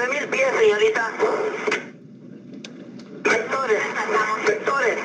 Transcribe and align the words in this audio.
9.000 0.00 0.30
pies, 0.30 0.46
señorita. 0.58 1.10
Vectores, 3.22 3.82
vectores. 4.46 4.98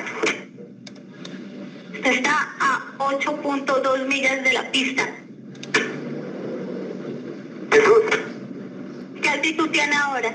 Está 2.02 2.54
a 2.58 2.80
8.2 2.96 4.06
millas 4.06 4.42
de 4.42 4.52
la 4.54 4.72
pista. 4.72 5.06
¿Qué 9.20 9.28
altitud 9.28 9.68
tiene 9.68 9.96
ahora? 9.96 10.34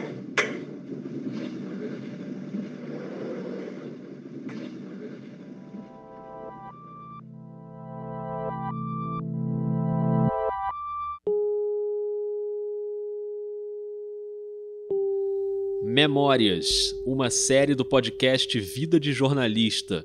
Memórias, 16.01 16.95
uma 17.05 17.29
série 17.29 17.75
do 17.75 17.85
podcast 17.85 18.59
Vida 18.59 18.99
de 18.99 19.13
Jornalista. 19.13 20.03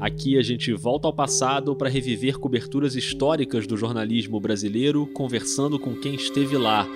Aqui 0.00 0.38
a 0.38 0.42
gente 0.42 0.72
volta 0.72 1.06
ao 1.06 1.12
passado 1.12 1.76
para 1.76 1.90
reviver 1.90 2.38
coberturas 2.38 2.96
históricas 2.96 3.66
do 3.66 3.76
jornalismo 3.76 4.40
brasileiro, 4.40 5.06
conversando 5.08 5.78
com 5.78 5.94
quem 5.94 6.14
esteve 6.14 6.56
lá. 6.56 6.88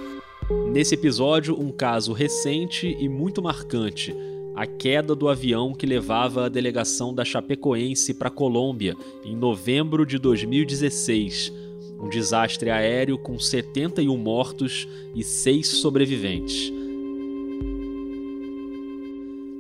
Nesse 0.73 0.95
episódio, 0.95 1.61
um 1.61 1.71
caso 1.71 2.15
recente 2.15 2.97
e 2.99 3.07
muito 3.07 3.43
marcante: 3.43 4.17
a 4.55 4.67
queda 4.67 5.15
do 5.15 5.29
avião 5.29 5.75
que 5.75 5.85
levava 5.85 6.47
a 6.47 6.49
delegação 6.49 7.15
da 7.15 7.23
Chapecoense 7.23 8.15
para 8.15 8.29
a 8.29 8.31
Colômbia 8.31 8.97
em 9.23 9.37
novembro 9.37 10.07
de 10.07 10.19
2016. 10.19 11.53
Um 11.99 12.09
desastre 12.09 12.71
aéreo 12.71 13.19
com 13.19 13.39
71 13.39 14.17
mortos 14.17 14.87
e 15.15 15.25
6 15.25 15.67
sobreviventes. 15.67 16.73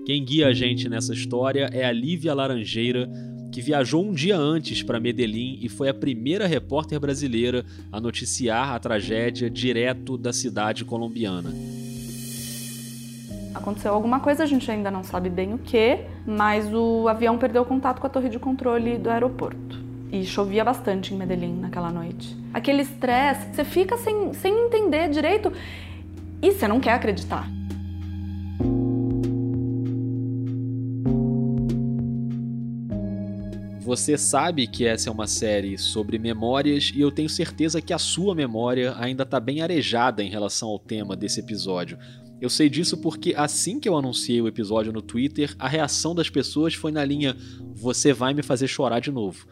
Quem 0.06 0.24
guia 0.24 0.46
a 0.46 0.52
gente 0.52 0.88
nessa 0.88 1.12
história 1.12 1.68
é 1.72 1.84
a 1.84 1.90
Lívia 1.90 2.32
Laranjeira, 2.32 3.10
que 3.50 3.60
viajou 3.60 4.04
um 4.04 4.12
dia 4.12 4.36
antes 4.36 4.82
para 4.82 5.00
Medellín 5.00 5.58
e 5.60 5.68
foi 5.68 5.88
a 5.88 5.94
primeira 5.94 6.46
repórter 6.46 7.00
brasileira 7.00 7.64
a 7.90 8.00
noticiar 8.00 8.72
a 8.72 8.78
tragédia 8.78 9.50
direto 9.50 10.16
da 10.16 10.32
cidade 10.32 10.84
colombiana. 10.84 11.52
Aconteceu 13.52 13.94
alguma 13.94 14.20
coisa, 14.20 14.42
a 14.42 14.46
gente 14.46 14.70
ainda 14.70 14.90
não 14.90 15.02
sabe 15.02 15.30
bem 15.30 15.54
o 15.54 15.58
que, 15.58 16.00
mas 16.26 16.72
o 16.72 17.08
avião 17.08 17.38
perdeu 17.38 17.64
contato 17.64 17.98
com 17.98 18.06
a 18.06 18.10
torre 18.10 18.28
de 18.28 18.38
controle 18.38 18.98
do 18.98 19.08
aeroporto. 19.08 19.85
E 20.12 20.24
chovia 20.24 20.64
bastante 20.64 21.12
em 21.12 21.16
Medellín 21.16 21.58
naquela 21.60 21.90
noite. 21.90 22.36
Aquele 22.54 22.82
estresse, 22.82 23.54
você 23.54 23.64
fica 23.64 23.96
sem, 23.98 24.32
sem 24.34 24.66
entender 24.66 25.08
direito 25.10 25.52
e 26.40 26.52
você 26.52 26.68
não 26.68 26.80
quer 26.80 26.92
acreditar. 26.92 27.48
Você 33.86 34.18
sabe 34.18 34.66
que 34.66 34.84
essa 34.84 35.08
é 35.08 35.12
uma 35.12 35.28
série 35.28 35.78
sobre 35.78 36.18
memórias 36.18 36.90
e 36.92 37.00
eu 37.00 37.12
tenho 37.12 37.28
certeza 37.28 37.80
que 37.80 37.92
a 37.92 37.98
sua 37.98 38.34
memória 38.34 38.96
ainda 38.98 39.22
está 39.22 39.38
bem 39.38 39.62
arejada 39.62 40.24
em 40.24 40.28
relação 40.28 40.70
ao 40.70 40.78
tema 40.78 41.14
desse 41.16 41.38
episódio. 41.38 41.96
Eu 42.38 42.50
sei 42.50 42.68
disso 42.68 42.98
porque 42.98 43.34
assim 43.34 43.80
que 43.80 43.88
eu 43.88 43.96
anunciei 43.96 44.42
o 44.42 44.48
episódio 44.48 44.92
no 44.92 45.00
Twitter, 45.00 45.54
a 45.58 45.66
reação 45.66 46.14
das 46.14 46.28
pessoas 46.28 46.74
foi 46.74 46.92
na 46.92 47.04
linha: 47.04 47.34
Você 47.74 48.12
vai 48.12 48.34
me 48.34 48.42
fazer 48.42 48.66
chorar 48.66 49.00
de 49.00 49.10
novo. 49.10 49.46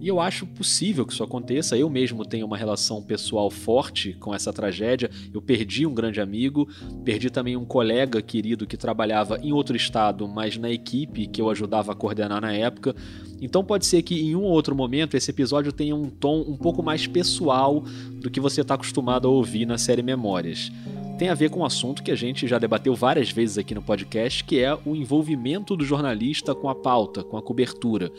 E 0.00 0.06
eu 0.06 0.20
acho 0.20 0.46
possível 0.46 1.04
que 1.04 1.12
isso 1.12 1.24
aconteça. 1.24 1.76
Eu 1.76 1.90
mesmo 1.90 2.24
tenho 2.24 2.46
uma 2.46 2.56
relação 2.56 3.02
pessoal 3.02 3.50
forte 3.50 4.12
com 4.12 4.32
essa 4.32 4.52
tragédia. 4.52 5.10
Eu 5.34 5.42
perdi 5.42 5.84
um 5.84 5.92
grande 5.92 6.20
amigo, 6.20 6.68
perdi 7.04 7.28
também 7.30 7.56
um 7.56 7.64
colega 7.64 8.22
querido 8.22 8.64
que 8.64 8.76
trabalhava 8.76 9.38
em 9.42 9.52
outro 9.52 9.76
estado, 9.76 10.28
mas 10.28 10.56
na 10.56 10.70
equipe 10.70 11.26
que 11.26 11.42
eu 11.42 11.50
ajudava 11.50 11.90
a 11.90 11.96
coordenar 11.96 12.40
na 12.40 12.52
época. 12.52 12.94
Então 13.42 13.64
pode 13.64 13.86
ser 13.86 14.02
que 14.02 14.20
em 14.20 14.36
um 14.36 14.42
ou 14.42 14.52
outro 14.52 14.76
momento 14.76 15.16
esse 15.16 15.32
episódio 15.32 15.72
tenha 15.72 15.96
um 15.96 16.08
tom 16.08 16.42
um 16.42 16.56
pouco 16.56 16.80
mais 16.80 17.08
pessoal 17.08 17.82
do 18.20 18.30
que 18.30 18.38
você 18.38 18.60
está 18.60 18.74
acostumado 18.74 19.26
a 19.26 19.30
ouvir 19.30 19.66
na 19.66 19.78
série 19.78 20.02
Memórias 20.02 20.70
tem 21.18 21.28
a 21.28 21.34
ver 21.34 21.50
com 21.50 21.60
um 21.60 21.64
assunto 21.64 22.02
que 22.02 22.12
a 22.12 22.14
gente 22.14 22.46
já 22.46 22.60
debateu 22.60 22.94
várias 22.94 23.28
vezes 23.28 23.58
aqui 23.58 23.74
no 23.74 23.82
podcast, 23.82 24.44
que 24.44 24.60
é 24.60 24.72
o 24.86 24.94
envolvimento 24.94 25.76
do 25.76 25.84
jornalista 25.84 26.54
com 26.54 26.68
a 26.68 26.74
pauta, 26.76 27.24
com 27.24 27.36
a 27.36 27.42
cobertura. 27.42 28.12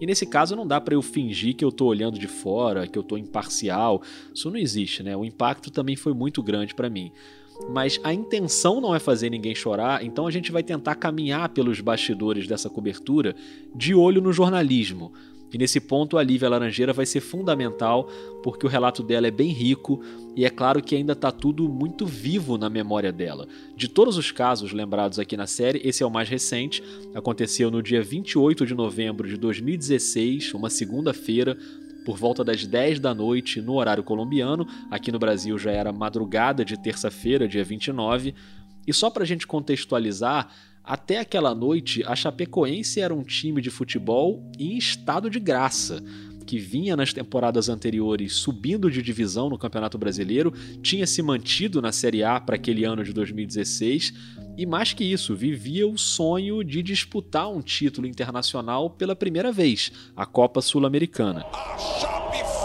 E 0.00 0.06
nesse 0.06 0.24
caso 0.24 0.54
não 0.54 0.64
dá 0.64 0.80
para 0.80 0.94
eu 0.94 1.02
fingir 1.02 1.56
que 1.56 1.64
eu 1.64 1.72
tô 1.72 1.86
olhando 1.86 2.16
de 2.16 2.28
fora, 2.28 2.86
que 2.86 2.96
eu 2.96 3.02
tô 3.02 3.16
imparcial. 3.16 4.00
Isso 4.32 4.48
não 4.48 4.56
existe, 4.56 5.02
né? 5.02 5.16
O 5.16 5.24
impacto 5.24 5.68
também 5.68 5.96
foi 5.96 6.14
muito 6.14 6.44
grande 6.44 6.76
para 6.76 6.88
mim. 6.88 7.10
Mas 7.70 7.98
a 8.04 8.14
intenção 8.14 8.80
não 8.80 8.94
é 8.94 9.00
fazer 9.00 9.30
ninguém 9.30 9.54
chorar, 9.54 10.04
então 10.04 10.26
a 10.26 10.30
gente 10.30 10.52
vai 10.52 10.62
tentar 10.62 10.94
caminhar 10.94 11.48
pelos 11.48 11.80
bastidores 11.80 12.46
dessa 12.46 12.70
cobertura 12.70 13.34
de 13.74 13.94
olho 13.94 14.20
no 14.20 14.32
jornalismo, 14.32 15.12
e 15.54 15.58
nesse 15.58 15.80
ponto 15.80 16.18
a 16.18 16.22
Lívia 16.22 16.48
Laranjeira 16.48 16.92
vai 16.92 17.06
ser 17.06 17.20
fundamental, 17.20 18.10
porque 18.42 18.66
o 18.66 18.68
relato 18.68 19.04
dela 19.04 19.28
é 19.28 19.30
bem 19.30 19.50
rico 19.50 20.02
e 20.34 20.44
é 20.44 20.50
claro 20.50 20.82
que 20.82 20.96
ainda 20.96 21.12
está 21.12 21.30
tudo 21.30 21.68
muito 21.68 22.04
vivo 22.04 22.58
na 22.58 22.68
memória 22.68 23.12
dela. 23.12 23.46
De 23.76 23.86
todos 23.86 24.16
os 24.16 24.32
casos 24.32 24.72
lembrados 24.72 25.20
aqui 25.20 25.36
na 25.36 25.46
série, 25.46 25.80
esse 25.84 26.02
é 26.02 26.06
o 26.06 26.10
mais 26.10 26.28
recente, 26.28 26.82
aconteceu 27.14 27.70
no 27.70 27.80
dia 27.80 28.02
28 28.02 28.66
de 28.66 28.74
novembro 28.74 29.28
de 29.28 29.36
2016, 29.36 30.54
uma 30.54 30.68
segunda-feira, 30.68 31.56
por 32.04 32.18
volta 32.18 32.42
das 32.42 32.66
10 32.66 32.98
da 32.98 33.14
noite 33.14 33.62
no 33.62 33.74
horário 33.74 34.02
colombiano. 34.02 34.66
Aqui 34.90 35.12
no 35.12 35.20
Brasil 35.20 35.56
já 35.56 35.70
era 35.70 35.92
madrugada 35.92 36.64
de 36.64 36.76
terça-feira, 36.76 37.46
dia 37.46 37.62
29. 37.62 38.34
E 38.86 38.92
só 38.92 39.08
para 39.08 39.22
a 39.22 39.26
gente 39.26 39.46
contextualizar, 39.46 40.50
até 40.84 41.18
aquela 41.18 41.54
noite, 41.54 42.04
a 42.06 42.14
Chapecoense 42.14 43.00
era 43.00 43.14
um 43.14 43.22
time 43.22 43.62
de 43.62 43.70
futebol 43.70 44.42
em 44.58 44.76
estado 44.76 45.30
de 45.30 45.40
graça, 45.40 46.04
que 46.44 46.58
vinha 46.58 46.94
nas 46.94 47.10
temporadas 47.10 47.70
anteriores 47.70 48.34
subindo 48.34 48.90
de 48.90 49.00
divisão 49.00 49.48
no 49.48 49.56
Campeonato 49.56 49.96
Brasileiro, 49.96 50.52
tinha 50.82 51.06
se 51.06 51.22
mantido 51.22 51.80
na 51.80 51.90
Série 51.90 52.22
A 52.22 52.38
para 52.38 52.56
aquele 52.56 52.84
ano 52.84 53.02
de 53.02 53.14
2016 53.14 54.12
e, 54.58 54.66
mais 54.66 54.92
que 54.92 55.04
isso, 55.04 55.34
vivia 55.34 55.88
o 55.88 55.96
sonho 55.96 56.62
de 56.62 56.82
disputar 56.82 57.50
um 57.50 57.62
título 57.62 58.06
internacional 58.06 58.90
pela 58.90 59.16
primeira 59.16 59.50
vez, 59.50 59.90
a 60.14 60.26
Copa 60.26 60.60
Sul-Americana. 60.60 61.46
A 61.52 61.78
Chape 61.78 62.63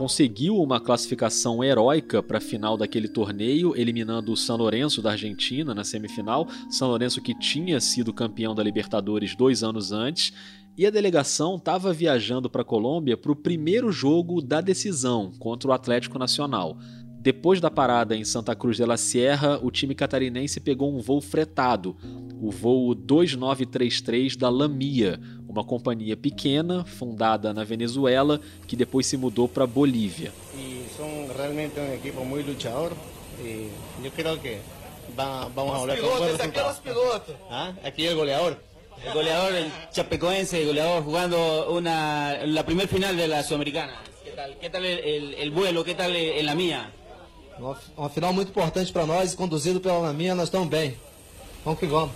conseguiu 0.00 0.56
uma 0.56 0.80
classificação 0.80 1.62
heróica 1.62 2.22
para 2.22 2.38
a 2.38 2.40
final 2.40 2.74
daquele 2.74 3.06
torneio, 3.06 3.76
eliminando 3.76 4.32
o 4.32 4.36
San 4.36 4.56
Lorenzo 4.56 5.02
da 5.02 5.10
Argentina 5.10 5.74
na 5.74 5.84
semifinal. 5.84 6.48
San 6.70 6.86
Lorenzo 6.86 7.20
que 7.20 7.38
tinha 7.38 7.78
sido 7.82 8.10
campeão 8.10 8.54
da 8.54 8.62
Libertadores 8.62 9.36
dois 9.36 9.62
anos 9.62 9.92
antes. 9.92 10.32
E 10.74 10.86
a 10.86 10.90
delegação 10.90 11.56
estava 11.56 11.92
viajando 11.92 12.48
para 12.48 12.62
a 12.62 12.64
Colômbia 12.64 13.14
para 13.14 13.30
o 13.30 13.36
primeiro 13.36 13.92
jogo 13.92 14.40
da 14.40 14.62
decisão 14.62 15.32
contra 15.38 15.68
o 15.68 15.72
Atlético 15.74 16.18
Nacional. 16.18 16.78
Depois 17.22 17.60
da 17.60 17.70
parada 17.70 18.16
em 18.16 18.24
Santa 18.24 18.54
Cruz 18.56 18.78
de 18.78 18.86
la 18.86 18.96
Sierra, 18.96 19.58
o 19.62 19.70
time 19.70 19.94
catarinense 19.94 20.58
pegou 20.58 20.90
um 20.90 21.00
voo 21.02 21.20
fretado, 21.20 21.94
o 22.40 22.50
voo 22.50 22.94
2933 22.94 24.36
da 24.36 24.48
Lamia, 24.48 25.20
uma 25.46 25.62
companhia 25.62 26.16
pequena 26.16 26.82
fundada 26.82 27.52
na 27.52 27.62
Venezuela 27.62 28.40
que 28.66 28.74
depois 28.74 29.06
se 29.06 29.18
mudou 29.18 29.46
para 29.46 29.66
Bolívia. 29.66 30.32
y 30.56 30.80
son 30.96 31.28
realmente 31.36 31.78
un 31.78 31.92
equipo 31.92 32.24
muy 32.24 32.42
luchador 32.42 32.92
y 33.44 33.68
yo 34.02 34.10
creo 34.12 34.40
que 34.40 34.58
va- 35.18 35.46
vamos 35.54 35.74
a 35.74 35.78
volver 35.78 36.00
con 36.00 36.08
buen 36.18 36.30
resultado. 36.38 36.68
¿Ah? 37.50 37.74
Aquí 37.84 38.06
el 38.06 38.16
goleador. 38.16 38.56
El 39.06 39.12
goleador, 39.14 39.54
el 39.54 39.66
chapecoense, 39.92 40.60
el 40.62 40.68
goleador 40.68 41.02
jugando 41.04 41.70
una, 41.70 42.46
la 42.46 42.64
primer 42.64 42.88
final 42.88 43.14
de 43.16 43.28
la 43.28 43.42
Sudamericana. 43.42 43.92
¿Qué 44.24 44.30
tal, 44.32 44.56
qué 44.58 44.70
tal 44.70 44.84
el, 44.86 44.98
el- 45.00 45.34
el 45.34 45.50
vuelo? 45.50 45.84
¿Qué 45.84 45.94
tal 45.94 46.14
en 46.16 46.46
la 46.46 46.54
mía? 46.54 46.90
Uma, 47.60 47.76
uma 47.96 48.08
final 48.08 48.32
muito 48.32 48.48
importante 48.48 48.90
para 48.90 49.06
nós, 49.06 49.34
conduzido 49.34 49.80
pela 49.80 49.98
Laminha, 49.98 50.34
nós 50.34 50.48
estamos 50.48 50.68
bem. 50.68 50.96
Vamos 51.62 51.78
que 51.78 51.86
vamos. 51.86 52.14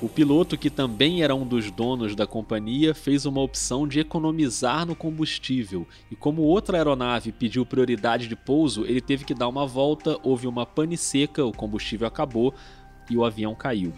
O 0.00 0.08
piloto, 0.08 0.56
que 0.56 0.70
também 0.70 1.24
era 1.24 1.34
um 1.34 1.44
dos 1.44 1.72
donos 1.72 2.14
da 2.14 2.24
companhia, 2.24 2.94
fez 2.94 3.26
uma 3.26 3.40
opção 3.40 3.86
de 3.86 3.98
economizar 3.98 4.86
no 4.86 4.94
combustível. 4.94 5.88
E 6.08 6.14
como 6.14 6.42
outra 6.42 6.78
aeronave 6.78 7.32
pediu 7.32 7.66
prioridade 7.66 8.28
de 8.28 8.36
pouso, 8.36 8.86
ele 8.86 9.00
teve 9.00 9.24
que 9.24 9.34
dar 9.34 9.48
uma 9.48 9.66
volta, 9.66 10.16
houve 10.22 10.46
uma 10.46 10.64
pane 10.64 10.96
seca, 10.96 11.44
o 11.44 11.52
combustível 11.52 12.06
acabou 12.06 12.54
e 13.10 13.16
o 13.16 13.24
avião 13.24 13.56
caiu. 13.56 13.92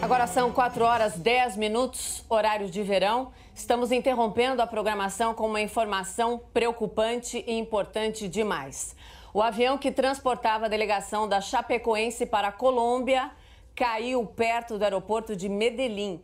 Agora 0.00 0.26
são 0.26 0.52
4 0.52 0.84
horas 0.84 1.18
10 1.18 1.56
minutos, 1.56 2.24
horário 2.28 2.70
de 2.70 2.82
verão. 2.82 3.32
Estamos 3.54 3.90
interrompendo 3.90 4.62
a 4.62 4.66
programação 4.66 5.34
com 5.34 5.46
uma 5.46 5.60
informação 5.60 6.40
preocupante 6.52 7.44
e 7.46 7.58
importante 7.58 8.28
demais. 8.28 8.94
O 9.34 9.42
avião 9.42 9.76
que 9.76 9.90
transportava 9.90 10.66
a 10.66 10.68
delegação 10.68 11.28
da 11.28 11.40
Chapecoense 11.40 12.24
para 12.26 12.48
a 12.48 12.52
Colômbia 12.52 13.30
caiu 13.74 14.24
perto 14.24 14.78
do 14.78 14.84
aeroporto 14.84 15.36
de 15.36 15.48
Medellín. 15.48 16.20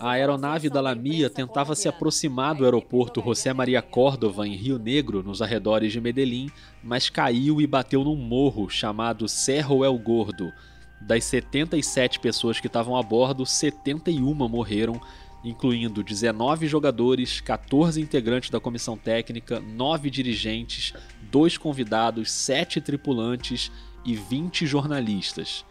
A 0.00 0.10
aeronave 0.10 0.68
da 0.68 0.80
Lamia 0.80 1.30
tentava 1.30 1.76
se 1.76 1.88
aproximar 1.88 2.54
do 2.54 2.64
aeroporto 2.64 3.22
José 3.22 3.52
Maria 3.52 3.80
Córdova, 3.80 4.46
em 4.46 4.56
Rio 4.56 4.78
Negro, 4.78 5.22
nos 5.22 5.40
arredores 5.40 5.92
de 5.92 6.00
Medellín, 6.00 6.50
mas 6.82 7.08
caiu 7.08 7.60
e 7.60 7.66
bateu 7.66 8.02
num 8.02 8.16
morro 8.16 8.68
chamado 8.68 9.28
Cerro 9.28 9.84
El 9.84 9.96
Gordo. 9.98 10.52
Das 11.00 11.24
77 11.24 12.20
pessoas 12.20 12.58
que 12.58 12.66
estavam 12.66 12.96
a 12.96 13.02
bordo, 13.02 13.44
71 13.44 14.34
morreram, 14.34 15.00
incluindo 15.44 16.02
19 16.02 16.66
jogadores, 16.66 17.40
14 17.40 18.00
integrantes 18.00 18.50
da 18.50 18.58
comissão 18.58 18.96
técnica, 18.96 19.60
9 19.60 20.10
dirigentes, 20.10 20.92
2 21.30 21.58
convidados, 21.58 22.30
7 22.30 22.80
tripulantes 22.80 23.70
e 24.04 24.14
20 24.14 24.66
jornalistas. 24.66 25.64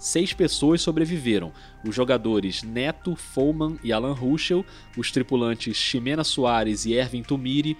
Seis 0.00 0.32
pessoas 0.32 0.80
sobreviveram: 0.80 1.52
os 1.86 1.94
jogadores 1.94 2.62
Neto, 2.62 3.14
Foman 3.14 3.76
e 3.84 3.92
Alan 3.92 4.14
Ruschel, 4.14 4.64
os 4.96 5.12
tripulantes 5.12 5.76
Ximena 5.76 6.24
Soares 6.24 6.86
e 6.86 6.94
Erwin 6.94 7.22
Tumiri, 7.22 7.76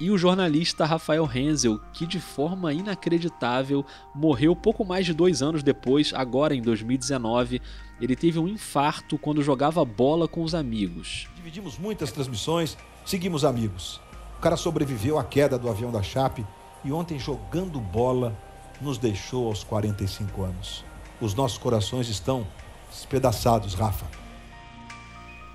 e 0.00 0.10
o 0.10 0.16
jornalista 0.16 0.86
Rafael 0.86 1.28
Hensel, 1.32 1.78
que 1.92 2.06
de 2.06 2.18
forma 2.18 2.72
inacreditável 2.72 3.84
morreu 4.14 4.56
pouco 4.56 4.82
mais 4.82 5.04
de 5.04 5.12
dois 5.12 5.42
anos 5.42 5.62
depois, 5.62 6.12
agora 6.14 6.54
em 6.54 6.62
2019. 6.62 7.60
Ele 8.00 8.16
teve 8.16 8.38
um 8.38 8.48
infarto 8.48 9.18
quando 9.18 9.42
jogava 9.42 9.84
bola 9.84 10.26
com 10.26 10.42
os 10.42 10.54
amigos. 10.54 11.28
Dividimos 11.36 11.78
muitas 11.78 12.10
transmissões, 12.10 12.78
seguimos 13.04 13.44
amigos. 13.44 14.00
O 14.38 14.40
cara 14.40 14.56
sobreviveu 14.56 15.18
à 15.18 15.24
queda 15.24 15.58
do 15.58 15.68
avião 15.68 15.92
da 15.92 16.02
Chape 16.02 16.46
e 16.82 16.90
ontem, 16.90 17.18
jogando 17.18 17.78
bola, 17.78 18.34
nos 18.80 18.96
deixou 18.96 19.48
aos 19.48 19.62
45 19.62 20.42
anos. 20.42 20.82
Os 21.20 21.34
nossos 21.34 21.58
corações 21.58 22.08
estão 22.08 22.46
despedaçados, 22.90 23.74
Rafa. 23.74 24.19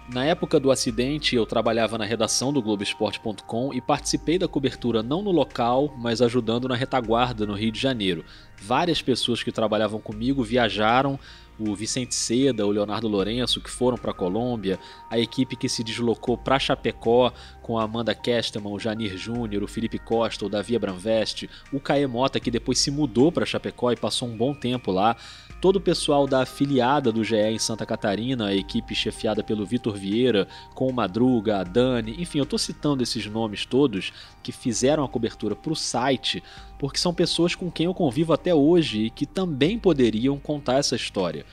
Na 0.08 0.24
época 0.24 0.60
do 0.60 0.70
acidente, 0.70 1.36
eu 1.36 1.48
trabalhava 1.48 1.98
na 1.98 2.06
redação 2.06 2.54
do 2.54 2.62
Globoesporte.com 2.62 3.74
e 3.74 3.82
participei 3.82 4.38
da 4.38 4.48
cobertura 4.48 5.02
não 5.02 5.24
no 5.24 5.32
local, 5.32 5.96
mas 5.98 6.22
ajudando 6.22 6.68
na 6.68 6.76
retaguarda 6.76 7.44
no 7.44 7.56
Rio 7.56 7.72
de 7.72 7.80
Janeiro. 7.80 8.24
Várias 8.62 9.02
pessoas 9.02 9.42
que 9.42 9.52
trabalhavam 9.52 10.00
comigo 10.00 10.44
viajaram, 10.44 11.20
o 11.60 11.76
Vicente 11.76 12.14
Seda, 12.14 12.66
o 12.66 12.72
Leonardo 12.72 13.08
Lourenço, 13.08 13.62
que 13.62 13.70
foram 13.70 13.98
para 13.98 14.12
a 14.12 14.14
Colômbia, 14.14 14.80
a 15.10 15.18
equipe 15.20 15.56
que 15.56 15.70
se 15.70 15.84
deslocou 15.84 16.38
para 16.38 16.60
Chapecó 16.60 17.32
com 17.62 17.80
a 17.80 17.84
Amanda 17.84 18.14
Kesterman, 18.14 18.74
o 18.74 18.80
Janir 18.80 19.18
Júnior, 19.18 19.64
o 19.64 19.68
Felipe 19.68 19.98
Costa, 19.98 20.46
o 20.46 20.50
Davi 20.50 20.76
Abranveste, 20.76 21.50
o 21.74 21.80
Caê 21.80 22.06
Mota, 22.06 22.40
que 22.40 22.52
depois 22.52 22.78
se 22.78 22.92
mudou 22.92 23.32
para 23.32 23.46
Chapecó 23.46 23.92
e 23.92 23.96
passou 23.96 24.28
um 24.28 24.38
bom 24.38 24.54
tempo 24.54 24.92
lá, 24.92 25.16
todo 25.60 25.78
o 25.78 25.82
pessoal 25.82 26.28
da 26.28 26.42
afiliada 26.42 27.12
do 27.12 27.24
GE 27.24 27.36
em 27.36 27.58
Santa 27.58 27.86
Catarina, 27.86 28.48
a 28.48 28.56
equipe 28.56 28.94
chefiada 28.94 29.44
pelo 29.44 29.66
Vitor 29.66 29.96
Vieira, 29.96 30.48
com 30.76 30.88
o 30.88 30.94
Madruga, 30.94 31.58
a 31.60 31.64
Dani, 31.64 32.16
enfim, 32.20 32.38
eu 32.38 32.44
estou 32.44 32.60
citando 32.60 33.02
esses 33.02 33.26
nomes 33.26 33.66
todos 33.66 34.14
que 34.44 34.52
fizeram 34.52 35.04
a 35.04 35.10
cobertura 35.10 35.56
para 35.56 35.74
o 35.74 35.76
site, 35.76 36.44
porque 36.78 37.00
são 37.00 37.14
pessoas 37.14 37.56
com 37.56 37.72
quem 37.72 37.86
eu 37.86 37.94
convivo 37.94 38.34
até 38.34 38.54
hoje 38.54 39.06
e 39.06 39.10
que 39.10 39.26
também 39.26 39.80
poderiam 39.80 40.38
contar 40.38 40.76
essa 40.76 40.96
história. 40.96 41.46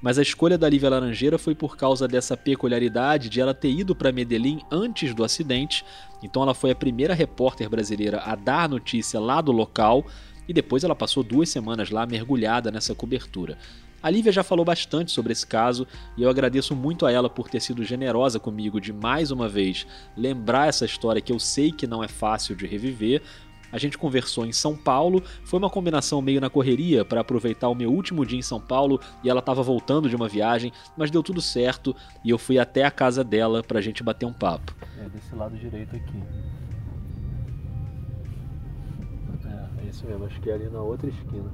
Mas 0.00 0.18
a 0.18 0.22
escolha 0.22 0.56
da 0.56 0.68
Lívia 0.68 0.90
Laranjeira 0.90 1.38
foi 1.38 1.54
por 1.54 1.76
causa 1.76 2.06
dessa 2.06 2.36
peculiaridade 2.36 3.28
de 3.28 3.40
ela 3.40 3.52
ter 3.52 3.70
ido 3.70 3.96
para 3.96 4.12
Medellín 4.12 4.60
antes 4.70 5.12
do 5.12 5.24
acidente, 5.24 5.84
então 6.22 6.42
ela 6.42 6.54
foi 6.54 6.70
a 6.70 6.76
primeira 6.76 7.14
repórter 7.14 7.68
brasileira 7.68 8.20
a 8.20 8.36
dar 8.36 8.68
notícia 8.68 9.18
lá 9.18 9.40
do 9.40 9.50
local 9.50 10.06
e 10.48 10.52
depois 10.52 10.84
ela 10.84 10.94
passou 10.94 11.22
duas 11.22 11.48
semanas 11.48 11.90
lá 11.90 12.06
mergulhada 12.06 12.70
nessa 12.70 12.94
cobertura. 12.94 13.58
A 14.00 14.08
Lívia 14.10 14.30
já 14.30 14.44
falou 14.44 14.64
bastante 14.64 15.10
sobre 15.10 15.32
esse 15.32 15.44
caso 15.44 15.86
e 16.16 16.22
eu 16.22 16.30
agradeço 16.30 16.74
muito 16.74 17.04
a 17.04 17.10
ela 17.10 17.28
por 17.28 17.48
ter 17.48 17.60
sido 17.60 17.84
generosa 17.84 18.38
comigo 18.38 18.80
de 18.80 18.92
mais 18.92 19.32
uma 19.32 19.48
vez 19.48 19.86
lembrar 20.16 20.68
essa 20.68 20.84
história 20.84 21.20
que 21.20 21.32
eu 21.32 21.40
sei 21.40 21.72
que 21.72 21.86
não 21.86 22.02
é 22.04 22.06
fácil 22.06 22.54
de 22.54 22.64
reviver. 22.64 23.20
A 23.70 23.78
gente 23.78 23.98
conversou 23.98 24.46
em 24.46 24.52
São 24.52 24.76
Paulo, 24.76 25.22
foi 25.44 25.58
uma 25.58 25.68
combinação 25.68 26.22
meio 26.22 26.40
na 26.40 26.48
correria 26.48 27.04
para 27.04 27.20
aproveitar 27.20 27.68
o 27.68 27.74
meu 27.74 27.92
último 27.92 28.24
dia 28.24 28.38
em 28.38 28.42
São 28.42 28.60
Paulo 28.60 29.00
e 29.22 29.28
ela 29.28 29.40
estava 29.40 29.62
voltando 29.62 30.08
de 30.08 30.16
uma 30.16 30.28
viagem, 30.28 30.72
mas 30.96 31.10
deu 31.10 31.22
tudo 31.22 31.40
certo 31.40 31.94
e 32.24 32.30
eu 32.30 32.38
fui 32.38 32.58
até 32.58 32.84
a 32.84 32.90
casa 32.90 33.22
dela 33.22 33.62
para 33.62 33.78
a 33.78 33.82
gente 33.82 34.02
bater 34.02 34.26
um 34.26 34.32
papo. 34.32 34.74
É 34.98 35.08
desse 35.08 35.34
lado 35.34 35.56
direito 35.56 35.94
aqui. 35.94 36.22
É, 39.44 39.84
é 39.84 39.88
isso 39.88 40.06
mesmo, 40.06 40.24
acho 40.24 40.40
que 40.40 40.50
é 40.50 40.54
ali 40.54 40.68
na 40.68 40.80
outra 40.80 41.08
esquina. 41.08 41.50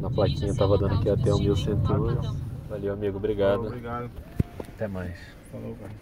Na 0.00 0.10
plaquinha 0.10 0.54
tava 0.54 0.76
dando 0.76 0.94
aqui 0.94 1.08
até 1.08 1.32
o 1.32 1.38
1101. 1.38 2.44
Valeu, 2.68 2.92
amigo, 2.92 3.16
obrigado. 3.16 3.66
Obrigado. 3.66 4.10
Até 4.58 4.86
mais. 4.86 5.16
Falou, 5.50 5.76
cara. 5.76 5.94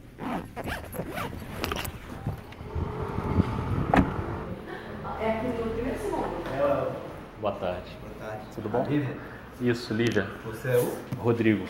É 5.23 5.31
aqui 5.31 5.47
no 5.47 5.71
primeiro 5.71 5.99
segundo. 6.01 6.97
Boa 7.41 7.53
tarde. 7.55 7.97
Boa 8.01 8.29
tarde. 8.31 8.45
Tudo 8.57 8.69
bom? 8.69 8.85
Lívia? 8.89 9.17
Isso, 9.61 9.95
Lívia. 9.95 10.27
Você 10.45 10.69
é 10.69 10.77
o? 10.79 10.93
Rodrigo. 11.17 11.65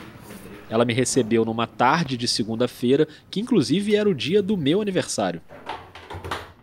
Ela 0.71 0.87
me 0.87 0.95
recebeu 0.95 1.45
numa 1.45 1.67
tarde 1.67 2.17
de 2.17 2.27
segunda-feira, 2.27 3.07
que 3.31 3.41
inclusive 3.41 3.95
era 3.95 4.09
o 4.09 4.15
dia 4.15 4.43
do 4.43 4.57
meu 4.57 4.81
aniversário. 4.81 5.43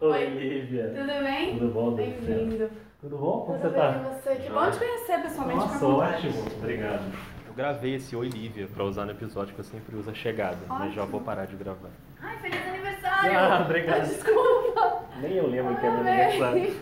Oi, 0.02 0.26
Lívia. 0.26 0.88
Tudo 0.96 1.24
bem? 1.24 1.60
Tudo 1.60 1.72
bom, 1.72 1.92
Bem-vindo. 1.92 2.72
Tudo 3.00 3.18
bom? 3.18 3.42
Como 3.46 3.60
Tudo 3.60 3.70
você 3.70 3.76
tá? 3.78 3.92
bem, 3.92 4.02
e 4.02 4.22
você? 4.22 4.36
Que 4.36 4.50
bom 4.50 4.72
te 4.72 4.78
conhecer 4.80 5.22
pessoalmente. 5.22 5.60
Nossa, 5.60 5.86
ótimo. 5.86 6.46
Obrigado. 6.58 7.14
Eu 7.48 7.54
gravei 7.54 7.96
esse 7.96 8.16
Oi 8.16 8.30
Lívia 8.30 8.68
pra 8.74 8.84
usar 8.84 9.06
no 9.06 9.12
episódio 9.12 9.54
que 9.54 9.60
eu 9.60 9.66
sempre 9.66 9.96
uso 9.96 10.10
a 10.10 10.14
chegada, 10.16 10.58
mas 10.68 10.94
já 10.96 11.06
vou 11.06 11.22
parar 11.22 11.46
de 11.46 11.56
gravar. 11.56 11.92
Ai, 12.20 12.36
feliz 12.40 12.60
aniversário! 12.68 12.89
Ah, 13.22 13.64
obrigado. 13.66 14.08
Desculpa! 14.08 15.04
Nem 15.22 15.34
eu 15.34 15.48
lembro 15.48 15.76
que 15.78 15.86
é 15.86 15.92
meu 15.92 16.00
aniversário. 16.00 16.76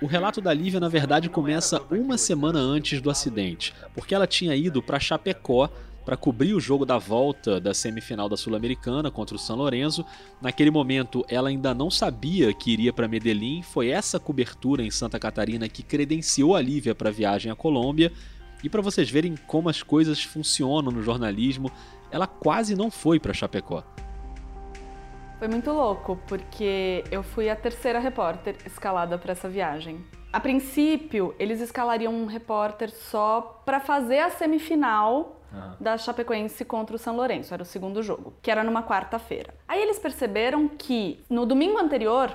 O 0.00 0.06
relato 0.06 0.40
da 0.40 0.52
Lívia, 0.52 0.78
na 0.78 0.88
verdade, 0.88 1.28
começa 1.28 1.82
uma 1.90 2.18
semana 2.18 2.58
antes 2.58 3.00
do 3.00 3.10
acidente, 3.10 3.74
porque 3.94 4.14
ela 4.14 4.26
tinha 4.26 4.54
ido 4.54 4.82
para 4.82 5.00
Chapecó 5.00 5.70
para 6.04 6.16
cobrir 6.16 6.54
o 6.54 6.60
jogo 6.60 6.86
da 6.86 6.98
volta 6.98 7.60
da 7.60 7.74
semifinal 7.74 8.28
da 8.28 8.36
Sul-Americana 8.36 9.10
contra 9.10 9.34
o 9.34 9.38
São 9.38 9.56
Lourenço. 9.56 10.04
Naquele 10.40 10.70
momento, 10.70 11.24
ela 11.28 11.48
ainda 11.48 11.74
não 11.74 11.90
sabia 11.90 12.54
que 12.54 12.70
iria 12.70 12.92
para 12.92 13.08
Medellín. 13.08 13.60
Foi 13.62 13.88
essa 13.88 14.20
cobertura 14.20 14.84
em 14.84 14.90
Santa 14.90 15.18
Catarina 15.18 15.68
que 15.68 15.82
credenciou 15.82 16.54
a 16.54 16.62
Lívia 16.62 16.94
para 16.94 17.08
a 17.08 17.12
viagem 17.12 17.50
à 17.50 17.56
Colômbia. 17.56 18.12
E 18.62 18.68
para 18.68 18.82
vocês 18.82 19.10
verem 19.10 19.34
como 19.48 19.68
as 19.68 19.82
coisas 19.82 20.22
funcionam 20.22 20.92
no 20.92 21.02
jornalismo, 21.02 21.72
ela 22.10 22.28
quase 22.28 22.76
não 22.76 22.88
foi 22.88 23.18
para 23.18 23.34
Chapecó. 23.34 23.82
Foi 25.38 25.48
muito 25.48 25.70
louco, 25.70 26.18
porque 26.26 27.04
eu 27.10 27.22
fui 27.22 27.50
a 27.50 27.54
terceira 27.54 27.98
repórter 27.98 28.56
escalada 28.64 29.18
para 29.18 29.32
essa 29.32 29.50
viagem. 29.50 30.02
A 30.32 30.40
princípio, 30.40 31.34
eles 31.38 31.60
escalariam 31.60 32.12
um 32.12 32.24
repórter 32.24 32.90
só 32.90 33.60
para 33.64 33.78
fazer 33.78 34.20
a 34.20 34.30
semifinal 34.30 35.42
da 35.78 35.96
Chapecoense 35.98 36.64
contra 36.64 36.96
o 36.96 36.98
São 36.98 37.16
Lourenço, 37.16 37.52
era 37.52 37.62
o 37.62 37.66
segundo 37.66 38.02
jogo, 38.02 38.34
que 38.42 38.50
era 38.50 38.64
numa 38.64 38.82
quarta-feira. 38.82 39.54
Aí 39.68 39.80
eles 39.80 39.98
perceberam 39.98 40.68
que 40.68 41.22
no 41.28 41.44
domingo 41.44 41.78
anterior 41.78 42.34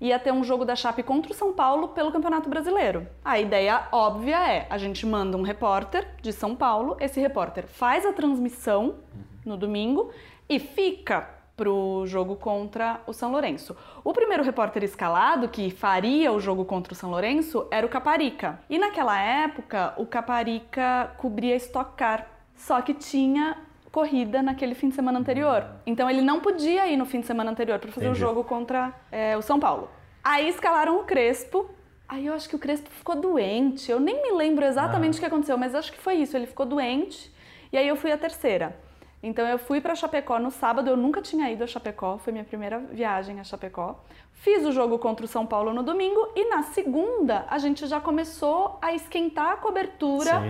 ia 0.00 0.18
ter 0.18 0.32
um 0.32 0.42
jogo 0.42 0.64
da 0.64 0.74
Chape 0.74 1.02
contra 1.02 1.32
o 1.32 1.34
São 1.34 1.52
Paulo 1.52 1.88
pelo 1.88 2.12
Campeonato 2.12 2.48
Brasileiro. 2.48 3.06
A 3.24 3.38
ideia 3.38 3.88
óbvia 3.92 4.52
é: 4.52 4.66
a 4.68 4.78
gente 4.78 5.06
manda 5.06 5.36
um 5.36 5.42
repórter 5.42 6.06
de 6.20 6.32
São 6.32 6.56
Paulo, 6.56 6.96
esse 7.00 7.20
repórter 7.20 7.66
faz 7.66 8.04
a 8.04 8.12
transmissão 8.12 8.96
no 9.44 9.56
domingo 9.56 10.12
e 10.48 10.58
fica 10.58 11.39
pro 11.60 12.06
jogo 12.06 12.36
contra 12.36 13.02
o 13.06 13.12
São 13.12 13.30
Lourenço. 13.30 13.76
O 14.02 14.14
primeiro 14.14 14.42
repórter 14.42 14.82
escalado 14.82 15.46
que 15.46 15.70
faria 15.70 16.32
o 16.32 16.40
jogo 16.40 16.64
contra 16.64 16.94
o 16.94 16.96
São 16.96 17.10
Lourenço 17.10 17.66
era 17.70 17.84
o 17.84 17.88
Caparica. 17.90 18.58
E 18.70 18.78
naquela 18.78 19.20
época, 19.20 19.92
o 19.98 20.06
Caparica 20.06 21.12
cobria 21.18 21.54
Stock 21.56 21.94
Car. 21.98 22.26
Só 22.56 22.80
que 22.80 22.94
tinha 22.94 23.58
corrida 23.92 24.40
naquele 24.40 24.74
fim 24.74 24.88
de 24.88 24.94
semana 24.94 25.18
anterior. 25.18 25.66
Então 25.84 26.08
ele 26.08 26.22
não 26.22 26.40
podia 26.40 26.86
ir 26.86 26.96
no 26.96 27.04
fim 27.04 27.20
de 27.20 27.26
semana 27.26 27.50
anterior 27.50 27.78
para 27.78 27.92
fazer 27.92 28.06
Entendi. 28.06 28.24
o 28.24 28.26
jogo 28.26 28.42
contra 28.42 28.94
é, 29.12 29.36
o 29.36 29.42
São 29.42 29.60
Paulo. 29.60 29.90
Aí 30.24 30.48
escalaram 30.48 30.98
o 30.98 31.04
Crespo. 31.04 31.68
Aí 32.08 32.24
eu 32.24 32.32
acho 32.32 32.48
que 32.48 32.56
o 32.56 32.58
Crespo 32.58 32.88
ficou 32.88 33.16
doente. 33.16 33.90
Eu 33.90 34.00
nem 34.00 34.22
me 34.22 34.32
lembro 34.32 34.64
exatamente 34.64 35.18
o 35.18 35.20
que 35.20 35.26
aconteceu, 35.26 35.58
mas 35.58 35.74
acho 35.74 35.92
que 35.92 35.98
foi 35.98 36.14
isso. 36.14 36.34
Ele 36.34 36.46
ficou 36.46 36.64
doente. 36.64 37.30
E 37.70 37.76
aí 37.76 37.86
eu 37.86 37.96
fui 37.96 38.10
a 38.10 38.16
terceira. 38.16 38.74
Então 39.22 39.46
eu 39.46 39.58
fui 39.58 39.80
para 39.80 39.94
Chapecó 39.94 40.38
no 40.38 40.50
sábado. 40.50 40.88
Eu 40.88 40.96
nunca 40.96 41.20
tinha 41.20 41.50
ido 41.50 41.62
a 41.62 41.66
Chapecó. 41.66 42.18
Foi 42.18 42.32
minha 42.32 42.44
primeira 42.44 42.78
viagem 42.78 43.38
a 43.38 43.44
Chapecó. 43.44 44.02
Fiz 44.32 44.64
o 44.64 44.72
jogo 44.72 44.98
contra 44.98 45.24
o 45.24 45.28
São 45.28 45.46
Paulo 45.46 45.74
no 45.74 45.82
domingo 45.82 46.32
e 46.34 46.48
na 46.48 46.62
segunda 46.62 47.44
a 47.48 47.58
gente 47.58 47.86
já 47.86 48.00
começou 48.00 48.78
a 48.80 48.94
esquentar 48.94 49.52
a 49.52 49.56
cobertura 49.56 50.48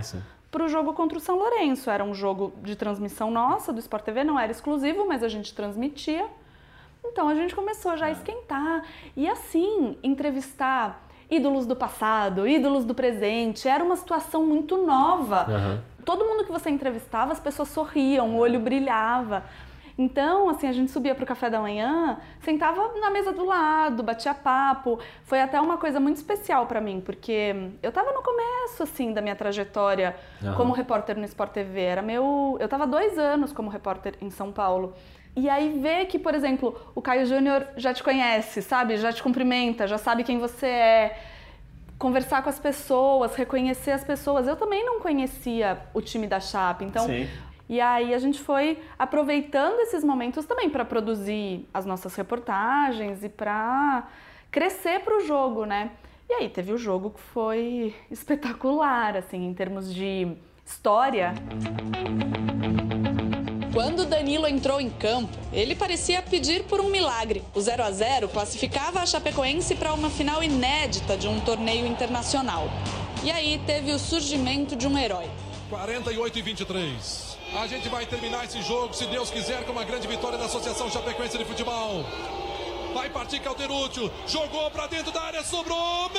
para 0.49 0.63
o 0.63 0.67
jogo 0.69 0.93
contra 0.93 1.17
o 1.17 1.21
São 1.21 1.37
Lourenço. 1.37 1.89
Era 1.89 2.03
um 2.03 2.13
jogo 2.13 2.53
de 2.61 2.75
transmissão 2.75 3.29
nossa, 3.29 3.73
do 3.73 3.79
Sport 3.79 4.05
TV, 4.05 4.23
não 4.23 4.39
era 4.39 4.51
exclusivo, 4.51 5.05
mas 5.05 5.23
a 5.23 5.27
gente 5.27 5.53
transmitia. 5.53 6.25
Então 7.03 7.27
a 7.27 7.35
gente 7.35 7.53
começou 7.53 7.97
já 7.97 8.05
a 8.05 8.11
esquentar. 8.11 8.85
E 9.17 9.27
assim, 9.27 9.97
entrevistar 10.01 11.05
ídolos 11.31 11.65
do 11.65 11.75
passado, 11.75 12.45
ídolos 12.45 12.83
do 12.83 12.93
presente. 12.93 13.67
Era 13.67 13.81
uma 13.81 13.95
situação 13.95 14.45
muito 14.45 14.75
nova. 14.85 15.47
Uhum. 15.49 15.79
Todo 16.03 16.25
mundo 16.25 16.43
que 16.43 16.51
você 16.51 16.69
entrevistava, 16.69 17.31
as 17.31 17.39
pessoas 17.39 17.69
sorriam, 17.69 18.35
o 18.35 18.37
olho 18.37 18.59
brilhava. 18.59 19.45
Então, 19.97 20.49
assim, 20.49 20.67
a 20.67 20.71
gente 20.71 20.91
subia 20.91 21.13
para 21.13 21.23
o 21.23 21.27
café 21.27 21.49
da 21.49 21.59
manhã, 21.59 22.17
sentava 22.41 22.91
na 22.99 23.11
mesa 23.11 23.31
do 23.31 23.45
lado, 23.45 24.01
batia 24.01 24.33
papo. 24.33 24.99
Foi 25.23 25.39
até 25.39 25.59
uma 25.61 25.77
coisa 25.77 25.99
muito 25.99 26.17
especial 26.17 26.65
para 26.65 26.81
mim, 26.81 27.01
porque 27.01 27.53
eu 27.83 27.89
estava 27.89 28.11
no 28.11 28.21
começo, 28.21 28.83
assim, 28.83 29.13
da 29.13 29.21
minha 29.21 29.35
trajetória 29.35 30.15
uhum. 30.41 30.55
como 30.55 30.73
repórter 30.73 31.17
no 31.17 31.25
Sport 31.25 31.51
TV. 31.51 31.81
Era 31.81 32.01
meu... 32.01 32.57
Eu 32.59 32.65
estava 32.65 32.87
dois 32.87 33.17
anos 33.17 33.53
como 33.53 33.69
repórter 33.69 34.15
em 34.21 34.29
São 34.29 34.51
Paulo. 34.51 34.93
E 35.35 35.49
aí 35.49 35.79
ver 35.79 36.05
que, 36.07 36.19
por 36.19 36.35
exemplo, 36.35 36.75
o 36.93 37.01
Caio 37.01 37.25
Júnior 37.25 37.65
já 37.77 37.93
te 37.93 38.03
conhece, 38.03 38.61
sabe? 38.61 38.97
Já 38.97 39.13
te 39.13 39.23
cumprimenta, 39.23 39.87
já 39.87 39.97
sabe 39.97 40.23
quem 40.23 40.37
você 40.39 40.67
é. 40.67 41.19
Conversar 41.97 42.41
com 42.41 42.49
as 42.49 42.59
pessoas, 42.59 43.35
reconhecer 43.35 43.91
as 43.91 44.03
pessoas. 44.03 44.47
Eu 44.47 44.55
também 44.55 44.83
não 44.85 44.99
conhecia 44.99 45.79
o 45.93 46.01
time 46.01 46.27
da 46.27 46.39
Chape, 46.39 46.83
então... 46.83 47.05
Sim. 47.05 47.27
E 47.69 47.79
aí 47.79 48.13
a 48.13 48.19
gente 48.19 48.37
foi 48.37 48.77
aproveitando 48.99 49.79
esses 49.79 50.03
momentos 50.03 50.45
também 50.45 50.69
para 50.69 50.83
produzir 50.83 51.65
as 51.73 51.85
nossas 51.85 52.13
reportagens 52.15 53.23
e 53.23 53.29
para 53.29 54.09
crescer 54.51 54.99
para 54.99 55.15
o 55.15 55.21
jogo, 55.21 55.63
né? 55.63 55.91
E 56.29 56.33
aí 56.33 56.49
teve 56.49 56.73
o 56.73 56.77
jogo 56.77 57.11
que 57.11 57.21
foi 57.21 57.95
espetacular, 58.11 59.15
assim, 59.15 59.45
em 59.45 59.53
termos 59.53 59.93
de 59.93 60.35
história. 60.65 61.33
Quando 63.73 64.05
Danilo 64.05 64.47
entrou 64.47 64.81
em 64.81 64.89
campo, 64.89 65.31
ele 65.53 65.75
parecia 65.75 66.21
pedir 66.21 66.63
por 66.63 66.81
um 66.81 66.89
milagre. 66.89 67.41
O 67.55 67.61
0 67.61 67.83
a 67.83 67.89
0 67.89 68.27
classificava 68.27 68.99
a 68.99 69.05
Chapecoense 69.05 69.75
para 69.75 69.93
uma 69.93 70.09
final 70.09 70.43
inédita 70.43 71.15
de 71.15 71.25
um 71.25 71.39
torneio 71.39 71.87
internacional. 71.87 72.69
E 73.23 73.31
aí 73.31 73.61
teve 73.65 73.93
o 73.93 73.99
surgimento 73.99 74.75
de 74.75 74.85
um 74.85 74.97
herói. 74.97 75.29
48 75.69 76.37
e 76.37 76.41
23. 76.41 77.37
A 77.53 77.67
gente 77.67 77.87
vai 77.87 78.05
terminar 78.05 78.43
esse 78.43 78.61
jogo, 78.61 78.93
se 78.93 79.05
Deus 79.05 79.31
quiser, 79.31 79.63
com 79.65 79.71
uma 79.71 79.85
grande 79.85 80.05
vitória 80.05 80.37
da 80.37 80.45
Associação 80.45 80.91
Chapecoense 80.91 81.37
de 81.37 81.45
Futebol. 81.45 82.03
Vai 82.93 83.09
partir 83.09 83.39
Calderúcio, 83.39 84.11
jogou 84.27 84.69
para 84.69 84.87
dentro 84.87 85.13
da 85.13 85.21
área, 85.21 85.43
sobrou. 85.43 86.11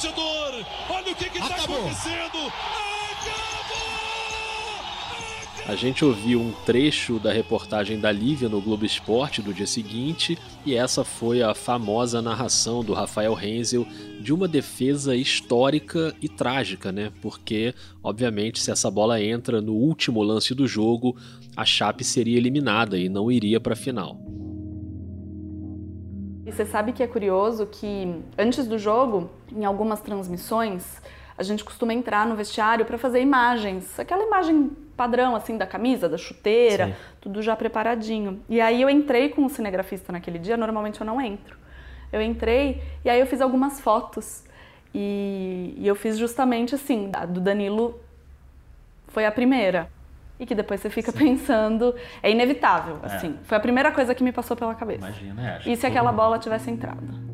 Torcedor! 0.00 0.64
Olha 0.88 1.12
o 1.12 1.14
que 1.14 1.38
está 1.38 1.56
acontecendo! 1.56 2.52
A 5.66 5.74
gente 5.76 6.04
ouviu 6.04 6.40
um 6.40 6.52
trecho 6.64 7.20
da 7.20 7.32
reportagem 7.32 8.00
da 8.00 8.10
Lívia 8.10 8.48
no 8.48 8.60
Globo 8.60 8.84
Esporte 8.84 9.42
do 9.42 9.54
dia 9.54 9.66
seguinte, 9.66 10.36
e 10.64 10.74
essa 10.74 11.04
foi 11.04 11.42
a 11.42 11.54
famosa 11.54 12.20
narração 12.20 12.82
do 12.82 12.92
Rafael 12.92 13.34
Renzel 13.34 13.86
de 14.20 14.32
uma 14.32 14.48
defesa 14.48 15.14
histórica 15.14 16.14
e 16.20 16.28
trágica, 16.28 16.90
né? 16.90 17.12
Porque, 17.20 17.74
obviamente, 18.02 18.58
se 18.58 18.70
essa 18.70 18.90
bola 18.90 19.22
entra 19.22 19.60
no 19.60 19.74
último 19.74 20.22
lance 20.22 20.54
do 20.54 20.66
jogo, 20.66 21.16
a 21.56 21.64
Chape 21.64 22.02
seria 22.02 22.38
eliminada 22.38 22.98
e 22.98 23.08
não 23.08 23.30
iria 23.30 23.60
para 23.60 23.74
a 23.74 23.76
final. 23.76 24.18
E 26.50 26.52
você 26.52 26.66
sabe 26.66 26.92
que 26.92 27.00
é 27.00 27.06
curioso 27.06 27.64
que 27.64 28.20
antes 28.36 28.66
do 28.66 28.76
jogo, 28.76 29.30
em 29.52 29.64
algumas 29.64 30.00
transmissões, 30.00 31.00
a 31.38 31.44
gente 31.44 31.62
costuma 31.62 31.94
entrar 31.94 32.26
no 32.26 32.34
vestiário 32.34 32.84
para 32.84 32.98
fazer 32.98 33.20
imagens, 33.20 34.00
aquela 34.00 34.24
imagem 34.24 34.68
padrão 34.96 35.36
assim 35.36 35.56
da 35.56 35.64
camisa, 35.64 36.08
da 36.08 36.18
chuteira, 36.18 36.88
Sim. 36.88 36.94
tudo 37.20 37.40
já 37.40 37.54
preparadinho. 37.54 38.42
E 38.48 38.60
aí 38.60 38.82
eu 38.82 38.90
entrei 38.90 39.28
com 39.28 39.44
o 39.44 39.48
cinegrafista 39.48 40.10
naquele 40.10 40.40
dia, 40.40 40.56
normalmente 40.56 41.00
eu 41.00 41.06
não 41.06 41.20
entro. 41.20 41.56
Eu 42.12 42.20
entrei 42.20 42.82
e 43.04 43.08
aí 43.08 43.20
eu 43.20 43.28
fiz 43.28 43.40
algumas 43.40 43.80
fotos. 43.80 44.42
E, 44.92 45.72
e 45.78 45.86
eu 45.86 45.94
fiz 45.94 46.18
justamente 46.18 46.74
assim, 46.74 47.12
a 47.12 47.26
do 47.26 47.40
Danilo 47.40 48.00
foi 49.06 49.24
a 49.24 49.30
primeira. 49.30 49.88
E 50.40 50.46
que 50.46 50.54
depois 50.54 50.80
você 50.80 50.88
fica 50.88 51.12
Sim. 51.12 51.18
pensando, 51.18 51.94
é 52.22 52.30
inevitável, 52.30 52.98
é. 53.02 53.06
assim. 53.06 53.36
Foi 53.42 53.58
a 53.58 53.60
primeira 53.60 53.92
coisa 53.92 54.14
que 54.14 54.24
me 54.24 54.32
passou 54.32 54.56
pela 54.56 54.74
cabeça. 54.74 55.06
Imagina, 55.06 55.60
é, 55.64 55.70
E 55.70 55.76
se 55.76 55.86
aquela 55.86 56.10
bola 56.10 56.38
tivesse 56.38 56.70
entrado? 56.70 57.30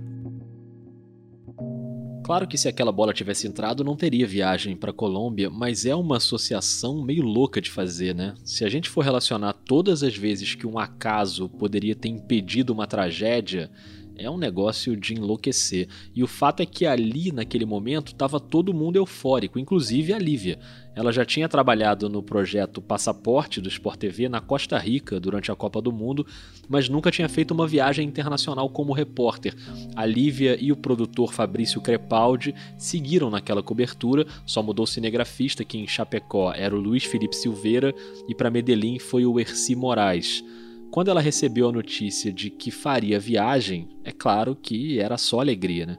Claro 2.27 2.49
que 2.49 2.59
se 2.59 2.67
aquela 2.67 2.91
bola 2.91 3.15
tivesse 3.15 3.47
entrado 3.47 3.85
não 3.85 3.95
teria 3.95 4.27
viagem 4.27 4.75
para 4.75 4.93
Colômbia, 4.93 5.49
mas 5.49 5.87
é 5.87 5.95
uma 5.95 6.17
associação 6.17 7.01
meio 7.01 7.23
louca 7.23 7.61
de 7.61 7.71
fazer, 7.71 8.17
né? 8.17 8.35
Se 8.45 8.65
a 8.65 8.69
gente 8.69 8.91
for 8.91 9.05
relacionar 9.05 9.53
todas 9.53 10.03
as 10.03 10.17
vezes 10.17 10.57
que 10.57 10.67
um 10.67 10.77
acaso 10.77 11.49
poderia 11.49 11.95
ter 11.95 12.09
impedido 12.09 12.73
uma 12.73 12.85
tragédia, 12.85 13.71
é 14.19 14.31
um 14.31 14.39
negócio 14.39 14.97
de 14.97 15.15
enlouquecer. 15.15 15.89
E 16.15 16.23
o 16.23 16.27
fato 16.27 16.63
é 16.63 16.67
que 16.67 16.87
ali, 16.87 17.33
naquele 17.33 17.65
momento, 17.65 18.13
estava 18.13 18.41
todo 18.41 18.75
mundo 18.75 18.97
eufórico, 18.97 19.59
inclusive 19.59 20.13
a 20.13 20.19
Lívia. 20.19 20.59
Ela 20.95 21.13
já 21.13 21.25
tinha 21.25 21.49
trabalhado 21.49 22.09
no 22.09 22.23
projeto 22.23 22.81
Passaporte 22.81 23.61
do 23.61 23.69
Sport 23.69 23.99
TV 23.99 24.29
na 24.29 24.41
Costa 24.41 24.79
Rica 24.79 25.21
durante 25.21 25.53
a 25.53 25.55
Copa 25.55 25.83
do 25.83 25.93
Mundo, 25.93 26.27
mas 26.69 26.89
nunca 26.89 27.11
tinha 27.11 27.29
feito 27.29 27.51
uma 27.53 27.67
viagem 27.67 28.09
internacional 28.09 28.71
como 28.71 28.95
repórter. 28.95 29.55
A 29.95 30.07
Lívia 30.07 30.57
e 30.59 30.73
o 30.73 30.77
produtor 30.77 31.35
Fabrício 31.35 31.83
Crepaldi 31.83 32.55
seguiram 32.79 33.29
naquela 33.29 33.63
cobertura, 33.63 34.27
só 34.47 34.63
mudou 34.63 34.85
o 34.85 34.87
cinegrafista, 34.87 35.65
que 35.65 35.77
em 35.77 35.87
Chapecó 35.87 36.53
era 36.53 36.75
o 36.75 36.81
Luiz 36.81 37.05
Felipe 37.05 37.37
Silveira 37.37 37.95
e 38.27 38.35
para 38.35 38.51
Medellín 38.51 38.99
foi 38.99 39.27
o 39.27 39.39
Erci 39.39 39.77
Moraes. 39.77 40.43
Quando 40.91 41.11
ela 41.11 41.21
recebeu 41.21 41.69
a 41.69 41.73
notícia 41.73 42.33
de 42.33 42.49
que 42.49 42.71
faria 42.71 43.19
viagem, 43.19 43.89
é 44.05 44.13
claro 44.13 44.57
que 44.57 44.99
era 44.99 45.19
só 45.19 45.41
alegria, 45.41 45.87
né? 45.87 45.99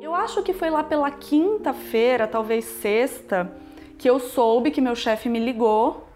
Eu 0.00 0.14
acho 0.14 0.42
que 0.42 0.52
foi 0.52 0.70
lá 0.70 0.84
pela 0.84 1.10
quinta-feira, 1.10 2.26
talvez 2.26 2.64
sexta, 2.64 3.50
que 3.96 4.08
eu 4.08 4.20
soube 4.20 4.70
que 4.70 4.80
meu 4.80 4.94
chefe 4.94 5.28
me 5.28 5.38
ligou 5.38 6.06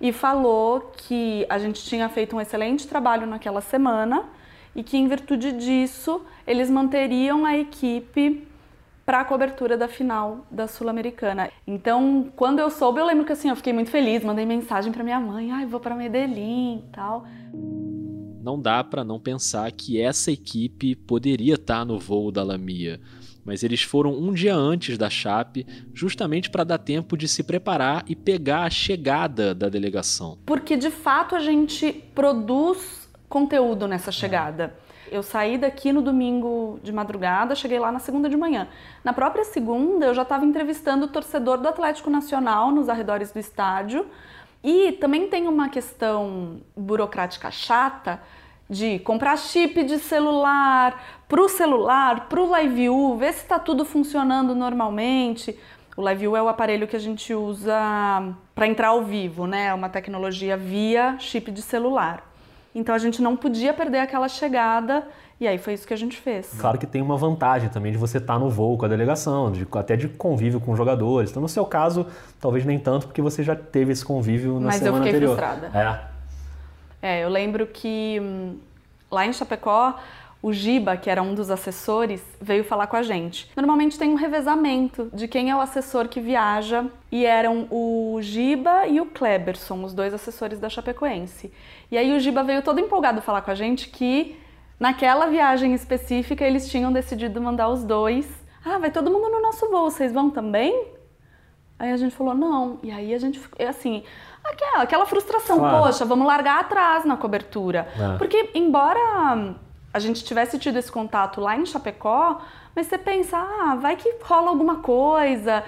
e 0.00 0.12
falou 0.12 0.92
que 0.96 1.46
a 1.48 1.58
gente 1.58 1.84
tinha 1.84 2.08
feito 2.08 2.36
um 2.36 2.40
excelente 2.40 2.86
trabalho 2.86 3.26
naquela 3.26 3.60
semana 3.60 4.24
e 4.74 4.82
que, 4.82 4.96
em 4.96 5.08
virtude 5.08 5.52
disso, 5.52 6.20
eles 6.46 6.68
manteriam 6.68 7.46
a 7.46 7.56
equipe 7.56 8.45
para 9.06 9.20
a 9.20 9.24
cobertura 9.24 9.76
da 9.76 9.86
final 9.86 10.44
da 10.50 10.66
Sul-Americana. 10.66 11.48
Então, 11.64 12.26
quando 12.34 12.58
eu 12.58 12.68
soube, 12.68 12.98
eu 12.98 13.06
lembro 13.06 13.24
que 13.24 13.30
assim, 13.30 13.48
eu 13.48 13.54
fiquei 13.54 13.72
muito 13.72 13.88
feliz, 13.88 14.24
mandei 14.24 14.44
mensagem 14.44 14.92
para 14.92 15.04
minha 15.04 15.20
mãe, 15.20 15.52
ai, 15.52 15.64
vou 15.64 15.78
para 15.78 15.94
Medellín, 15.94 16.84
tal. 16.92 17.24
Não 18.42 18.60
dá 18.60 18.82
para 18.82 19.04
não 19.04 19.20
pensar 19.20 19.70
que 19.70 20.00
essa 20.00 20.32
equipe 20.32 20.96
poderia 20.96 21.54
estar 21.54 21.78
tá 21.78 21.84
no 21.84 22.00
voo 22.00 22.32
da 22.32 22.42
Lamia, 22.42 23.00
mas 23.44 23.62
eles 23.62 23.82
foram 23.82 24.12
um 24.12 24.32
dia 24.32 24.56
antes 24.56 24.98
da 24.98 25.08
Chape, 25.08 25.64
justamente 25.94 26.50
para 26.50 26.64
dar 26.64 26.78
tempo 26.78 27.16
de 27.16 27.28
se 27.28 27.44
preparar 27.44 28.04
e 28.08 28.16
pegar 28.16 28.64
a 28.64 28.70
chegada 28.70 29.54
da 29.54 29.68
delegação. 29.68 30.36
Porque 30.44 30.76
de 30.76 30.90
fato 30.90 31.36
a 31.36 31.40
gente 31.40 31.92
produz 32.12 33.08
conteúdo 33.28 33.86
nessa 33.86 34.10
chegada. 34.10 34.74
Eu 35.10 35.22
saí 35.22 35.56
daqui 35.56 35.92
no 35.92 36.02
domingo 36.02 36.78
de 36.82 36.92
madrugada, 36.92 37.54
cheguei 37.54 37.78
lá 37.78 37.92
na 37.92 37.98
segunda 37.98 38.28
de 38.28 38.36
manhã. 38.36 38.68
Na 39.04 39.12
própria 39.12 39.44
segunda, 39.44 40.06
eu 40.06 40.14
já 40.14 40.22
estava 40.22 40.44
entrevistando 40.44 41.06
o 41.06 41.08
torcedor 41.08 41.58
do 41.58 41.68
Atlético 41.68 42.10
Nacional 42.10 42.70
nos 42.70 42.88
arredores 42.88 43.30
do 43.30 43.38
estádio. 43.38 44.06
E 44.62 44.92
também 44.92 45.28
tem 45.28 45.46
uma 45.46 45.68
questão 45.68 46.60
burocrática 46.76 47.50
chata 47.50 48.20
de 48.68 48.98
comprar 49.00 49.36
chip 49.36 49.84
de 49.84 49.98
celular 49.98 51.00
para 51.28 51.40
o 51.40 51.48
celular, 51.48 52.28
para 52.28 52.40
o 52.40 52.56
LiveU, 52.56 53.16
ver 53.16 53.32
se 53.32 53.42
está 53.42 53.58
tudo 53.58 53.84
funcionando 53.84 54.54
normalmente. 54.54 55.56
O 55.96 56.06
LiveU 56.06 56.36
é 56.36 56.42
o 56.42 56.48
aparelho 56.48 56.86
que 56.86 56.96
a 56.96 57.00
gente 57.00 57.32
usa 57.32 57.80
para 58.54 58.66
entrar 58.66 58.88
ao 58.88 59.02
vivo, 59.02 59.46
né? 59.46 59.66
É 59.66 59.74
uma 59.74 59.88
tecnologia 59.88 60.56
via 60.56 61.16
chip 61.18 61.50
de 61.50 61.62
celular. 61.62 62.35
Então 62.78 62.94
a 62.94 62.98
gente 62.98 63.22
não 63.22 63.36
podia 63.36 63.72
perder 63.72 63.98
aquela 63.98 64.28
chegada 64.28 65.02
e 65.40 65.48
aí 65.48 65.56
foi 65.56 65.72
isso 65.72 65.86
que 65.86 65.94
a 65.94 65.96
gente 65.96 66.16
fez. 66.16 66.54
Claro 66.58 66.78
que 66.78 66.86
tem 66.86 67.00
uma 67.00 67.16
vantagem 67.16 67.70
também 67.70 67.90
de 67.90 67.98
você 67.98 68.18
estar 68.18 68.34
tá 68.34 68.38
no 68.38 68.50
voo 68.50 68.76
com 68.76 68.84
a 68.84 68.88
delegação, 68.88 69.50
de, 69.50 69.66
até 69.72 69.96
de 69.96 70.08
convívio 70.08 70.60
com 70.60 70.76
jogadores. 70.76 71.30
Então 71.30 71.40
no 71.40 71.48
seu 71.48 71.64
caso, 71.64 72.06
talvez 72.38 72.64
nem 72.64 72.78
tanto, 72.78 73.06
porque 73.06 73.22
você 73.22 73.42
já 73.42 73.56
teve 73.56 73.92
esse 73.92 74.04
convívio 74.04 74.60
na 74.60 74.66
Mas 74.66 74.76
semana 74.76 74.98
anterior. 74.98 75.36
Mas 75.36 75.42
eu 75.42 75.56
fiquei 75.56 75.56
anterior. 75.56 75.70
frustrada. 75.70 76.10
É. 77.02 77.18
É, 77.18 77.24
eu 77.24 77.28
lembro 77.28 77.66
que 77.66 78.20
hum, 78.20 78.56
Lá 79.10 79.24
em 79.24 79.32
Chapecó, 79.32 79.94
o 80.46 80.52
Giba, 80.52 80.96
que 80.96 81.10
era 81.10 81.20
um 81.20 81.34
dos 81.34 81.50
assessores, 81.50 82.22
veio 82.40 82.62
falar 82.62 82.86
com 82.86 82.94
a 82.94 83.02
gente. 83.02 83.50
Normalmente 83.56 83.98
tem 83.98 84.10
um 84.10 84.14
revezamento 84.14 85.10
de 85.12 85.26
quem 85.26 85.50
é 85.50 85.56
o 85.56 85.60
assessor 85.60 86.06
que 86.06 86.20
viaja 86.20 86.86
e 87.10 87.26
eram 87.26 87.66
o 87.68 88.16
Giba 88.22 88.86
e 88.86 89.00
o 89.00 89.06
Kleberson, 89.06 89.82
os 89.82 89.92
dois 89.92 90.14
assessores 90.14 90.60
da 90.60 90.68
Chapecoense. 90.68 91.52
E 91.90 91.98
aí 91.98 92.14
o 92.14 92.20
Giba 92.20 92.44
veio 92.44 92.62
todo 92.62 92.78
empolgado 92.78 93.20
falar 93.20 93.42
com 93.42 93.50
a 93.50 93.56
gente 93.56 93.88
que 93.88 94.38
naquela 94.78 95.26
viagem 95.26 95.74
específica 95.74 96.44
eles 96.44 96.70
tinham 96.70 96.92
decidido 96.92 97.40
mandar 97.40 97.68
os 97.68 97.82
dois. 97.82 98.28
Ah, 98.64 98.78
vai 98.78 98.92
todo 98.92 99.10
mundo 99.10 99.28
no 99.28 99.42
nosso 99.42 99.68
voo, 99.68 99.90
vocês 99.90 100.12
vão 100.12 100.30
também? 100.30 100.92
Aí 101.76 101.90
a 101.90 101.96
gente 101.96 102.14
falou, 102.14 102.36
não. 102.36 102.78
E 102.84 102.92
aí 102.92 103.12
a 103.12 103.18
gente, 103.18 103.40
assim, 103.68 104.04
aquela, 104.44 104.82
aquela 104.84 105.06
frustração, 105.06 105.58
claro. 105.58 105.86
poxa, 105.86 106.04
vamos 106.04 106.24
largar 106.24 106.60
atrás 106.60 107.04
na 107.04 107.16
cobertura. 107.16 107.88
É. 107.98 108.16
Porque, 108.16 108.50
embora 108.54 109.56
a 109.96 109.98
gente 109.98 110.22
tivesse 110.22 110.58
tido 110.58 110.76
esse 110.78 110.92
contato 110.92 111.40
lá 111.40 111.56
em 111.56 111.64
Chapecó, 111.64 112.42
mas 112.74 112.86
você 112.86 112.98
pensa, 112.98 113.38
ah, 113.38 113.76
vai 113.76 113.96
que 113.96 114.14
rola 114.22 114.50
alguma 114.50 114.76
coisa, 114.76 115.64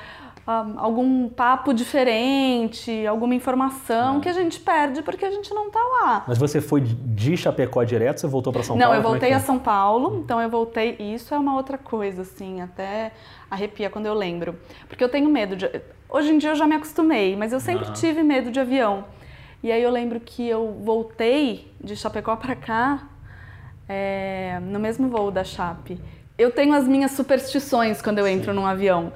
algum 0.77 1.31
papo 1.31 1.73
diferente, 1.73 3.07
alguma 3.07 3.35
informação 3.35 4.19
é. 4.19 4.21
que 4.21 4.29
a 4.29 4.35
gente 4.35 4.61
perde 4.61 5.01
porque 5.01 5.25
a 5.25 5.31
gente 5.31 5.55
não 5.55 5.71
tá 5.71 5.81
lá. 5.81 6.25
Mas 6.29 6.37
você 6.37 6.61
foi 6.61 6.83
de 6.83 7.39
Chapecó 7.39 7.83
direto, 7.85 8.21
você 8.21 8.27
voltou 8.27 8.53
para 8.53 8.63
São 8.63 8.77
não, 8.77 8.89
Paulo? 8.89 8.95
Não, 8.95 9.03
eu 9.03 9.09
é 9.09 9.11
voltei 9.13 9.31
é 9.31 9.35
a 9.35 9.41
São 9.41 9.59
Paulo, 9.59 10.21
então 10.23 10.39
eu 10.43 10.51
voltei, 10.51 10.97
isso 10.99 11.33
é 11.33 11.39
uma 11.39 11.55
outra 11.55 11.79
coisa, 11.79 12.21
assim, 12.21 12.61
até 12.61 13.13
arrepia 13.51 13.89
quando 13.89 14.05
eu 14.05 14.15
lembro. 14.15 14.59
Porque 14.87 15.03
eu 15.03 15.09
tenho 15.09 15.31
medo 15.31 15.57
de... 15.57 15.71
Hoje 16.07 16.35
em 16.35 16.37
dia 16.37 16.51
eu 16.51 16.55
já 16.55 16.67
me 16.67 16.75
acostumei, 16.75 17.35
mas 17.35 17.51
eu 17.51 17.61
sempre 17.61 17.91
tive 17.93 18.23
medo 18.23 18.51
de 18.51 18.61
avião. 18.61 19.07
E 19.63 19.73
aí 19.73 19.83
eu 19.83 19.91
lembro 19.91 20.21
que 20.21 20.47
eu 20.47 20.77
voltei 20.83 21.73
de 21.83 21.97
Chapecó 21.97 22.37
para 22.37 22.55
cá, 22.55 23.09
é, 23.89 24.59
no 24.63 24.79
mesmo 24.79 25.09
voo 25.09 25.31
da 25.31 25.43
Chape. 25.43 25.99
Eu 26.37 26.51
tenho 26.51 26.75
as 26.75 26.87
minhas 26.87 27.13
superstições 27.13 28.03
quando 28.03 28.19
eu 28.19 28.27
Sim. 28.27 28.33
entro 28.33 28.55
num 28.55 28.67
avião. 28.67 29.13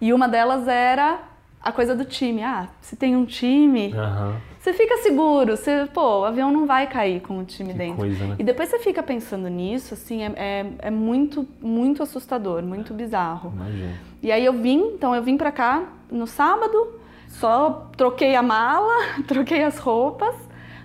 E 0.00 0.12
uma 0.12 0.28
delas 0.28 0.66
era 0.66 1.20
a 1.62 1.72
coisa 1.72 1.94
do 1.94 2.04
time. 2.04 2.42
Ah, 2.42 2.68
se 2.80 2.96
tem 2.96 3.16
um 3.16 3.24
time, 3.24 3.92
uhum. 3.92 4.36
você 4.60 4.72
fica 4.72 4.98
seguro. 4.98 5.56
Você, 5.56 5.88
pô, 5.92 6.20
o 6.20 6.24
avião 6.24 6.50
não 6.50 6.66
vai 6.66 6.86
cair 6.86 7.20
com 7.20 7.38
o 7.38 7.44
time 7.44 7.72
que 7.72 7.78
dentro. 7.78 7.96
Coisa, 7.96 8.24
né? 8.24 8.36
E 8.38 8.44
depois 8.44 8.68
você 8.68 8.78
fica 8.78 9.02
pensando 9.02 9.48
nisso, 9.48 9.94
assim, 9.94 10.22
é, 10.22 10.32
é, 10.36 10.66
é 10.78 10.90
muito, 10.90 11.46
muito 11.60 12.02
assustador, 12.02 12.62
muito 12.62 12.94
bizarro. 12.94 13.52
Imagina. 13.54 13.94
E 14.22 14.32
aí 14.32 14.44
eu 14.44 14.52
vim, 14.52 14.92
então 14.94 15.14
eu 15.14 15.22
vim 15.22 15.36
pra 15.36 15.50
cá 15.50 15.84
no 16.10 16.26
sábado, 16.26 17.00
só 17.28 17.90
troquei 17.96 18.34
a 18.36 18.42
mala, 18.42 18.94
troquei 19.26 19.62
as 19.64 19.78
roupas. 19.78 20.34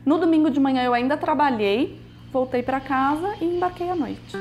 No 0.06 0.18
domingo 0.18 0.50
de 0.50 0.60
manhã 0.60 0.84
eu 0.84 0.94
ainda 0.94 1.16
trabalhei, 1.16 2.00
voltei 2.32 2.64
para 2.64 2.80
casa 2.80 3.36
e 3.42 3.46
embarquei 3.46 3.90
à 3.90 3.96
noite. 3.96 4.38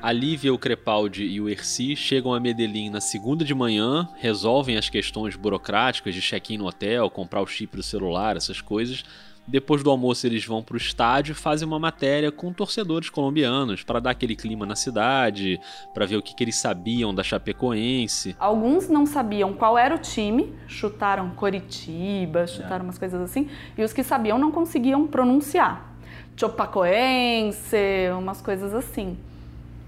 A 0.00 0.10
Lívia, 0.10 0.52
o 0.52 0.58
Crepaldi 0.58 1.22
e 1.22 1.40
o 1.40 1.48
Erci 1.48 1.94
chegam 1.94 2.34
a 2.34 2.40
Medellín 2.40 2.90
na 2.90 3.00
segunda 3.00 3.44
de 3.44 3.54
manhã, 3.54 4.08
resolvem 4.16 4.76
as 4.76 4.88
questões 4.88 5.36
burocráticas 5.36 6.12
de 6.12 6.20
check-in 6.20 6.58
no 6.58 6.66
hotel, 6.66 7.08
comprar 7.08 7.40
o 7.40 7.46
chip 7.46 7.76
do 7.76 7.84
celular, 7.84 8.36
essas 8.36 8.60
coisas, 8.60 9.04
depois 9.46 9.82
do 9.82 9.90
almoço, 9.90 10.26
eles 10.26 10.44
vão 10.44 10.62
para 10.62 10.74
o 10.74 10.76
estádio 10.76 11.32
e 11.32 11.34
fazem 11.34 11.66
uma 11.66 11.78
matéria 11.78 12.30
com 12.30 12.52
torcedores 12.52 13.10
colombianos 13.10 13.82
para 13.82 13.98
dar 13.98 14.10
aquele 14.10 14.36
clima 14.36 14.64
na 14.64 14.76
cidade, 14.76 15.60
para 15.92 16.06
ver 16.06 16.16
o 16.16 16.22
que, 16.22 16.34
que, 16.34 16.44
eles 16.44 16.56
sabiam 16.56 17.14
da 17.14 17.22
Chapecoense. 17.22 18.36
Alguns 18.38 18.88
não 18.88 19.04
sabiam 19.04 19.52
qual 19.52 19.76
era 19.76 19.94
o 19.94 19.98
time, 19.98 20.54
chutaram 20.68 21.30
Coritiba, 21.30 22.46
chutaram 22.46 22.80
é. 22.80 22.82
umas 22.84 22.98
coisas 22.98 23.20
assim, 23.20 23.48
e 23.76 23.82
os 23.82 23.92
que 23.92 24.04
sabiam 24.04 24.38
não 24.38 24.52
conseguiam 24.52 25.06
pronunciar. 25.06 25.92
Chopacoense, 26.36 27.76
umas 28.16 28.40
coisas 28.40 28.72
assim. 28.74 29.18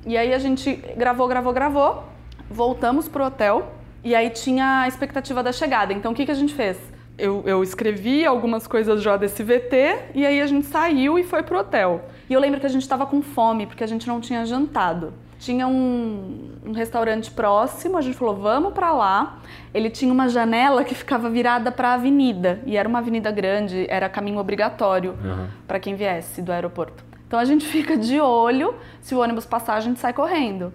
E 0.07 0.17
aí 0.17 0.35
a 0.35 0.39
gente 0.39 0.75
gravou, 0.97 1.27
gravou, 1.27 1.53
gravou, 1.53 2.05
voltamos 2.51 3.09
pro 3.09 3.25
hotel 3.25 3.73
e 4.03 4.15
aí 4.15 4.29
tinha 4.29 4.81
a 4.81 4.89
expectativa 4.89 5.43
da 5.43 5.53
chegada. 5.53 5.93
Então 5.93 6.13
o 6.13 6.15
que, 6.15 6.27
que 6.27 6.31
a 6.31 6.35
gente 6.35 6.55
fez? 6.55 6.94
Eu, 7.17 7.43
eu 7.47 7.63
escrevi 7.63 8.25
algumas 8.25 8.67
coisas 8.67 9.03
já 9.03 9.17
desse 9.17 9.43
VT 9.43 10.11
e 10.15 10.27
aí 10.27 10.41
a 10.41 10.47
gente 10.47 10.67
saiu 10.67 11.19
e 11.19 11.25
foi 11.25 11.43
pro 11.43 11.59
hotel. 11.59 12.09
E 12.29 12.33
eu 12.33 12.41
lembro 12.41 12.59
que 12.59 12.67
a 12.67 12.71
gente 12.71 12.83
estava 12.83 13.07
com 13.07 13.23
fome 13.23 13.67
porque 13.67 13.85
a 13.85 13.87
gente 13.87 14.07
não 14.09 14.21
tinha 14.21 14.45
jantado. 14.45 15.13
Tinha 15.39 15.67
um, 15.67 16.51
um 16.65 16.73
restaurante 16.73 17.31
próximo, 17.31 17.99
a 17.99 18.01
gente 18.01 18.17
falou, 18.17 18.35
vamos 18.35 18.73
para 18.73 18.93
lá. 18.93 19.39
Ele 19.73 19.91
tinha 19.91 20.13
uma 20.13 20.29
janela 20.29 20.83
que 20.85 20.95
ficava 20.95 21.29
virada 21.29 21.71
para 21.71 21.91
a 21.91 21.95
avenida 21.95 22.61
e 22.65 22.77
era 22.77 22.89
uma 22.89 22.99
avenida 22.99 23.31
grande, 23.31 23.87
era 23.89 24.09
caminho 24.09 24.39
obrigatório 24.39 25.13
uhum. 25.23 25.47
para 25.67 25.79
quem 25.79 25.95
viesse 25.95 26.41
do 26.41 26.51
aeroporto. 26.51 27.05
Então 27.27 27.39
a 27.39 27.45
gente 27.45 27.65
fica 27.69 27.97
de 27.97 28.21
olho, 28.21 28.75
se 29.01 29.15
o 29.15 29.21
ônibus 29.21 29.45
passar, 29.45 29.75
a 29.75 29.81
gente 29.81 30.01
sai 30.01 30.13
correndo. 30.13 30.73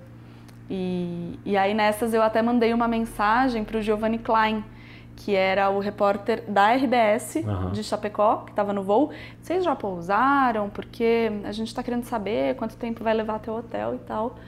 E, 0.70 1.40
e 1.44 1.58
aí 1.58 1.74
nessas 1.74 2.14
eu 2.14 2.22
até 2.22 2.42
mandei 2.42 2.74
uma 2.74 2.88
mensagem 2.88 3.64
para 3.64 3.80
o 3.80 3.82
Giovanni 3.82 4.20
Klein, 4.20 4.64
que 5.20 5.36
era 5.36 5.70
o 5.70 5.80
repórter 5.80 6.44
da 6.48 6.74
RBS 6.74 7.36
uhum. 7.36 7.72
de 7.72 7.84
Chapecó, 7.84 8.38
que 8.38 8.52
estava 8.52 8.72
no 8.74 8.84
voo. 8.84 9.12
Vocês 9.42 9.64
já 9.64 9.76
pousaram? 9.76 10.70
Porque 10.70 11.30
a 11.44 11.52
gente 11.52 11.68
está 11.68 11.84
querendo 11.84 12.06
saber 12.06 12.56
quanto 12.56 12.78
tempo 12.78 13.04
vai 13.04 13.14
levar 13.14 13.36
até 13.36 13.52
o 13.52 13.58
hotel 13.58 13.96
e 13.96 14.00
tal. 14.00 14.40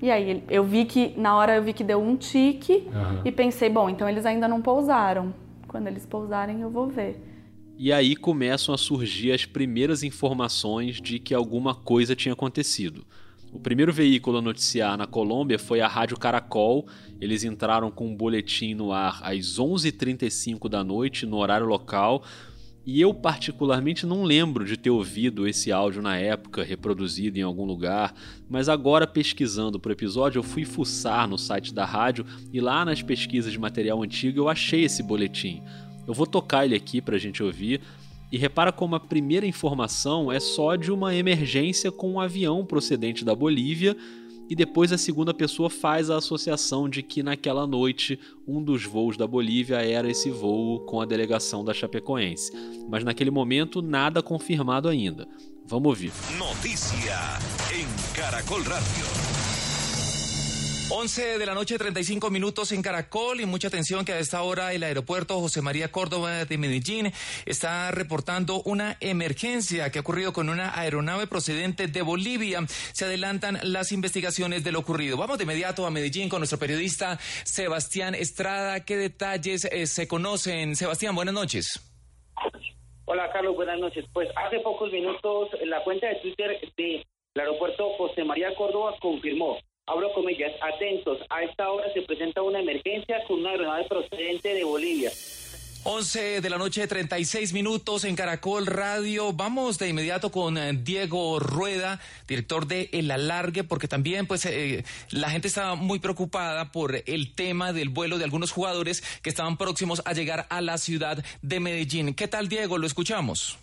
E 0.00 0.10
aí 0.10 0.44
eu 0.48 0.64
vi 0.64 0.84
que, 0.84 1.12
na 1.16 1.36
hora 1.36 1.56
eu 1.56 1.62
vi 1.62 1.72
que 1.72 1.84
deu 1.84 2.00
um 2.00 2.16
tique 2.16 2.88
uhum. 2.92 3.20
e 3.24 3.32
pensei, 3.32 3.68
bom, 3.68 3.90
então 3.90 4.08
eles 4.08 4.24
ainda 4.24 4.46
não 4.46 4.62
pousaram. 4.62 5.34
Quando 5.66 5.88
eles 5.88 6.06
pousarem 6.06 6.60
eu 6.60 6.70
vou 6.70 6.86
ver. 6.86 7.20
E 7.76 7.92
aí 7.92 8.14
começam 8.14 8.74
a 8.74 8.78
surgir 8.78 9.32
as 9.32 9.44
primeiras 9.44 10.02
informações 10.02 11.00
de 11.00 11.18
que 11.18 11.34
alguma 11.34 11.74
coisa 11.74 12.14
tinha 12.14 12.32
acontecido. 12.32 13.04
O 13.52 13.60
primeiro 13.60 13.92
veículo 13.92 14.38
a 14.38 14.42
noticiar 14.42 14.96
na 14.96 15.06
Colômbia 15.06 15.58
foi 15.58 15.80
a 15.80 15.86
Rádio 15.86 16.18
Caracol. 16.18 16.86
Eles 17.22 17.44
entraram 17.44 17.88
com 17.88 18.08
um 18.08 18.16
boletim 18.16 18.74
no 18.74 18.90
ar 18.90 19.20
às 19.22 19.56
11h35 19.56 20.68
da 20.68 20.82
noite, 20.82 21.24
no 21.24 21.36
horário 21.36 21.68
local. 21.68 22.24
E 22.84 23.00
eu, 23.00 23.14
particularmente, 23.14 24.04
não 24.04 24.24
lembro 24.24 24.64
de 24.64 24.76
ter 24.76 24.90
ouvido 24.90 25.46
esse 25.46 25.70
áudio 25.70 26.02
na 26.02 26.16
época, 26.16 26.64
reproduzido 26.64 27.38
em 27.38 27.42
algum 27.42 27.64
lugar, 27.64 28.12
mas 28.50 28.68
agora, 28.68 29.06
pesquisando 29.06 29.78
para 29.78 29.90
o 29.90 29.92
episódio, 29.92 30.40
eu 30.40 30.42
fui 30.42 30.64
fuçar 30.64 31.28
no 31.28 31.38
site 31.38 31.72
da 31.72 31.84
rádio 31.84 32.26
e 32.52 32.60
lá 32.60 32.84
nas 32.84 33.00
pesquisas 33.02 33.52
de 33.52 33.58
material 33.58 34.02
antigo 34.02 34.40
eu 34.40 34.48
achei 34.48 34.82
esse 34.82 35.00
boletim. 35.00 35.62
Eu 36.04 36.14
vou 36.14 36.26
tocar 36.26 36.64
ele 36.64 36.74
aqui 36.74 37.00
para 37.00 37.14
a 37.14 37.20
gente 37.20 37.40
ouvir, 37.40 37.80
e 38.32 38.38
repara 38.38 38.72
como 38.72 38.96
a 38.96 39.00
primeira 39.00 39.46
informação 39.46 40.32
é 40.32 40.40
só 40.40 40.74
de 40.74 40.90
uma 40.90 41.14
emergência 41.14 41.92
com 41.92 42.12
um 42.12 42.20
avião 42.20 42.64
procedente 42.64 43.26
da 43.26 43.34
Bolívia, 43.34 43.94
e 44.48 44.54
depois 44.54 44.92
a 44.92 44.98
segunda 44.98 45.32
pessoa 45.32 45.70
faz 45.70 46.10
a 46.10 46.16
associação 46.16 46.88
de 46.88 47.02
que 47.02 47.22
naquela 47.22 47.66
noite 47.66 48.18
um 48.46 48.62
dos 48.62 48.84
voos 48.84 49.16
da 49.16 49.26
Bolívia 49.26 49.76
era 49.76 50.10
esse 50.10 50.30
voo 50.30 50.80
com 50.80 51.00
a 51.00 51.06
delegação 51.06 51.64
da 51.64 51.72
Chapecoense. 51.72 52.52
Mas 52.88 53.04
naquele 53.04 53.30
momento 53.30 53.80
nada 53.80 54.22
confirmado 54.22 54.88
ainda. 54.88 55.28
Vamos 55.64 55.88
ouvir. 55.88 56.12
Notícia 56.36 57.38
em 57.72 57.86
Caracol. 58.14 58.62
11 60.94 61.38
de 61.38 61.46
la 61.46 61.54
noche, 61.54 61.78
35 61.78 62.28
minutos 62.28 62.70
en 62.70 62.82
Caracol 62.82 63.40
y 63.40 63.46
mucha 63.46 63.68
atención 63.68 64.04
que 64.04 64.12
a 64.12 64.18
esta 64.18 64.42
hora 64.42 64.74
el 64.74 64.82
aeropuerto 64.82 65.40
José 65.40 65.62
María 65.62 65.90
Córdoba 65.90 66.44
de 66.44 66.58
Medellín 66.58 67.10
está 67.46 67.90
reportando 67.92 68.60
una 68.66 68.98
emergencia 69.00 69.90
que 69.90 69.98
ha 69.98 70.02
ocurrido 70.02 70.34
con 70.34 70.50
una 70.50 70.78
aeronave 70.78 71.26
procedente 71.26 71.86
de 71.86 72.02
Bolivia. 72.02 72.60
Se 72.92 73.06
adelantan 73.06 73.58
las 73.62 73.90
investigaciones 73.90 74.64
de 74.64 74.72
lo 74.72 74.80
ocurrido. 74.80 75.16
Vamos 75.16 75.38
de 75.38 75.44
inmediato 75.44 75.86
a 75.86 75.90
Medellín 75.90 76.28
con 76.28 76.40
nuestro 76.40 76.58
periodista 76.58 77.18
Sebastián 77.44 78.14
Estrada. 78.14 78.84
¿Qué 78.84 78.98
detalles 78.98 79.64
eh, 79.64 79.86
se 79.86 80.06
conocen? 80.06 80.76
Sebastián, 80.76 81.14
buenas 81.14 81.32
noches. 81.32 81.80
Hola 83.06 83.30
Carlos, 83.32 83.56
buenas 83.56 83.80
noches. 83.80 84.04
Pues 84.12 84.28
hace 84.36 84.60
pocos 84.60 84.92
minutos 84.92 85.48
la 85.64 85.82
cuenta 85.84 86.08
de 86.08 86.16
Twitter 86.16 86.60
del 86.76 87.06
aeropuerto 87.34 87.94
José 87.96 88.24
María 88.24 88.54
Córdoba 88.54 88.94
confirmó 89.00 89.56
abro 89.92 90.12
comillas, 90.12 90.52
atentos, 90.60 91.18
a 91.28 91.42
esta 91.42 91.70
hora 91.70 91.92
se 91.92 92.02
presenta 92.02 92.42
una 92.42 92.60
emergencia 92.60 93.22
con 93.28 93.40
una 93.40 93.50
aeronave 93.50 93.84
procedente 93.84 94.54
de 94.54 94.64
Bolivia. 94.64 95.10
11 95.84 96.40
de 96.40 96.48
la 96.48 96.58
noche, 96.58 96.86
36 96.86 97.52
minutos 97.52 98.04
en 98.04 98.14
Caracol 98.14 98.66
Radio. 98.66 99.32
Vamos 99.32 99.80
de 99.80 99.88
inmediato 99.88 100.30
con 100.30 100.56
eh, 100.56 100.72
Diego 100.74 101.40
Rueda, 101.40 101.98
director 102.28 102.68
de 102.68 102.88
El 102.92 103.10
Alargue, 103.10 103.64
porque 103.64 103.88
también 103.88 104.26
pues 104.28 104.46
eh, 104.46 104.84
la 105.10 105.28
gente 105.28 105.48
estaba 105.48 105.74
muy 105.74 105.98
preocupada 105.98 106.70
por 106.70 106.94
el 107.04 107.34
tema 107.34 107.72
del 107.72 107.88
vuelo 107.88 108.18
de 108.18 108.24
algunos 108.24 108.52
jugadores 108.52 109.02
que 109.22 109.28
estaban 109.28 109.56
próximos 109.56 110.02
a 110.06 110.12
llegar 110.12 110.46
a 110.50 110.60
la 110.60 110.78
ciudad 110.78 111.22
de 111.42 111.60
Medellín. 111.60 112.14
¿Qué 112.14 112.28
tal, 112.28 112.48
Diego? 112.48 112.78
Lo 112.78 112.86
escuchamos. 112.86 113.58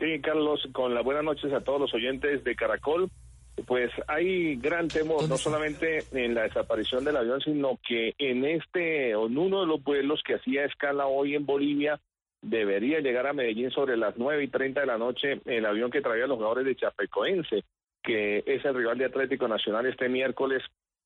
Sí, 0.00 0.20
Carlos, 0.20 0.60
con 0.72 0.92
las 0.92 1.04
buenas 1.04 1.22
noches 1.22 1.52
a 1.52 1.60
todos 1.60 1.80
los 1.80 1.94
oyentes 1.94 2.42
de 2.42 2.56
Caracol. 2.56 3.10
Pues 3.66 3.90
hay 4.06 4.56
gran 4.56 4.88
temor, 4.88 5.28
no 5.28 5.36
solamente 5.36 6.04
en 6.12 6.34
la 6.34 6.42
desaparición 6.42 7.04
del 7.04 7.16
avión, 7.16 7.40
sino 7.40 7.78
que 7.86 8.14
en 8.18 8.44
este, 8.44 9.10
en 9.10 9.38
uno 9.38 9.60
de 9.60 9.66
los 9.66 9.82
vuelos 9.82 10.22
que 10.24 10.34
hacía 10.34 10.64
escala 10.64 11.06
hoy 11.06 11.34
en 11.34 11.46
Bolivia, 11.46 12.00
debería 12.40 13.00
llegar 13.00 13.26
a 13.26 13.32
Medellín 13.32 13.70
sobre 13.70 13.96
las 13.96 14.16
9 14.16 14.44
y 14.44 14.48
30 14.48 14.80
de 14.80 14.86
la 14.86 14.98
noche 14.98 15.40
el 15.44 15.66
avión 15.66 15.90
que 15.90 16.00
traía 16.00 16.24
a 16.24 16.28
los 16.28 16.36
jugadores 16.36 16.64
de 16.64 16.76
Chapecoense, 16.76 17.64
que 18.02 18.44
es 18.46 18.64
el 18.64 18.74
rival 18.74 18.98
de 18.98 19.06
Atlético 19.06 19.48
Nacional 19.48 19.86
este 19.86 20.08
miércoles 20.08 20.62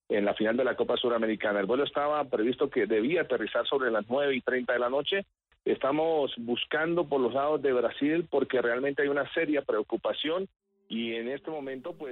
en 0.08 0.24
la 0.24 0.34
final 0.34 0.56
de 0.56 0.64
la 0.64 0.76
Copa 0.76 0.96
Suramericana. 0.96 1.60
El 1.60 1.66
vuelo 1.66 1.84
estaba 1.84 2.22
previsto 2.24 2.68
que 2.68 2.86
debía 2.86 3.22
aterrizar 3.22 3.66
sobre 3.66 3.90
las 3.90 4.04
9 4.08 4.34
y 4.34 4.40
30 4.42 4.72
de 4.72 4.78
la 4.78 4.90
noche. 4.90 5.24
Estamos 5.64 6.34
buscando 6.36 7.08
por 7.08 7.20
los 7.20 7.32
lados 7.32 7.62
de 7.62 7.72
Brasil 7.72 8.26
porque 8.28 8.60
realmente 8.60 9.02
hay 9.02 9.08
una 9.08 9.30
seria 9.32 9.62
preocupación 9.62 10.48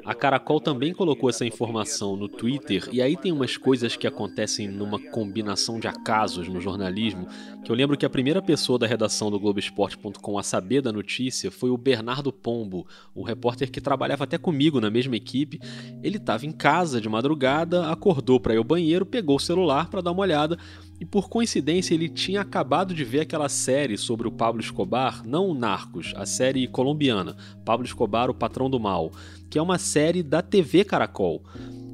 A 0.04 0.14
Caracol 0.14 0.58
também 0.58 0.94
colocou 0.94 1.28
essa 1.28 1.44
informação 1.44 2.16
no 2.16 2.28
Twitter, 2.28 2.88
e 2.90 3.02
aí 3.02 3.14
tem 3.14 3.30
umas 3.30 3.58
coisas 3.58 3.94
que 3.94 4.06
acontecem 4.06 4.68
numa 4.68 4.98
combinação 4.98 5.78
de 5.78 5.86
acasos 5.86 6.48
no 6.48 6.60
jornalismo, 6.60 7.26
que 7.62 7.70
eu 7.70 7.76
lembro 7.76 7.96
que 7.96 8.06
a 8.06 8.10
primeira 8.10 8.40
pessoa 8.40 8.78
da 8.78 8.86
redação 8.86 9.30
do 9.30 9.38
Globoesporte.com 9.38 10.38
a 10.38 10.42
saber 10.42 10.80
da 10.80 10.90
notícia 10.90 11.50
foi 11.50 11.68
o 11.68 11.76
Bernardo 11.76 12.32
Pombo, 12.32 12.86
o 13.14 13.22
repórter 13.22 13.70
que 13.70 13.82
trabalhava 13.82 14.24
até 14.24 14.38
comigo 14.38 14.80
na 14.80 14.90
mesma 14.90 15.14
equipe. 15.14 15.60
Ele 16.02 16.16
estava 16.16 16.46
em 16.46 16.52
casa 16.52 17.02
de 17.02 17.08
madrugada, 17.08 17.90
acordou 17.90 18.40
para 18.40 18.54
ir 18.54 18.58
ao 18.58 18.64
banheiro, 18.64 19.04
pegou 19.04 19.36
o 19.36 19.40
celular 19.40 19.90
para 19.90 20.00
dar 20.00 20.12
uma 20.12 20.22
olhada 20.22 20.56
e 21.00 21.06
por 21.06 21.30
coincidência 21.30 21.94
ele 21.94 22.10
tinha 22.10 22.42
acabado 22.42 22.92
de 22.92 23.02
ver 23.04 23.20
aquela 23.20 23.48
série 23.48 23.96
sobre 23.96 24.28
o 24.28 24.30
Pablo 24.30 24.60
Escobar, 24.60 25.26
não 25.26 25.48
o 25.48 25.54
Narcos, 25.54 26.12
a 26.14 26.26
série 26.26 26.68
colombiana, 26.68 27.34
Pablo 27.64 27.86
Escobar, 27.86 28.28
o 28.28 28.34
patrão 28.34 28.68
do 28.68 28.78
mal, 28.78 29.10
que 29.48 29.58
é 29.58 29.62
uma 29.62 29.78
série 29.78 30.22
da 30.22 30.42
TV 30.42 30.84
Caracol. 30.84 31.42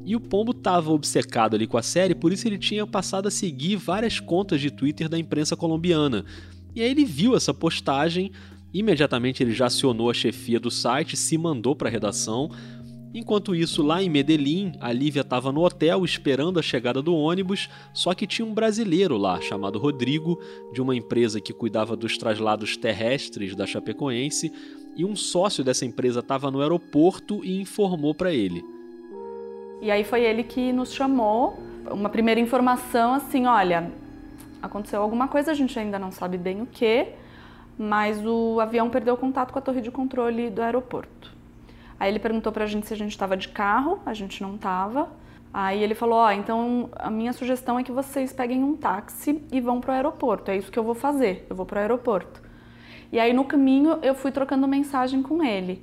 E 0.05 0.17
o 0.17 0.21
Pombo 0.21 0.51
estava 0.51 0.91
obcecado 0.91 1.55
ali 1.55 1.69
com 1.69 1.79
a 1.79 1.83
série, 1.83 2.17
por 2.17 2.33
isso 2.33 2.49
ele 2.49 2.59
tinha 2.59 2.85
passado 2.85 3.29
a 3.29 3.31
seguir 3.31 3.77
várias 3.77 4.19
contas 4.19 4.61
de 4.61 4.73
Twitter 4.73 5.09
da 5.09 5.19
imprensa 5.19 5.55
colombiana. 5.55 6.25
E 6.75 6.83
aí 6.83 6.91
ele 6.91 7.05
viu 7.05 7.37
essa 7.37 7.55
postagem, 7.55 8.33
imediatamente 8.75 9.41
ele 9.41 9.53
já 9.53 9.67
acionou 9.67 10.11
a 10.11 10.15
chefia 10.15 10.59
do 10.59 10.71
site, 10.71 11.17
se 11.17 11.39
mandou 11.39 11.77
para 11.77 11.89
a 11.89 11.93
redação, 11.93 12.51
Enquanto 13.19 13.55
isso, 13.55 13.83
lá 13.83 14.03
em 14.03 14.11
Medellín, 14.11 14.75
a 14.79 14.93
Lívia 14.93 15.23
estava 15.23 15.51
no 15.51 15.65
hotel 15.65 16.05
esperando 16.05 16.59
a 16.59 16.63
chegada 16.63 17.01
do 17.01 17.17
ônibus, 17.17 17.67
só 17.95 18.13
que 18.13 18.27
tinha 18.27 18.45
um 18.47 18.53
brasileiro 18.53 19.17
lá, 19.17 19.41
chamado 19.41 19.79
Rodrigo, 19.79 20.39
de 20.71 20.83
uma 20.83 20.95
empresa 20.95 21.41
que 21.41 21.55
cuidava 21.55 21.97
dos 21.97 22.19
traslados 22.19 22.77
terrestres 22.77 23.57
da 23.57 23.65
Chapecoense, 23.65 24.53
e 24.95 25.03
um 25.03 25.17
sócio 25.17 25.65
dessa 25.65 25.87
empresa 25.87 26.21
estava 26.21 26.51
no 26.51 26.61
aeroporto 26.61 27.43
e 27.43 27.59
informou 27.59 28.15
para 28.15 28.35
ele. 28.35 28.63
E 29.81 29.91
aí 29.91 30.05
foi 30.05 30.23
ele 30.23 30.43
que 30.43 30.71
nos 30.71 30.93
chamou, 30.93 31.59
uma 31.91 32.11
primeira 32.11 32.39
informação 32.39 33.15
assim, 33.15 33.47
olha, 33.47 33.91
aconteceu 34.61 35.01
alguma 35.01 35.27
coisa, 35.27 35.53
a 35.53 35.55
gente 35.55 35.79
ainda 35.79 35.99
não 35.99 36.13
sabe 36.13 36.37
bem 36.37 36.61
o 36.61 36.67
que, 36.67 37.07
mas 37.79 38.23
o 38.27 38.61
avião 38.61 38.91
perdeu 38.91 39.17
contato 39.17 39.55
com 39.55 39.59
a 39.59 39.63
torre 39.63 39.81
de 39.81 39.91
controle 39.91 40.51
do 40.51 40.61
aeroporto. 40.61 41.36
Aí 41.99 42.11
ele 42.11 42.19
perguntou 42.19 42.53
pra 42.53 42.67
gente 42.67 42.87
se 42.87 42.95
a 42.95 42.97
gente 42.97 43.11
estava 43.11 43.37
de 43.37 43.49
carro, 43.49 44.01
a 44.05 44.13
gente 44.13 44.43
não 44.43 44.55
estava. 44.55 45.09
Aí 45.53 45.83
ele 45.83 45.95
falou: 45.95 46.19
Ó, 46.19 46.27
oh, 46.27 46.31
então 46.31 46.91
a 46.97 47.11
minha 47.11 47.33
sugestão 47.33 47.79
é 47.79 47.83
que 47.83 47.93
vocês 47.93 48.33
peguem 48.33 48.63
um 48.63 48.77
táxi 48.77 49.43
e 49.51 49.61
vão 49.61 49.81
pro 49.81 49.93
aeroporto. 49.93 50.51
É 50.51 50.57
isso 50.57 50.71
que 50.71 50.79
eu 50.79 50.85
vou 50.85 50.95
fazer, 50.95 51.47
eu 51.49 51.57
vou 51.57 51.65
pro 51.65 51.79
aeroporto. 51.79 52.43
E 53.11 53.19
aí 53.19 53.33
no 53.33 53.45
caminho 53.45 53.99
eu 54.03 54.15
fui 54.15 54.31
trocando 54.31 54.67
mensagem 54.69 55.23
com 55.23 55.43
ele. 55.43 55.83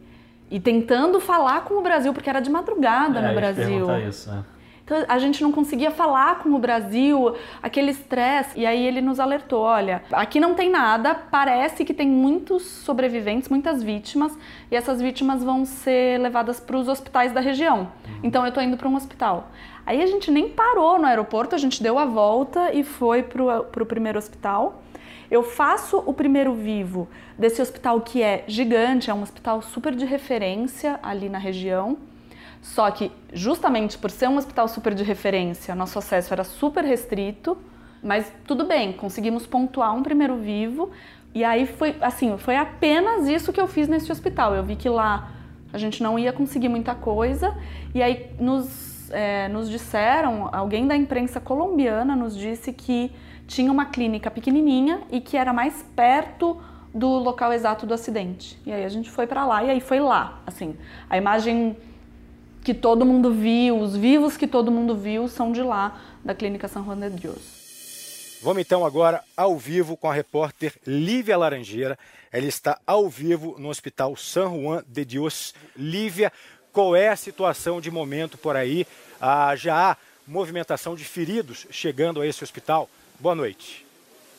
E 0.51 0.59
tentando 0.59 1.19
falar 1.19 1.63
com 1.63 1.75
o 1.75 1.81
Brasil, 1.81 2.13
porque 2.13 2.29
era 2.29 2.39
de 2.39 2.49
madrugada 2.49 3.19
é, 3.19 3.27
no 3.27 3.33
Brasil. 3.33 4.07
Isso, 4.07 4.29
é. 4.29 4.52
Então 4.85 5.05
a 5.07 5.17
gente 5.17 5.41
não 5.41 5.51
conseguia 5.51 5.91
falar 5.91 6.39
com 6.39 6.49
o 6.49 6.59
Brasil, 6.59 7.35
aquele 7.61 7.91
estresse. 7.91 8.59
E 8.59 8.65
aí 8.65 8.85
ele 8.85 9.01
nos 9.01 9.19
alertou: 9.19 9.61
olha, 9.61 10.03
aqui 10.11 10.39
não 10.39 10.53
tem 10.53 10.69
nada, 10.69 11.15
parece 11.15 11.85
que 11.85 11.93
tem 11.93 12.07
muitos 12.07 12.63
sobreviventes, 12.63 13.49
muitas 13.49 13.81
vítimas, 13.81 14.37
e 14.69 14.75
essas 14.75 15.01
vítimas 15.01 15.43
vão 15.43 15.65
ser 15.65 16.19
levadas 16.19 16.59
para 16.59 16.77
os 16.77 16.87
hospitais 16.87 17.31
da 17.31 17.39
região. 17.39 17.89
Então 18.21 18.45
eu 18.45 18.51
tô 18.51 18.59
indo 18.61 18.77
para 18.77 18.89
um 18.89 18.95
hospital. 18.95 19.49
Aí 19.85 20.01
a 20.01 20.05
gente 20.05 20.31
nem 20.31 20.49
parou 20.49 20.99
no 20.99 21.05
aeroporto, 21.05 21.55
a 21.55 21.57
gente 21.57 21.81
deu 21.81 21.97
a 21.97 22.05
volta 22.05 22.73
e 22.73 22.83
foi 22.83 23.23
para 23.23 23.83
o 23.83 23.85
primeiro 23.85 24.17
hospital. 24.17 24.81
Eu 25.31 25.43
faço 25.43 26.03
o 26.05 26.13
primeiro 26.13 26.53
vivo 26.53 27.07
desse 27.37 27.61
hospital 27.61 28.01
que 28.01 28.21
é 28.21 28.43
gigante, 28.47 29.09
é 29.09 29.13
um 29.13 29.21
hospital 29.21 29.61
super 29.61 29.95
de 29.95 30.05
referência 30.05 30.99
ali 31.01 31.27
na 31.27 31.37
região. 31.37 31.97
Só 32.63 32.89
que, 32.89 33.11
justamente 33.33 33.97
por 33.97 34.09
ser 34.09 34.29
um 34.29 34.37
hospital 34.37 34.69
super 34.69 34.95
de 34.95 35.03
referência, 35.03 35.75
nosso 35.75 35.99
acesso 35.99 36.33
era 36.33 36.45
super 36.45 36.81
restrito, 36.85 37.57
mas 38.01 38.31
tudo 38.47 38.63
bem, 38.65 38.93
conseguimos 38.93 39.45
pontuar 39.45 39.93
um 39.93 40.01
primeiro 40.01 40.37
vivo. 40.37 40.89
E 41.35 41.43
aí 41.43 41.67
foi 41.67 41.93
assim, 41.99 42.37
foi 42.37 42.55
apenas 42.55 43.27
isso 43.27 43.51
que 43.51 43.59
eu 43.59 43.67
fiz 43.67 43.89
nesse 43.89 44.09
hospital. 44.09 44.55
Eu 44.55 44.63
vi 44.63 44.77
que 44.77 44.87
lá 44.87 45.29
a 45.73 45.77
gente 45.77 46.01
não 46.01 46.17
ia 46.17 46.31
conseguir 46.31 46.69
muita 46.69 46.95
coisa, 46.95 47.53
e 47.93 48.01
aí 48.01 48.29
nos, 48.39 49.11
é, 49.11 49.49
nos 49.49 49.69
disseram, 49.69 50.49
alguém 50.53 50.87
da 50.87 50.95
imprensa 50.95 51.41
colombiana 51.41 52.15
nos 52.15 52.33
disse 52.33 52.71
que 52.71 53.11
tinha 53.45 53.71
uma 53.71 53.87
clínica 53.87 54.31
pequenininha 54.31 55.01
e 55.11 55.19
que 55.19 55.35
era 55.35 55.51
mais 55.51 55.83
perto 55.95 56.61
do 56.93 57.09
local 57.09 57.51
exato 57.51 57.85
do 57.85 57.93
acidente. 57.93 58.57
E 58.65 58.71
aí 58.71 58.85
a 58.85 58.89
gente 58.89 59.11
foi 59.11 59.27
para 59.27 59.45
lá 59.45 59.63
e 59.65 59.69
aí 59.69 59.81
foi 59.81 59.99
lá, 59.99 60.39
assim. 60.47 60.77
A 61.09 61.17
imagem 61.17 61.75
que 62.63 62.73
todo 62.73 63.05
mundo 63.05 63.33
viu, 63.33 63.79
os 63.79 63.95
vivos 63.95 64.37
que 64.37 64.47
todo 64.47 64.71
mundo 64.71 64.95
viu 64.95 65.27
são 65.27 65.51
de 65.51 65.61
lá, 65.61 66.01
da 66.23 66.33
Clínica 66.33 66.67
São 66.67 66.83
Juan 66.83 66.97
de 66.97 67.09
Dios. 67.09 68.39
Vamos 68.41 68.61
então 68.61 68.85
agora 68.85 69.23
ao 69.37 69.57
vivo 69.57 69.95
com 69.95 70.09
a 70.09 70.13
repórter 70.13 70.73
Lívia 70.85 71.37
Laranjeira. 71.37 71.97
Ela 72.31 72.45
está 72.45 72.79
ao 72.85 73.09
vivo 73.09 73.55
no 73.57 73.69
Hospital 73.69 74.15
São 74.17 74.61
Juan 74.61 74.83
de 74.87 75.05
Dios. 75.05 75.53
Lívia, 75.77 76.31
qual 76.71 76.95
é 76.95 77.09
a 77.09 77.15
situação 77.15 77.79
de 77.79 77.91
momento 77.91 78.37
por 78.37 78.55
aí? 78.55 78.85
Ah, 79.21 79.55
já 79.55 79.91
há 79.91 79.97
movimentação 80.27 80.95
de 80.95 81.05
feridos 81.05 81.67
chegando 81.69 82.19
a 82.21 82.27
esse 82.27 82.43
hospital? 82.43 82.89
Boa 83.19 83.35
noite. 83.35 83.85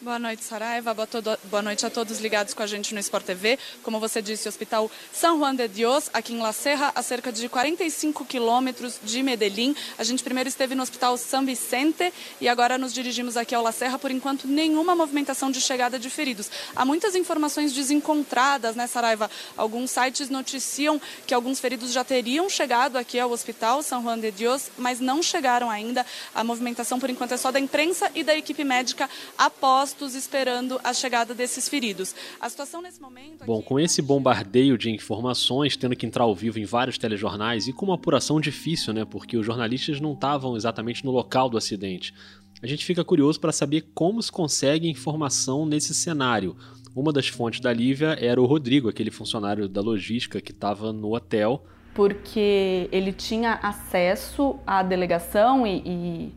Boa 0.00 0.18
noite, 0.18 0.44
Saraiva. 0.44 0.92
Boa, 0.92 1.62
noite 1.62 1.86
a 1.86 1.88
todos 1.88 2.18
ligados 2.20 2.52
com 2.52 2.62
a 2.62 2.66
gente 2.66 2.92
no 2.92 3.00
Sport 3.00 3.24
TV. 3.24 3.58
Como 3.82 3.98
você 3.98 4.20
disse, 4.20 4.46
o 4.46 4.50
Hospital 4.50 4.90
São 5.12 5.38
Juan 5.38 5.54
de 5.54 5.66
Dios, 5.68 6.10
aqui 6.12 6.34
em 6.34 6.40
La 6.40 6.52
Serra, 6.52 6.92
a 6.94 7.02
cerca 7.02 7.32
de 7.32 7.48
45 7.48 8.24
quilômetros 8.24 8.98
de 9.02 9.22
Medellín. 9.22 9.74
A 9.96 10.04
gente 10.04 10.22
primeiro 10.22 10.48
esteve 10.48 10.74
no 10.74 10.82
Hospital 10.82 11.16
São 11.16 11.46
Vicente 11.46 12.12
e 12.40 12.48
agora 12.48 12.76
nos 12.76 12.92
dirigimos 12.92 13.36
aqui 13.36 13.54
ao 13.54 13.62
La 13.62 13.72
Serra. 13.72 13.98
Por 13.98 14.10
enquanto, 14.10 14.46
nenhuma 14.46 14.94
movimentação 14.94 15.50
de 15.50 15.60
chegada 15.60 15.98
de 15.98 16.10
feridos. 16.10 16.50
Há 16.74 16.84
muitas 16.84 17.14
informações 17.14 17.72
desencontradas, 17.72 18.76
né, 18.76 18.86
Saraiva? 18.86 19.30
Alguns 19.56 19.92
sites 19.92 20.28
noticiam 20.28 21.00
que 21.26 21.32
alguns 21.32 21.60
feridos 21.60 21.92
já 21.92 22.04
teriam 22.04 22.50
chegado 22.50 22.96
aqui 22.96 23.18
ao 23.18 23.30
Hospital 23.30 23.82
São 23.82 24.02
Juan 24.02 24.18
de 24.18 24.30
Dios, 24.32 24.70
mas 24.76 25.00
não 25.00 25.22
chegaram 25.22 25.70
ainda. 25.70 26.04
A 26.34 26.44
movimentação, 26.44 26.98
por 26.98 27.08
enquanto, 27.08 27.32
é 27.32 27.36
só 27.36 27.50
da 27.50 27.60
imprensa 27.60 28.10
e 28.14 28.22
da 28.22 28.36
equipe 28.36 28.64
médica 28.64 29.08
após 29.38 29.83
postos 29.84 30.14
esperando 30.14 30.80
a 30.82 30.94
chegada 30.94 31.34
desses 31.34 31.68
feridos. 31.68 32.14
A 32.40 32.48
situação 32.48 32.80
nesse 32.80 33.02
momento. 33.02 33.44
Bom, 33.44 33.60
com 33.60 33.78
esse 33.78 34.00
bombardeio 34.00 34.78
de 34.78 34.90
informações, 34.90 35.76
tendo 35.76 35.94
que 35.94 36.06
entrar 36.06 36.24
ao 36.24 36.34
vivo 36.34 36.58
em 36.58 36.64
vários 36.64 36.96
telejornais 36.96 37.68
e 37.68 37.72
com 37.72 37.84
uma 37.84 37.96
apuração 37.96 38.40
difícil, 38.40 38.94
né? 38.94 39.04
Porque 39.04 39.36
os 39.36 39.44
jornalistas 39.44 40.00
não 40.00 40.14
estavam 40.14 40.56
exatamente 40.56 41.04
no 41.04 41.10
local 41.10 41.50
do 41.50 41.58
acidente. 41.58 42.14
A 42.62 42.66
gente 42.66 42.82
fica 42.82 43.04
curioso 43.04 43.38
para 43.38 43.52
saber 43.52 43.82
como 43.94 44.22
se 44.22 44.32
consegue 44.32 44.88
informação 44.88 45.66
nesse 45.66 45.94
cenário. 45.94 46.56
Uma 46.96 47.12
das 47.12 47.28
fontes 47.28 47.60
da 47.60 47.70
Lívia 47.70 48.16
era 48.18 48.40
o 48.40 48.46
Rodrigo, 48.46 48.88
aquele 48.88 49.10
funcionário 49.10 49.68
da 49.68 49.82
logística 49.82 50.40
que 50.40 50.52
estava 50.52 50.94
no 50.94 51.14
hotel. 51.14 51.62
Porque 51.92 52.88
ele 52.90 53.12
tinha 53.12 53.60
acesso 53.62 54.56
à 54.66 54.82
delegação 54.82 55.66
e, 55.66 55.82
e 55.84 56.32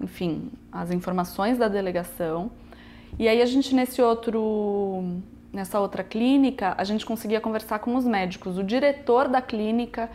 enfim, 0.00 0.50
as 0.72 0.90
informações 0.90 1.58
da 1.58 1.68
delegação. 1.68 2.50
E 3.18 3.28
aí 3.28 3.40
a 3.40 3.46
gente 3.46 3.74
nesse 3.74 4.02
outro 4.02 5.20
nessa 5.52 5.80
outra 5.80 6.04
clínica, 6.04 6.74
a 6.76 6.84
gente 6.84 7.06
conseguia 7.06 7.40
conversar 7.40 7.78
com 7.78 7.94
os 7.96 8.04
médicos. 8.04 8.58
O 8.58 8.62
diretor 8.62 9.28
da 9.28 9.40
clínica 9.40 10.10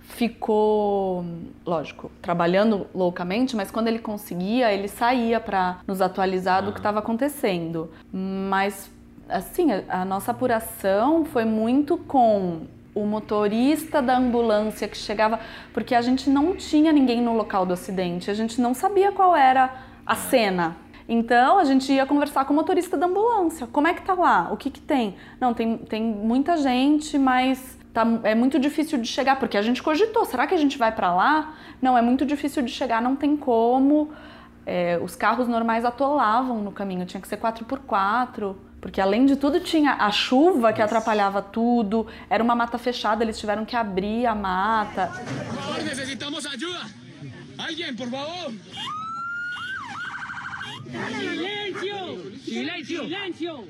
ficou, 0.00 1.24
lógico, 1.64 2.10
trabalhando 2.22 2.86
loucamente, 2.94 3.56
mas 3.56 3.70
quando 3.70 3.88
ele 3.88 3.98
conseguia, 3.98 4.72
ele 4.72 4.86
saía 4.86 5.40
para 5.40 5.78
nos 5.86 6.00
atualizar 6.00 6.64
do 6.64 6.72
que 6.72 6.78
estava 6.78 7.00
acontecendo. 7.00 7.90
Mas 8.12 8.90
assim, 9.28 9.72
a, 9.72 9.82
a 9.88 10.04
nossa 10.04 10.30
apuração 10.30 11.24
foi 11.24 11.44
muito 11.44 11.96
com 11.96 12.62
o 12.94 13.04
motorista 13.04 14.00
da 14.00 14.16
ambulância 14.16 14.88
que 14.88 14.96
chegava, 14.96 15.38
porque 15.72 15.94
a 15.94 16.00
gente 16.00 16.30
não 16.30 16.56
tinha 16.56 16.92
ninguém 16.92 17.20
no 17.20 17.34
local 17.34 17.66
do 17.66 17.74
acidente, 17.74 18.30
a 18.30 18.34
gente 18.34 18.60
não 18.60 18.72
sabia 18.72 19.12
qual 19.12 19.36
era 19.36 19.70
a 20.06 20.14
cena. 20.14 20.76
Então 21.08 21.58
a 21.58 21.64
gente 21.64 21.92
ia 21.92 22.04
conversar 22.04 22.44
com 22.44 22.52
o 22.52 22.56
motorista 22.56 22.96
da 22.96 23.06
ambulância. 23.06 23.66
Como 23.66 23.86
é 23.86 23.94
que 23.94 24.02
tá 24.02 24.14
lá? 24.14 24.48
O 24.50 24.56
que 24.56 24.70
que 24.70 24.80
tem? 24.80 25.16
Não, 25.40 25.54
tem, 25.54 25.78
tem 25.78 26.02
muita 26.02 26.56
gente, 26.56 27.16
mas 27.16 27.78
tá, 27.92 28.04
é 28.24 28.34
muito 28.34 28.58
difícil 28.58 28.98
de 28.98 29.06
chegar, 29.06 29.38
porque 29.38 29.56
a 29.56 29.62
gente 29.62 29.82
cogitou, 29.82 30.24
será 30.24 30.46
que 30.46 30.54
a 30.54 30.58
gente 30.58 30.76
vai 30.76 30.92
para 30.92 31.14
lá? 31.14 31.54
Não, 31.80 31.96
é 31.96 32.02
muito 32.02 32.26
difícil 32.26 32.62
de 32.62 32.72
chegar, 32.72 33.00
não 33.00 33.14
tem 33.14 33.36
como. 33.36 34.10
É, 34.66 34.98
os 35.00 35.14
carros 35.14 35.46
normais 35.46 35.84
atolavam 35.84 36.58
no 36.58 36.72
caminho, 36.72 37.06
tinha 37.06 37.20
que 37.20 37.28
ser 37.28 37.36
4x4, 37.36 38.56
porque 38.80 39.00
além 39.00 39.24
de 39.24 39.36
tudo 39.36 39.60
tinha 39.60 39.92
a 39.92 40.10
chuva 40.10 40.72
que 40.72 40.82
atrapalhava 40.82 41.40
tudo, 41.40 42.06
era 42.28 42.42
uma 42.42 42.56
mata 42.56 42.76
fechada, 42.76 43.22
eles 43.22 43.38
tiveram 43.38 43.64
que 43.64 43.76
abrir 43.76 44.26
a 44.26 44.34
mata. 44.34 45.12
Necessitamos 45.84 46.44
ajuda! 46.46 46.80
Alguém, 47.56 47.94
por 47.94 48.10
favor! 48.10 48.52
Silêncio! 50.90 52.38
Silêncio! 52.38 53.02
Silêncio! 53.04 53.64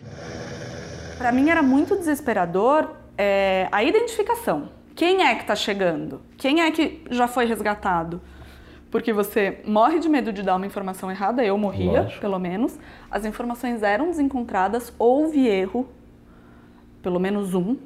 Para 1.18 1.32
mim 1.32 1.48
era 1.48 1.62
muito 1.62 1.96
desesperador 1.96 2.90
é, 3.16 3.68
a 3.72 3.82
identificação. 3.82 4.68
Quem 4.94 5.22
é 5.22 5.34
que 5.34 5.42
está 5.42 5.54
chegando? 5.56 6.20
Quem 6.36 6.62
é 6.62 6.70
que 6.70 7.02
já 7.10 7.26
foi 7.26 7.46
resgatado? 7.46 8.20
Porque 8.90 9.12
você 9.12 9.60
morre 9.66 9.98
de 9.98 10.08
medo 10.08 10.32
de 10.32 10.42
dar 10.42 10.56
uma 10.56 10.66
informação 10.66 11.10
errada, 11.10 11.44
eu 11.44 11.58
morria, 11.58 12.02
Lógico. 12.02 12.20
pelo 12.20 12.38
menos. 12.38 12.78
As 13.10 13.24
informações 13.24 13.82
eram 13.82 14.06
desencontradas, 14.06 14.92
houve 14.98 15.46
erro, 15.46 15.88
pelo 17.02 17.18
menos 17.18 17.54
um, 17.54 17.76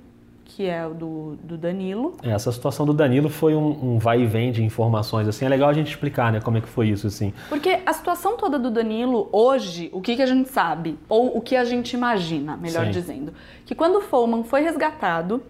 que 0.50 0.66
é 0.66 0.84
o 0.84 0.92
do, 0.92 1.36
do 1.42 1.56
Danilo. 1.56 2.16
É, 2.22 2.30
essa 2.30 2.50
situação 2.50 2.84
do 2.84 2.92
Danilo 2.92 3.28
foi 3.28 3.54
um, 3.54 3.94
um, 3.94 3.98
vai 3.98 4.22
e 4.22 4.26
vem 4.26 4.50
de 4.50 4.64
informações, 4.64 5.28
assim, 5.28 5.44
é 5.44 5.48
legal 5.48 5.68
a 5.68 5.72
gente 5.72 5.88
explicar, 5.88 6.32
né, 6.32 6.40
como 6.40 6.58
é 6.58 6.60
que 6.60 6.68
foi 6.68 6.88
isso, 6.88 7.06
assim. 7.06 7.32
Porque 7.48 7.78
a 7.86 7.92
situação 7.92 8.36
toda 8.36 8.58
do 8.58 8.70
Danilo, 8.70 9.28
hoje, 9.30 9.88
o 9.92 10.00
que, 10.00 10.16
que 10.16 10.22
a 10.22 10.26
gente 10.26 10.48
sabe, 10.48 10.98
ou 11.08 11.36
o 11.36 11.40
que 11.40 11.54
a 11.54 11.64
gente 11.64 11.92
imagina, 11.92 12.56
melhor 12.56 12.86
Sim. 12.86 12.90
dizendo, 12.90 13.32
que 13.64 13.74
quando 13.74 13.96
o 13.96 14.00
Foman 14.00 14.42
foi 14.42 14.62
resgatado, 14.62 15.42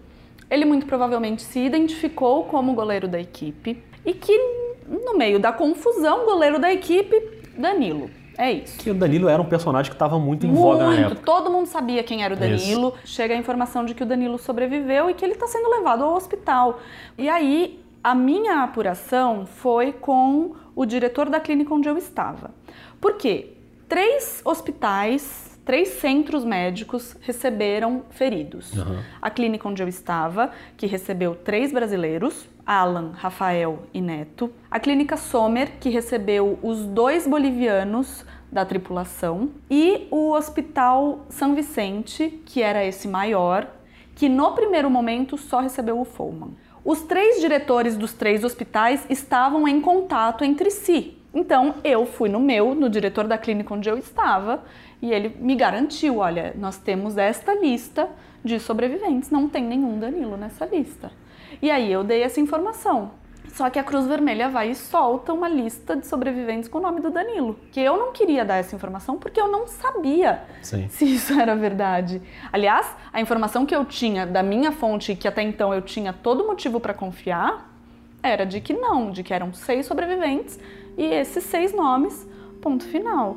ele 0.49 0.65
muito 0.65 0.85
provavelmente 0.85 1.41
se 1.41 1.59
identificou 1.59 2.43
como 2.43 2.73
goleiro 2.73 3.07
da 3.07 3.19
equipe 3.19 3.81
e 4.05 4.13
que, 4.13 4.37
no 4.87 5.17
meio 5.17 5.39
da 5.39 5.51
confusão, 5.51 6.25
goleiro 6.25 6.59
da 6.59 6.71
equipe, 6.71 7.41
Danilo. 7.57 8.09
É 8.41 8.51
isso. 8.53 8.79
Que 8.79 8.89
o 8.89 8.95
Danilo 8.95 9.29
era 9.29 9.39
um 9.39 9.45
personagem 9.45 9.91
que 9.91 9.95
estava 9.95 10.17
muito 10.17 10.47
em 10.47 10.49
muito. 10.49 10.63
voga 10.63 10.87
na 10.87 10.95
época. 10.95 11.21
Todo 11.23 11.51
mundo 11.51 11.67
sabia 11.67 12.01
quem 12.01 12.23
era 12.23 12.33
o 12.33 12.37
Danilo. 12.37 12.95
Isso. 13.03 13.13
Chega 13.13 13.35
a 13.35 13.37
informação 13.37 13.85
de 13.85 13.93
que 13.93 14.01
o 14.01 14.05
Danilo 14.05 14.39
sobreviveu 14.39 15.11
e 15.11 15.13
que 15.13 15.23
ele 15.23 15.33
está 15.33 15.45
sendo 15.45 15.69
levado 15.69 16.03
ao 16.03 16.15
hospital. 16.15 16.79
E 17.19 17.29
aí, 17.29 17.79
a 18.03 18.15
minha 18.15 18.63
apuração 18.63 19.45
foi 19.45 19.93
com 19.93 20.55
o 20.75 20.87
diretor 20.87 21.29
da 21.29 21.39
clínica 21.39 21.71
onde 21.71 21.87
eu 21.87 21.95
estava. 21.99 22.49
Por 22.99 23.13
quê? 23.13 23.53
Três 23.87 24.41
hospitais 24.43 25.50
três 25.65 25.89
centros 25.89 26.43
médicos 26.43 27.15
receberam 27.21 28.03
feridos. 28.09 28.73
Uhum. 28.73 28.99
A 29.21 29.29
clínica 29.29 29.67
onde 29.67 29.81
eu 29.81 29.87
estava, 29.87 30.51
que 30.75 30.87
recebeu 30.87 31.35
três 31.35 31.71
brasileiros, 31.71 32.49
Alan, 32.65 33.11
Rafael 33.15 33.83
e 33.93 34.01
Neto. 34.01 34.51
A 34.69 34.79
clínica 34.79 35.17
Sommer, 35.17 35.73
que 35.79 35.89
recebeu 35.89 36.57
os 36.61 36.85
dois 36.85 37.27
bolivianos 37.27 38.25
da 38.51 38.65
tripulação. 38.65 39.49
E 39.69 40.07
o 40.11 40.31
Hospital 40.31 41.25
São 41.29 41.55
Vicente, 41.55 42.41
que 42.45 42.61
era 42.61 42.85
esse 42.85 43.07
maior, 43.07 43.67
que 44.15 44.27
no 44.27 44.51
primeiro 44.53 44.89
momento 44.89 45.37
só 45.37 45.59
recebeu 45.59 45.99
o 45.99 46.05
Foreman. 46.05 46.51
Os 46.83 47.01
três 47.03 47.39
diretores 47.39 47.95
dos 47.95 48.13
três 48.13 48.43
hospitais 48.43 49.05
estavam 49.09 49.67
em 49.67 49.79
contato 49.79 50.43
entre 50.43 50.71
si. 50.71 51.17
Então 51.33 51.75
eu 51.83 52.05
fui 52.05 52.27
no 52.27 52.39
meu, 52.39 52.75
no 52.75 52.89
diretor 52.89 53.27
da 53.27 53.37
clínica 53.37 53.73
onde 53.73 53.89
eu 53.89 53.97
estava, 53.97 54.63
e 55.01 55.11
ele 55.11 55.35
me 55.39 55.55
garantiu: 55.55 56.17
olha, 56.17 56.53
nós 56.57 56.77
temos 56.77 57.17
esta 57.17 57.53
lista 57.53 58.09
de 58.43 58.59
sobreviventes, 58.59 59.29
não 59.29 59.47
tem 59.47 59.63
nenhum 59.63 59.99
Danilo 59.99 60.37
nessa 60.37 60.65
lista. 60.65 61.11
E 61.61 61.69
aí 61.69 61.91
eu 61.91 62.03
dei 62.03 62.23
essa 62.23 62.39
informação. 62.39 63.11
Só 63.49 63.69
que 63.69 63.77
a 63.77 63.83
Cruz 63.83 64.07
Vermelha 64.07 64.47
vai 64.47 64.71
e 64.71 64.75
solta 64.75 65.33
uma 65.33 65.49
lista 65.49 65.95
de 65.95 66.07
sobreviventes 66.07 66.69
com 66.69 66.77
o 66.77 66.81
nome 66.81 67.01
do 67.01 67.09
Danilo. 67.09 67.59
Que 67.71 67.81
eu 67.81 67.97
não 67.97 68.13
queria 68.13 68.45
dar 68.45 68.55
essa 68.55 68.75
informação 68.75 69.17
porque 69.17 69.41
eu 69.41 69.47
não 69.49 69.67
sabia 69.67 70.43
Sim. 70.61 70.87
se 70.87 71.05
isso 71.05 71.33
era 71.33 71.53
verdade. 71.53 72.21
Aliás, 72.51 72.95
a 73.11 73.19
informação 73.19 73.65
que 73.65 73.75
eu 73.75 73.83
tinha 73.83 74.25
da 74.25 74.41
minha 74.41 74.71
fonte, 74.71 75.15
que 75.15 75.27
até 75.27 75.41
então 75.41 75.73
eu 75.73 75.81
tinha 75.81 76.13
todo 76.13 76.47
motivo 76.47 76.79
para 76.79 76.93
confiar, 76.93 77.69
era 78.23 78.45
de 78.45 78.61
que 78.61 78.73
não, 78.73 79.11
de 79.11 79.21
que 79.21 79.33
eram 79.33 79.53
seis 79.53 79.85
sobreviventes 79.85 80.57
e 80.97 81.03
esses 81.03 81.43
seis 81.43 81.73
nomes, 81.73 82.25
ponto 82.61 82.85
final. 82.85 83.35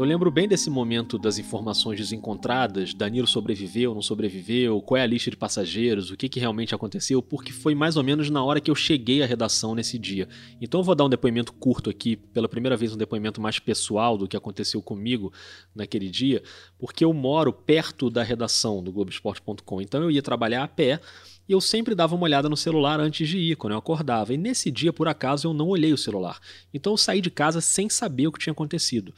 Eu 0.00 0.06
lembro 0.06 0.30
bem 0.30 0.48
desse 0.48 0.70
momento 0.70 1.18
das 1.18 1.36
informações 1.36 1.98
desencontradas, 1.98 2.94
Danilo 2.94 3.26
sobreviveu, 3.26 3.92
não 3.92 4.00
sobreviveu, 4.00 4.80
qual 4.80 4.96
é 4.96 5.02
a 5.02 5.06
lista 5.06 5.30
de 5.30 5.36
passageiros, 5.36 6.10
o 6.10 6.16
que, 6.16 6.26
que 6.26 6.40
realmente 6.40 6.74
aconteceu, 6.74 7.20
porque 7.20 7.52
foi 7.52 7.74
mais 7.74 7.98
ou 7.98 8.02
menos 8.02 8.30
na 8.30 8.42
hora 8.42 8.62
que 8.62 8.70
eu 8.70 8.74
cheguei 8.74 9.22
à 9.22 9.26
redação 9.26 9.74
nesse 9.74 9.98
dia. 9.98 10.26
Então 10.58 10.80
eu 10.80 10.84
vou 10.84 10.94
dar 10.94 11.04
um 11.04 11.08
depoimento 11.10 11.52
curto 11.52 11.90
aqui, 11.90 12.16
pela 12.16 12.48
primeira 12.48 12.78
vez 12.78 12.94
um 12.94 12.96
depoimento 12.96 13.42
mais 13.42 13.58
pessoal 13.58 14.16
do 14.16 14.26
que 14.26 14.38
aconteceu 14.38 14.80
comigo 14.80 15.34
naquele 15.74 16.08
dia, 16.08 16.42
porque 16.78 17.04
eu 17.04 17.12
moro 17.12 17.52
perto 17.52 18.08
da 18.08 18.22
redação 18.22 18.82
do 18.82 18.90
Globoesporte.com, 18.90 19.82
então 19.82 20.02
eu 20.02 20.10
ia 20.10 20.22
trabalhar 20.22 20.64
a 20.64 20.68
pé 20.68 20.98
e 21.46 21.52
eu 21.52 21.60
sempre 21.60 21.94
dava 21.94 22.14
uma 22.14 22.24
olhada 22.24 22.48
no 22.48 22.56
celular 22.56 23.00
antes 23.00 23.28
de 23.28 23.36
ir, 23.36 23.56
quando 23.56 23.74
eu 23.74 23.78
acordava. 23.78 24.32
E 24.32 24.38
nesse 24.38 24.70
dia, 24.70 24.94
por 24.94 25.08
acaso, 25.08 25.46
eu 25.46 25.52
não 25.52 25.68
olhei 25.68 25.92
o 25.92 25.98
celular. 25.98 26.40
Então 26.72 26.94
eu 26.94 26.96
saí 26.96 27.20
de 27.20 27.30
casa 27.30 27.60
sem 27.60 27.90
saber 27.90 28.28
o 28.28 28.32
que 28.32 28.38
tinha 28.38 28.52
acontecido. 28.52 29.12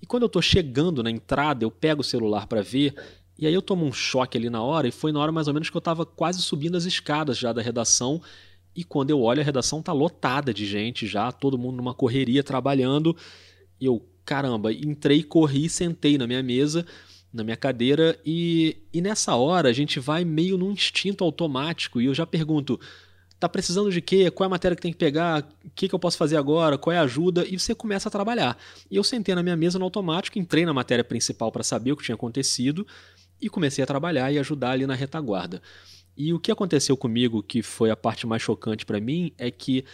E 0.00 0.06
quando 0.06 0.24
eu 0.24 0.28
tô 0.28 0.42
chegando 0.42 1.02
na 1.02 1.10
entrada, 1.10 1.64
eu 1.64 1.70
pego 1.70 2.00
o 2.00 2.04
celular 2.04 2.46
para 2.46 2.62
ver, 2.62 2.94
e 3.38 3.46
aí 3.46 3.52
eu 3.52 3.62
tomo 3.62 3.84
um 3.84 3.92
choque 3.92 4.36
ali 4.36 4.48
na 4.48 4.62
hora, 4.62 4.88
e 4.88 4.92
foi 4.92 5.12
na 5.12 5.20
hora 5.20 5.32
mais 5.32 5.48
ou 5.48 5.54
menos 5.54 5.70
que 5.70 5.76
eu 5.76 5.80
tava 5.80 6.04
quase 6.04 6.42
subindo 6.42 6.76
as 6.76 6.84
escadas 6.84 7.38
já 7.38 7.52
da 7.52 7.62
redação, 7.62 8.20
e 8.74 8.84
quando 8.84 9.10
eu 9.10 9.22
olho 9.22 9.40
a 9.40 9.44
redação 9.44 9.82
tá 9.82 9.92
lotada 9.92 10.52
de 10.52 10.66
gente 10.66 11.06
já, 11.06 11.32
todo 11.32 11.58
mundo 11.58 11.76
numa 11.76 11.94
correria 11.94 12.42
trabalhando, 12.42 13.16
e 13.80 13.86
eu, 13.86 14.06
caramba, 14.24 14.72
entrei, 14.72 15.22
corri, 15.22 15.68
sentei 15.68 16.18
na 16.18 16.26
minha 16.26 16.42
mesa, 16.42 16.84
na 17.32 17.42
minha 17.42 17.56
cadeira, 17.56 18.18
e, 18.24 18.76
e 18.92 19.00
nessa 19.00 19.34
hora 19.34 19.68
a 19.68 19.72
gente 19.72 20.00
vai 20.00 20.24
meio 20.24 20.56
num 20.56 20.72
instinto 20.72 21.24
automático, 21.24 22.00
e 22.00 22.06
eu 22.06 22.14
já 22.14 22.26
pergunto, 22.26 22.78
tá 23.38 23.48
precisando 23.48 23.90
de 23.90 24.00
quê? 24.00 24.30
Qual 24.30 24.44
é 24.44 24.48
a 24.48 24.50
matéria 24.50 24.74
que 24.74 24.82
tem 24.82 24.92
que 24.92 24.98
pegar? 24.98 25.46
O 25.64 25.70
que, 25.74 25.88
que 25.88 25.94
eu 25.94 25.98
posso 25.98 26.16
fazer 26.16 26.36
agora? 26.36 26.78
Qual 26.78 26.92
é 26.92 26.98
a 26.98 27.02
ajuda? 27.02 27.46
E 27.46 27.58
você 27.58 27.74
começa 27.74 28.08
a 28.08 28.12
trabalhar. 28.12 28.56
E 28.90 28.96
eu 28.96 29.04
sentei 29.04 29.34
na 29.34 29.42
minha 29.42 29.56
mesa 29.56 29.78
no 29.78 29.84
automático, 29.84 30.38
entrei 30.38 30.64
na 30.64 30.72
matéria 30.72 31.04
principal 31.04 31.52
para 31.52 31.62
saber 31.62 31.92
o 31.92 31.96
que 31.96 32.04
tinha 32.04 32.14
acontecido 32.14 32.86
e 33.40 33.48
comecei 33.48 33.84
a 33.84 33.86
trabalhar 33.86 34.32
e 34.32 34.38
ajudar 34.38 34.70
ali 34.70 34.86
na 34.86 34.94
retaguarda. 34.94 35.60
E 36.16 36.32
o 36.32 36.40
que 36.40 36.50
aconteceu 36.50 36.96
comigo, 36.96 37.42
que 37.42 37.62
foi 37.62 37.90
a 37.90 37.96
parte 37.96 38.26
mais 38.26 38.40
chocante 38.40 38.86
para 38.86 38.98
mim, 38.98 39.32
é 39.36 39.50
que 39.50 39.84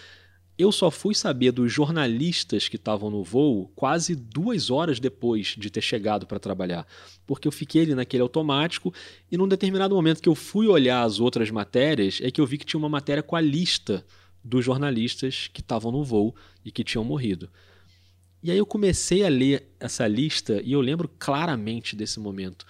eu 0.62 0.72
só 0.72 0.90
fui 0.90 1.14
saber 1.14 1.52
dos 1.52 1.72
jornalistas 1.72 2.68
que 2.68 2.76
estavam 2.76 3.10
no 3.10 3.22
voo 3.22 3.70
quase 3.74 4.14
duas 4.14 4.70
horas 4.70 4.98
depois 4.98 5.54
de 5.58 5.70
ter 5.70 5.80
chegado 5.80 6.26
para 6.26 6.38
trabalhar, 6.38 6.86
porque 7.26 7.46
eu 7.46 7.52
fiquei 7.52 7.82
ali 7.82 7.94
naquele 7.94 8.22
automático 8.22 8.92
e 9.30 9.36
num 9.36 9.48
determinado 9.48 9.94
momento 9.94 10.22
que 10.22 10.28
eu 10.28 10.34
fui 10.34 10.66
olhar 10.66 11.02
as 11.02 11.20
outras 11.20 11.50
matérias 11.50 12.20
é 12.22 12.30
que 12.30 12.40
eu 12.40 12.46
vi 12.46 12.58
que 12.58 12.66
tinha 12.66 12.78
uma 12.78 12.88
matéria 12.88 13.22
com 13.22 13.36
a 13.36 13.40
lista 13.40 14.04
dos 14.42 14.64
jornalistas 14.64 15.48
que 15.52 15.60
estavam 15.60 15.92
no 15.92 16.04
voo 16.04 16.34
e 16.64 16.70
que 16.70 16.84
tinham 16.84 17.04
morrido. 17.04 17.48
E 18.42 18.50
aí 18.50 18.58
eu 18.58 18.66
comecei 18.66 19.24
a 19.24 19.28
ler 19.28 19.68
essa 19.78 20.06
lista 20.06 20.60
e 20.64 20.72
eu 20.72 20.80
lembro 20.80 21.08
claramente 21.18 21.94
desse 21.94 22.18
momento. 22.18 22.66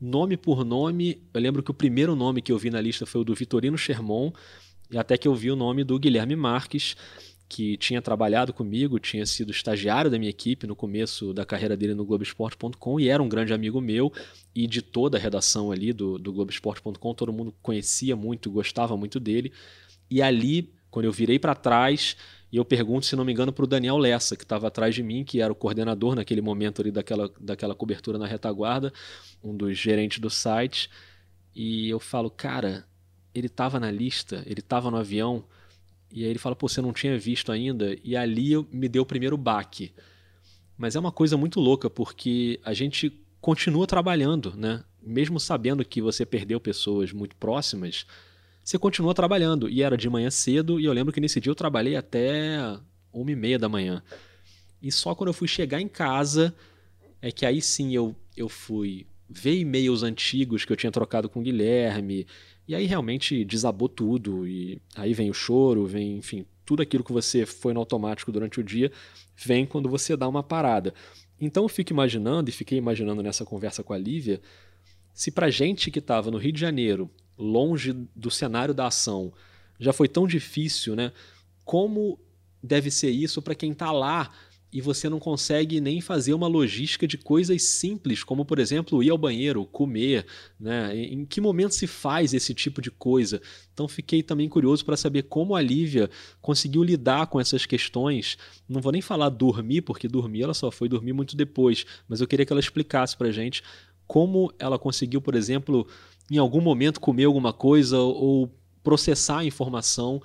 Nome 0.00 0.36
por 0.36 0.64
nome, 0.64 1.22
eu 1.32 1.40
lembro 1.40 1.62
que 1.62 1.70
o 1.70 1.74
primeiro 1.74 2.16
nome 2.16 2.42
que 2.42 2.50
eu 2.50 2.58
vi 2.58 2.68
na 2.68 2.80
lista 2.80 3.06
foi 3.06 3.20
o 3.20 3.24
do 3.24 3.34
Vitorino 3.34 3.78
Sherman, 3.78 4.32
e 4.90 4.98
até 4.98 5.16
que 5.16 5.28
eu 5.28 5.34
vi 5.34 5.50
o 5.50 5.56
nome 5.56 5.84
do 5.84 5.98
Guilherme 5.98 6.36
Marques, 6.36 6.96
que 7.48 7.76
tinha 7.76 8.00
trabalhado 8.00 8.52
comigo, 8.52 8.98
tinha 8.98 9.24
sido 9.26 9.50
estagiário 9.50 10.10
da 10.10 10.18
minha 10.18 10.30
equipe 10.30 10.66
no 10.66 10.74
começo 10.74 11.32
da 11.32 11.44
carreira 11.44 11.76
dele 11.76 11.94
no 11.94 12.04
Globoesporte.com 12.04 12.98
e 12.98 13.08
era 13.08 13.22
um 13.22 13.28
grande 13.28 13.52
amigo 13.52 13.80
meu 13.80 14.12
e 14.54 14.66
de 14.66 14.82
toda 14.82 15.18
a 15.18 15.20
redação 15.20 15.70
ali 15.70 15.92
do, 15.92 16.18
do 16.18 16.32
Globoesporte.com, 16.32 17.14
todo 17.14 17.32
mundo 17.32 17.54
conhecia 17.62 18.16
muito, 18.16 18.50
gostava 18.50 18.96
muito 18.96 19.20
dele. 19.20 19.52
E 20.10 20.22
ali, 20.22 20.72
quando 20.90 21.06
eu 21.06 21.12
virei 21.12 21.38
para 21.38 21.54
trás, 21.54 22.16
e 22.50 22.56
eu 22.56 22.64
pergunto, 22.64 23.06
se 23.06 23.16
não 23.16 23.24
me 23.24 23.32
engano, 23.32 23.52
para 23.52 23.64
o 23.64 23.68
Daniel 23.68 23.98
Lessa, 23.98 24.36
que 24.36 24.44
estava 24.44 24.68
atrás 24.68 24.94
de 24.94 25.02
mim, 25.02 25.24
que 25.24 25.40
era 25.40 25.52
o 25.52 25.56
coordenador 25.56 26.14
naquele 26.14 26.40
momento 26.40 26.80
ali 26.80 26.90
daquela, 26.90 27.30
daquela 27.40 27.74
cobertura 27.74 28.16
na 28.16 28.26
retaguarda, 28.26 28.92
um 29.42 29.56
dos 29.56 29.76
gerentes 29.76 30.18
do 30.18 30.30
site, 30.30 30.88
e 31.54 31.88
eu 31.88 31.98
falo, 32.00 32.30
cara, 32.30 32.86
ele 33.34 33.46
estava 33.46 33.80
na 33.80 33.90
lista, 33.90 34.42
ele 34.46 34.60
estava 34.60 34.90
no 34.90 34.96
avião, 34.96 35.44
e 36.10 36.22
aí 36.22 36.30
ele 36.30 36.38
fala, 36.38 36.54
pô, 36.54 36.68
você 36.68 36.80
não 36.80 36.92
tinha 36.92 37.18
visto 37.18 37.50
ainda, 37.50 37.96
e 38.04 38.16
ali 38.16 38.52
me 38.72 38.88
deu 38.88 39.02
o 39.02 39.06
primeiro 39.06 39.36
baque. 39.36 39.92
Mas 40.76 40.94
é 40.94 41.00
uma 41.00 41.12
coisa 41.12 41.36
muito 41.36 41.60
louca, 41.60 41.90
porque 41.90 42.60
a 42.64 42.72
gente 42.72 43.12
continua 43.40 43.86
trabalhando, 43.86 44.54
né? 44.56 44.82
Mesmo 45.02 45.38
sabendo 45.38 45.84
que 45.84 46.00
você 46.00 46.24
perdeu 46.24 46.60
pessoas 46.60 47.12
muito 47.12 47.36
próximas, 47.36 48.06
você 48.62 48.78
continua 48.78 49.12
trabalhando. 49.12 49.68
E 49.68 49.82
era 49.82 49.96
de 49.96 50.08
manhã 50.08 50.30
cedo, 50.30 50.80
e 50.80 50.84
eu 50.84 50.92
lembro 50.92 51.12
que 51.12 51.20
nesse 51.20 51.40
dia 51.40 51.50
eu 51.50 51.54
trabalhei 51.54 51.96
até 51.96 52.78
uma 53.12 53.30
e 53.30 53.36
meia 53.36 53.58
da 53.58 53.68
manhã. 53.68 54.02
E 54.80 54.90
só 54.90 55.14
quando 55.14 55.28
eu 55.28 55.34
fui 55.34 55.48
chegar 55.48 55.80
em 55.80 55.88
casa, 55.88 56.54
é 57.20 57.30
que 57.30 57.44
aí 57.44 57.60
sim 57.60 57.94
eu, 57.94 58.14
eu 58.36 58.48
fui 58.48 59.06
ver 59.28 59.58
e-mails 59.58 60.02
antigos 60.02 60.64
que 60.64 60.72
eu 60.72 60.76
tinha 60.76 60.92
trocado 60.92 61.28
com 61.28 61.40
o 61.40 61.42
Guilherme. 61.42 62.26
E 62.66 62.74
aí 62.74 62.86
realmente 62.86 63.44
desabou 63.44 63.88
tudo. 63.88 64.46
E 64.46 64.80
aí 64.96 65.12
vem 65.12 65.30
o 65.30 65.34
choro, 65.34 65.86
vem, 65.86 66.16
enfim, 66.16 66.46
tudo 66.64 66.82
aquilo 66.82 67.04
que 67.04 67.12
você 67.12 67.44
foi 67.44 67.72
no 67.72 67.80
automático 67.80 68.32
durante 68.32 68.60
o 68.60 68.64
dia, 68.64 68.90
vem 69.36 69.66
quando 69.66 69.88
você 69.88 70.16
dá 70.16 70.26
uma 70.26 70.42
parada. 70.42 70.94
Então 71.40 71.64
eu 71.64 71.68
fico 71.68 71.92
imaginando, 71.92 72.48
e 72.48 72.52
fiquei 72.52 72.78
imaginando 72.78 73.22
nessa 73.22 73.44
conversa 73.44 73.82
com 73.82 73.92
a 73.92 73.98
Lívia, 73.98 74.40
se 75.12 75.30
pra 75.30 75.50
gente 75.50 75.90
que 75.90 75.98
estava 75.98 76.30
no 76.30 76.38
Rio 76.38 76.52
de 76.52 76.60
Janeiro, 76.60 77.10
longe 77.36 77.92
do 78.14 78.30
cenário 78.30 78.72
da 78.72 78.86
ação, 78.86 79.32
já 79.78 79.92
foi 79.92 80.08
tão 80.08 80.26
difícil, 80.26 80.96
né? 80.96 81.12
Como 81.64 82.18
deve 82.62 82.90
ser 82.90 83.10
isso 83.10 83.42
para 83.42 83.54
quem 83.54 83.72
está 83.72 83.92
lá 83.92 84.32
e 84.74 84.80
você 84.80 85.08
não 85.08 85.20
consegue 85.20 85.80
nem 85.80 86.00
fazer 86.00 86.34
uma 86.34 86.48
logística 86.48 87.06
de 87.06 87.16
coisas 87.16 87.62
simples, 87.62 88.24
como 88.24 88.44
por 88.44 88.58
exemplo 88.58 89.04
ir 89.04 89.08
ao 89.08 89.16
banheiro, 89.16 89.64
comer, 89.64 90.26
né? 90.58 90.92
Em 90.96 91.24
que 91.24 91.40
momento 91.40 91.76
se 91.76 91.86
faz 91.86 92.34
esse 92.34 92.52
tipo 92.52 92.82
de 92.82 92.90
coisa? 92.90 93.40
Então 93.72 93.86
fiquei 93.86 94.20
também 94.20 94.48
curioso 94.48 94.84
para 94.84 94.96
saber 94.96 95.22
como 95.22 95.54
a 95.54 95.62
Lívia 95.62 96.10
conseguiu 96.42 96.82
lidar 96.82 97.28
com 97.28 97.38
essas 97.38 97.64
questões. 97.64 98.36
Não 98.68 98.80
vou 98.80 98.90
nem 98.90 99.00
falar 99.00 99.28
dormir, 99.28 99.82
porque 99.82 100.08
dormir 100.08 100.42
ela 100.42 100.54
só 100.54 100.72
foi 100.72 100.88
dormir 100.88 101.12
muito 101.12 101.36
depois, 101.36 101.86
mas 102.08 102.20
eu 102.20 102.26
queria 102.26 102.44
que 102.44 102.52
ela 102.52 102.58
explicasse 102.58 103.16
para 103.16 103.30
gente 103.30 103.62
como 104.08 104.52
ela 104.58 104.76
conseguiu, 104.76 105.20
por 105.20 105.36
exemplo, 105.36 105.86
em 106.28 106.36
algum 106.36 106.60
momento 106.60 107.00
comer 107.00 107.26
alguma 107.26 107.52
coisa 107.52 108.00
ou 108.00 108.52
processar 108.82 109.38
a 109.38 109.44
informação 109.44 110.20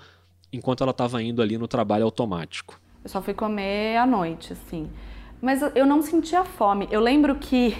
enquanto 0.51 0.81
ela 0.81 0.89
estava 0.89 1.21
indo 1.21 1.39
ali 1.39 1.55
no 1.55 1.67
trabalho 1.67 2.05
automático. 2.05 2.81
Só 3.09 3.23
fui 3.23 3.33
comer 3.33 3.97
à 3.97 4.05
noite, 4.05 4.53
assim. 4.53 4.87
Mas 5.41 5.63
eu 5.73 5.83
não 5.83 5.99
sentia 5.99 6.43
fome. 6.45 6.87
Eu 6.91 7.01
lembro 7.01 7.33
que 7.37 7.75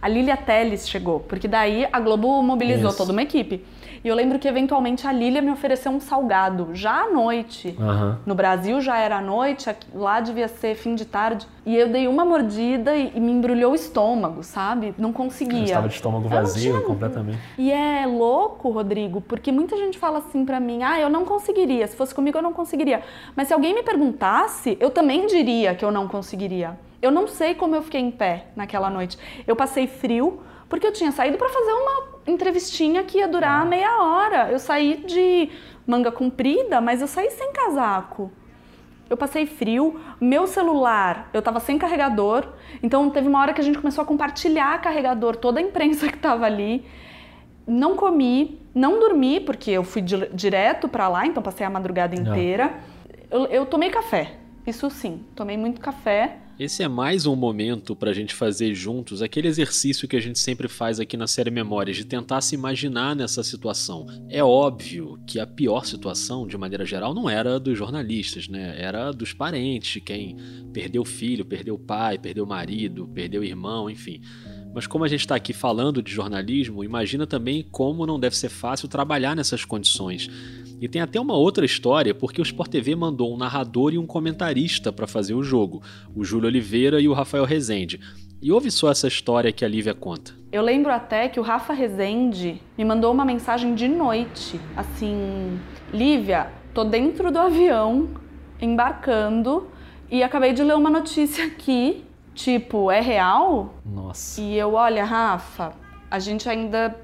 a 0.00 0.08
Lilia 0.08 0.36
Teles 0.36 0.88
chegou, 0.88 1.20
porque 1.20 1.46
daí 1.46 1.86
a 1.92 2.00
Globo 2.00 2.42
mobilizou 2.42 2.88
Isso. 2.88 2.98
toda 2.98 3.12
uma 3.12 3.22
equipe. 3.22 3.64
E 4.02 4.08
eu 4.08 4.14
lembro 4.14 4.38
que 4.38 4.48
eventualmente 4.48 5.06
a 5.06 5.12
Lilia 5.12 5.42
me 5.42 5.50
ofereceu 5.50 5.92
um 5.92 6.00
salgado, 6.00 6.70
já 6.72 7.02
à 7.02 7.10
noite. 7.10 7.76
Uhum. 7.78 8.16
No 8.24 8.34
Brasil 8.34 8.80
já 8.80 8.96
era 8.96 9.18
à 9.18 9.20
noite, 9.20 9.70
lá 9.94 10.20
devia 10.20 10.48
ser 10.48 10.74
fim 10.74 10.94
de 10.94 11.04
tarde. 11.04 11.46
E 11.66 11.76
eu 11.76 11.86
dei 11.86 12.08
uma 12.08 12.24
mordida 12.24 12.96
e, 12.96 13.12
e 13.14 13.20
me 13.20 13.30
embrulhou 13.30 13.72
o 13.72 13.74
estômago, 13.74 14.42
sabe? 14.42 14.94
Não 14.96 15.12
conseguia. 15.12 15.58
Eu 15.58 15.64
estava 15.64 15.88
de 15.88 15.94
estômago 15.94 16.28
vazio 16.28 16.72
tinha... 16.72 16.86
completamente. 16.86 17.38
E 17.58 17.70
é 17.70 18.06
louco, 18.06 18.70
Rodrigo, 18.70 19.20
porque 19.20 19.52
muita 19.52 19.76
gente 19.76 19.98
fala 19.98 20.20
assim 20.20 20.46
para 20.46 20.58
mim: 20.58 20.82
ah, 20.82 20.98
eu 20.98 21.10
não 21.10 21.26
conseguiria. 21.26 21.86
Se 21.86 21.94
fosse 21.94 22.14
comigo, 22.14 22.38
eu 22.38 22.42
não 22.42 22.54
conseguiria. 22.54 23.02
Mas 23.36 23.48
se 23.48 23.54
alguém 23.54 23.74
me 23.74 23.82
perguntasse, 23.82 24.78
eu 24.80 24.88
também 24.88 25.26
diria 25.26 25.74
que 25.74 25.84
eu 25.84 25.92
não 25.92 26.08
conseguiria. 26.08 26.78
Eu 27.02 27.10
não 27.10 27.26
sei 27.26 27.54
como 27.54 27.74
eu 27.74 27.82
fiquei 27.82 28.00
em 28.00 28.10
pé 28.10 28.46
naquela 28.54 28.90
noite. 28.90 29.18
Eu 29.46 29.56
passei 29.56 29.86
frio 29.86 30.40
porque 30.68 30.86
eu 30.86 30.92
tinha 30.92 31.10
saído 31.10 31.36
para 31.36 31.48
fazer 31.48 31.72
uma 31.72 32.20
entrevistinha 32.26 33.02
que 33.02 33.18
ia 33.18 33.26
durar 33.26 33.66
meia 33.66 34.02
hora. 34.02 34.50
Eu 34.50 34.58
saí 34.58 35.02
de 35.04 35.50
manga 35.86 36.12
comprida, 36.12 36.80
mas 36.80 37.00
eu 37.00 37.08
saí 37.08 37.30
sem 37.30 37.52
casaco. 37.52 38.30
Eu 39.10 39.16
passei 39.16 39.44
frio, 39.44 40.00
meu 40.20 40.46
celular, 40.46 41.28
eu 41.34 41.42
tava 41.42 41.58
sem 41.58 41.76
carregador, 41.76 42.46
então 42.80 43.10
teve 43.10 43.26
uma 43.26 43.40
hora 43.40 43.52
que 43.52 43.60
a 43.60 43.64
gente 43.64 43.76
começou 43.76 44.02
a 44.02 44.06
compartilhar 44.06 44.80
carregador, 44.80 45.34
toda 45.34 45.58
a 45.58 45.62
imprensa 45.62 46.06
que 46.12 46.16
tava 46.16 46.46
ali. 46.46 46.86
Não 47.66 47.96
comi, 47.96 48.62
não 48.72 49.00
dormi, 49.00 49.40
porque 49.40 49.72
eu 49.72 49.82
fui 49.82 50.00
direto 50.00 50.88
para 50.88 51.08
lá, 51.08 51.26
então 51.26 51.42
passei 51.42 51.66
a 51.66 51.70
madrugada 51.70 52.14
inteira. 52.14 52.78
Eu, 53.28 53.46
eu 53.46 53.66
tomei 53.66 53.90
café, 53.90 54.36
isso 54.64 54.88
sim, 54.90 55.24
tomei 55.34 55.56
muito 55.56 55.80
café. 55.80 56.36
Esse 56.60 56.82
é 56.82 56.88
mais 56.88 57.24
um 57.24 57.34
momento 57.34 57.96
para 57.96 58.10
a 58.10 58.12
gente 58.12 58.34
fazer 58.34 58.74
juntos 58.74 59.22
aquele 59.22 59.48
exercício 59.48 60.06
que 60.06 60.14
a 60.14 60.20
gente 60.20 60.38
sempre 60.38 60.68
faz 60.68 61.00
aqui 61.00 61.16
na 61.16 61.26
série 61.26 61.50
Memórias, 61.50 61.96
de 61.96 62.04
tentar 62.04 62.42
se 62.42 62.54
imaginar 62.54 63.16
nessa 63.16 63.42
situação. 63.42 64.06
É 64.28 64.44
óbvio 64.44 65.18
que 65.26 65.40
a 65.40 65.46
pior 65.46 65.86
situação, 65.86 66.46
de 66.46 66.58
maneira 66.58 66.84
geral, 66.84 67.14
não 67.14 67.30
era 67.30 67.58
dos 67.58 67.78
jornalistas, 67.78 68.46
né? 68.46 68.74
Era 68.78 69.10
dos 69.10 69.32
parentes, 69.32 70.02
quem 70.04 70.36
perdeu 70.70 71.02
filho, 71.02 71.46
perdeu 71.46 71.78
pai, 71.78 72.18
perdeu 72.18 72.44
marido, 72.44 73.08
perdeu 73.08 73.42
irmão, 73.42 73.88
enfim. 73.88 74.20
Mas 74.74 74.86
como 74.86 75.04
a 75.04 75.08
gente 75.08 75.20
está 75.20 75.34
aqui 75.34 75.52
falando 75.52 76.02
de 76.02 76.12
jornalismo, 76.12 76.84
imagina 76.84 77.26
também 77.26 77.66
como 77.70 78.06
não 78.06 78.20
deve 78.20 78.36
ser 78.36 78.48
fácil 78.48 78.88
trabalhar 78.88 79.34
nessas 79.34 79.64
condições. 79.64 80.30
E 80.80 80.88
tem 80.88 81.02
até 81.02 81.20
uma 81.20 81.34
outra 81.34 81.66
história, 81.66 82.14
porque 82.14 82.40
o 82.40 82.42
Sport 82.42 82.70
TV 82.70 82.94
mandou 82.94 83.34
um 83.34 83.36
narrador 83.36 83.92
e 83.92 83.98
um 83.98 84.06
comentarista 84.06 84.92
para 84.92 85.06
fazer 85.06 85.34
o 85.34 85.42
jogo, 85.42 85.82
o 86.14 86.24
Júlio 86.24 86.46
Oliveira 86.46 87.00
e 87.00 87.08
o 87.08 87.12
Rafael 87.12 87.44
Rezende. 87.44 88.00
E 88.40 88.50
ouve 88.50 88.70
só 88.70 88.90
essa 88.90 89.06
história 89.06 89.52
que 89.52 89.64
a 89.64 89.68
Lívia 89.68 89.92
conta. 89.92 90.32
Eu 90.50 90.62
lembro 90.62 90.90
até 90.90 91.28
que 91.28 91.38
o 91.38 91.42
Rafa 91.42 91.74
Rezende 91.74 92.60
me 92.78 92.84
mandou 92.84 93.12
uma 93.12 93.24
mensagem 93.24 93.74
de 93.74 93.86
noite, 93.86 94.58
assim: 94.74 95.58
Lívia, 95.92 96.50
tô 96.72 96.82
dentro 96.82 97.30
do 97.30 97.38
avião, 97.38 98.08
embarcando, 98.58 99.68
e 100.10 100.22
acabei 100.22 100.54
de 100.54 100.62
ler 100.62 100.74
uma 100.74 100.88
notícia 100.88 101.44
aqui, 101.44 102.02
tipo, 102.34 102.90
é 102.90 103.00
real? 103.00 103.74
Nossa. 103.84 104.40
E 104.40 104.56
eu, 104.56 104.74
olha, 104.74 105.04
Rafa, 105.04 105.72
a 106.10 106.18
gente 106.18 106.48
ainda 106.48 106.96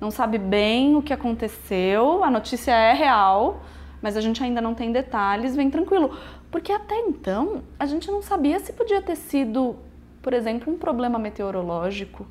não 0.00 0.10
sabe 0.10 0.38
bem 0.38 0.96
o 0.96 1.02
que 1.02 1.12
aconteceu, 1.12 2.24
a 2.24 2.30
notícia 2.30 2.72
é 2.72 2.92
real, 2.92 3.62
mas 4.00 4.16
a 4.16 4.20
gente 4.20 4.42
ainda 4.42 4.60
não 4.60 4.74
tem 4.74 4.90
detalhes, 4.90 5.54
vem 5.54 5.70
tranquilo. 5.70 6.16
Porque 6.50 6.72
até 6.72 6.96
então 6.98 7.62
a 7.78 7.86
gente 7.86 8.10
não 8.10 8.20
sabia 8.20 8.58
se 8.60 8.72
podia 8.72 9.00
ter 9.00 9.16
sido, 9.16 9.76
por 10.20 10.34
exemplo, 10.34 10.72
um 10.72 10.76
problema 10.76 11.18
meteorológico. 11.18 12.26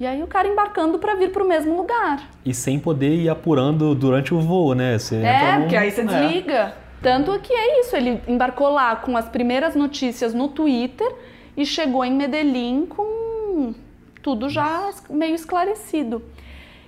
E 0.00 0.06
aí 0.06 0.22
o 0.22 0.26
cara 0.26 0.48
embarcando 0.48 0.98
para 0.98 1.14
vir 1.14 1.30
para 1.30 1.42
o 1.42 1.48
mesmo 1.48 1.76
lugar. 1.76 2.30
E 2.44 2.54
sem 2.54 2.78
poder 2.78 3.14
ir 3.16 3.28
apurando 3.28 3.94
durante 3.94 4.32
o 4.32 4.40
voo, 4.40 4.74
né? 4.74 4.98
Você 4.98 5.16
é, 5.16 5.58
porque 5.58 5.76
aí 5.76 5.90
você 5.90 6.00
é. 6.00 6.04
desliga. 6.04 6.74
Tanto 7.02 7.38
que 7.40 7.52
é 7.52 7.80
isso, 7.80 7.94
ele 7.96 8.20
embarcou 8.26 8.70
lá 8.70 8.96
com 8.96 9.16
as 9.16 9.28
primeiras 9.28 9.76
notícias 9.76 10.34
no 10.34 10.48
Twitter 10.48 11.14
e 11.58 11.66
chegou 11.66 12.04
em 12.04 12.12
Medellín 12.12 12.86
com 12.86 13.74
tudo 14.22 14.48
já 14.48 14.90
meio 15.10 15.34
esclarecido. 15.34 16.22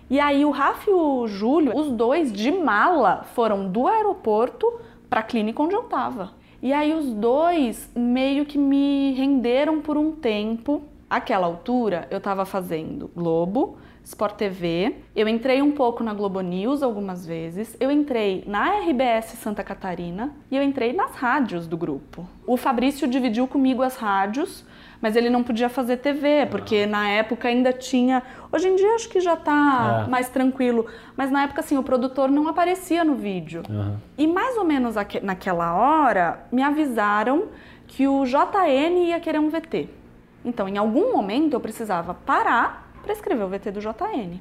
E 0.09 0.20
aí 0.20 0.44
o 0.44 0.50
Rafa 0.50 0.88
e 0.88 0.94
o 0.94 1.26
Júlio, 1.26 1.76
os 1.76 1.90
dois 1.90 2.33
de 2.33 2.52
mala, 2.52 3.24
foram 3.35 3.68
do 3.68 3.88
aeroporto 3.88 4.72
para 5.09 5.20
a 5.20 5.24
clínica 5.24 5.61
onde 5.61 5.74
eu 5.74 5.83
estava. 5.83 6.30
E 6.62 6.72
aí 6.72 6.94
os 6.94 7.12
dois 7.12 7.90
meio 7.96 8.46
que 8.46 8.56
me 8.56 9.12
renderam 9.14 9.80
por 9.80 9.96
um 9.96 10.12
tempo. 10.12 10.83
Aquela 11.09 11.48
altura 11.48 12.06
eu 12.09 12.18
estava 12.18 12.44
fazendo 12.44 13.11
Globo, 13.12 13.76
Sport 14.11 14.35
TV, 14.35 14.96
eu 15.14 15.29
entrei 15.29 15.62
um 15.62 15.70
pouco 15.70 16.03
na 16.03 16.12
Globo 16.12 16.40
News 16.40 16.83
algumas 16.83 17.25
vezes, 17.25 17.77
eu 17.79 17.92
entrei 17.92 18.42
na 18.44 18.81
RBS 18.81 19.38
Santa 19.38 19.62
Catarina 19.62 20.35
e 20.51 20.57
eu 20.57 20.62
entrei 20.64 20.92
nas 20.92 21.14
rádios 21.14 21.68
do 21.68 21.77
grupo. 21.77 22.27
O 22.44 22.57
Fabrício 22.57 23.07
dividiu 23.07 23.46
comigo 23.46 23.83
as 23.83 23.96
rádios 23.96 24.64
mas 25.01 25.16
ele 25.16 25.31
não 25.31 25.42
podia 25.42 25.68
fazer 25.68 25.96
TV, 25.96 26.46
porque 26.51 26.85
na 26.85 27.09
época 27.09 27.49
ainda 27.49 27.73
tinha. 27.73 28.23
Hoje 28.53 28.68
em 28.68 28.77
dia 28.77 28.94
acho 28.94 29.09
que 29.09 29.18
já 29.18 29.33
está 29.33 30.05
é. 30.05 30.11
mais 30.11 30.29
tranquilo, 30.29 30.85
mas 31.16 31.31
na 31.31 31.44
época 31.44 31.61
assim, 31.61 31.79
o 31.79 31.83
produtor 31.83 32.31
não 32.31 32.46
aparecia 32.49 33.03
no 33.03 33.14
vídeo. 33.14 33.62
Uhum. 33.68 33.96
E 34.18 34.27
mais 34.27 34.59
ou 34.59 34.64
menos 34.64 34.96
naquela 35.23 35.75
hora 35.75 36.44
me 36.53 36.62
avisaram 36.62 37.44
que 37.87 38.07
o 38.07 38.27
JN 38.27 39.07
ia 39.07 39.18
querer 39.18 39.38
um 39.38 39.49
VT. 39.49 39.88
Então, 40.44 40.68
em 40.68 40.77
algum 40.77 41.12
momento 41.12 41.55
eu 41.55 41.61
precisava 41.61 42.12
parar 42.12 42.89
para 43.02 43.12
escrever 43.12 43.44
o 43.44 43.48
VT 43.48 43.70
do 43.72 43.80
JN. 43.80 44.40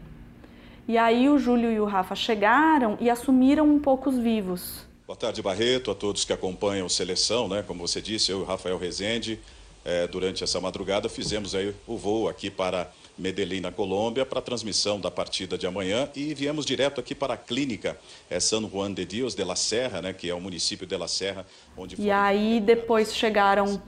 E 0.88 0.98
aí 0.98 1.30
o 1.30 1.38
Júlio 1.38 1.72
e 1.72 1.80
o 1.80 1.86
Rafa 1.86 2.16
chegaram 2.16 2.98
e 3.00 3.10
assumiram 3.10 3.68
um 3.68 3.80
pouco 3.80 4.10
os 4.10 4.18
vivos. 4.18 4.88
Boa 5.06 5.18
tarde, 5.18 5.42
Barreto, 5.42 5.92
a 5.92 5.96
todos 5.96 6.26
que 6.26 6.34
acompanham 6.34 6.86
o 6.86 6.90
Seleção, 6.90 7.48
né? 7.48 7.64
Como 7.66 7.88
você 7.88 8.02
disse, 8.02 8.32
eu 8.32 8.40
e 8.40 8.42
o 8.42 8.46
Rafael 8.46 8.78
Rezende 8.78 9.40
é, 9.84 10.08
durante 10.08 10.44
essa 10.44 10.60
madrugada, 10.60 11.10
fizemos 11.10 11.56
aí 11.56 11.74
o 11.88 11.98
voo 11.98 12.28
aqui 12.28 12.50
para 12.50 12.92
Medellín, 13.18 13.60
na 13.60 13.72
Colômbia, 13.72 14.26
para 14.26 14.40
a 14.40 14.42
transmissão 14.42 15.00
da 15.00 15.12
partida 15.12 15.58
de 15.58 15.68
amanhã 15.68 16.10
e 16.16 16.34
viemos 16.34 16.66
direto 16.66 17.00
aqui 17.00 17.14
para 17.14 17.34
a 17.34 17.38
clínica 17.38 17.98
é, 18.30 18.40
San 18.40 18.68
Juan 18.70 18.94
de 18.94 19.06
Dios 19.06 19.36
de 19.36 19.44
la 19.44 19.56
Serra, 19.56 20.02
né, 20.02 20.14
que 20.14 20.30
é 20.30 20.34
o 20.34 20.40
município 20.40 20.88
de 20.88 20.96
la 20.96 21.08
Serra, 21.08 21.46
onde 21.78 22.00
E 22.00 22.10
aí 22.10 22.62
depois 22.62 23.14
chegaram 23.14 23.82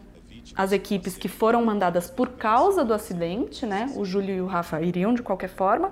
as 0.56 0.72
equipes 0.72 1.18
que 1.18 1.28
foram 1.28 1.64
mandadas 1.64 2.10
por 2.10 2.30
causa 2.30 2.84
do 2.84 2.94
acidente, 2.94 3.66
né? 3.66 3.92
O 3.96 4.06
Júlio 4.06 4.36
e 4.36 4.42
o 4.42 4.46
Rafa 4.46 4.82
iriam 4.82 5.14
de 5.14 5.22
qualquer 5.22 5.50
forma, 5.50 5.92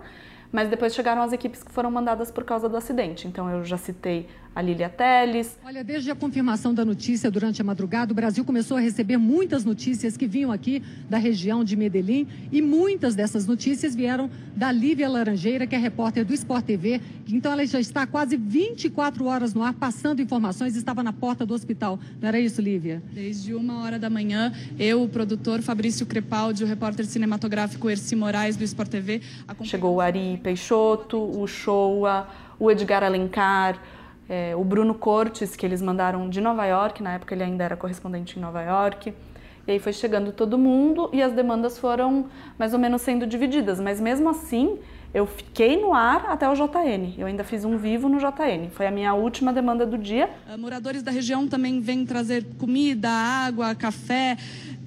mas 0.51 0.69
depois 0.69 0.93
chegaram 0.93 1.21
as 1.21 1.31
equipes 1.31 1.63
que 1.63 1.71
foram 1.71 1.91
mandadas 1.91 2.31
por 2.31 2.43
causa 2.43 2.67
do 2.67 2.75
acidente. 2.75 3.27
Então 3.27 3.49
eu 3.49 3.63
já 3.63 3.77
citei 3.77 4.27
a 4.59 4.61
Lília 4.61 4.89
Teles. 4.89 5.57
Olha, 5.63 5.85
desde 5.85 6.11
a 6.11 6.15
confirmação 6.15 6.73
da 6.73 6.83
notícia 6.83 7.31
durante 7.31 7.61
a 7.61 7.63
madrugada, 7.63 8.11
o 8.11 8.15
Brasil 8.15 8.43
começou 8.43 8.75
a 8.75 8.79
receber 8.81 9.15
muitas 9.15 9.63
notícias 9.63 10.17
que 10.17 10.27
vinham 10.27 10.51
aqui 10.51 10.83
da 11.09 11.17
região 11.17 11.63
de 11.63 11.77
Medellín 11.77 12.27
e 12.51 12.61
muitas 12.61 13.15
dessas 13.15 13.47
notícias 13.47 13.95
vieram 13.95 14.29
da 14.57 14.69
Lívia 14.69 15.07
Laranjeira, 15.07 15.65
que 15.65 15.75
é 15.75 15.77
repórter 15.77 16.25
do 16.25 16.33
Sport 16.33 16.65
TV. 16.65 16.99
Então 17.29 17.53
ela 17.53 17.65
já 17.65 17.79
está 17.79 18.05
quase 18.05 18.35
24 18.35 19.25
horas 19.25 19.53
no 19.53 19.63
ar, 19.63 19.73
passando 19.73 20.21
informações, 20.21 20.75
estava 20.75 21.01
na 21.01 21.13
porta 21.13 21.45
do 21.45 21.53
hospital. 21.53 21.97
Não 22.21 22.27
era 22.27 22.37
isso, 22.37 22.61
Lívia? 22.61 23.01
Desde 23.13 23.53
uma 23.53 23.81
hora 23.81 23.97
da 23.97 24.09
manhã, 24.09 24.51
eu, 24.77 25.03
o 25.03 25.07
produtor 25.07 25.61
Fabrício 25.61 26.05
Crepaldi, 26.05 26.65
o 26.65 26.67
repórter 26.67 27.05
cinematográfico 27.05 27.89
Erci 27.89 28.13
Moraes 28.13 28.57
do 28.57 28.65
Sport 28.65 28.89
TV. 28.89 29.21
Chegou 29.63 29.95
o 29.95 30.01
Ari 30.01 30.37
Peixoto, 30.43 31.17
o 31.17 31.47
Showa, 31.47 32.27
o 32.59 32.69
Edgar 32.69 33.03
Alencar, 33.03 33.81
é, 34.29 34.55
o 34.55 34.63
Bruno 34.63 34.93
Cortes, 34.93 35.55
que 35.55 35.65
eles 35.65 35.81
mandaram 35.81 36.29
de 36.29 36.39
Nova 36.39 36.65
York, 36.65 37.01
na 37.01 37.13
época 37.13 37.33
ele 37.33 37.43
ainda 37.43 37.63
era 37.63 37.75
correspondente 37.75 38.37
em 38.37 38.41
Nova 38.41 38.61
York. 38.61 39.13
E 39.67 39.71
aí 39.71 39.79
foi 39.79 39.91
chegando 39.91 40.31
todo 40.31 40.57
mundo 40.57 41.09
e 41.11 41.21
as 41.21 41.33
demandas 41.33 41.77
foram 41.77 42.27
mais 42.57 42.73
ou 42.73 42.79
menos 42.79 43.01
sendo 43.01 43.27
divididas, 43.27 43.79
mas 43.79 43.99
mesmo 43.99 44.29
assim 44.29 44.79
eu 45.13 45.25
fiquei 45.25 45.81
no 45.81 45.93
ar 45.93 46.25
até 46.27 46.47
o 46.47 46.53
JN. 46.53 47.15
Eu 47.17 47.25
ainda 47.25 47.43
fiz 47.43 47.65
um 47.65 47.77
vivo 47.77 48.07
no 48.07 48.19
JN. 48.19 48.69
Foi 48.71 48.85
a 48.85 48.91
minha 48.91 49.13
última 49.15 49.51
demanda 49.51 49.85
do 49.85 49.97
dia. 49.97 50.29
Uh, 50.47 50.57
moradores 50.57 51.01
da 51.01 51.09
região 51.09 51.47
também 51.47 51.81
vêm 51.81 52.05
trazer 52.05 52.45
comida, 52.59 53.09
água, 53.09 53.73
café, 53.73 54.37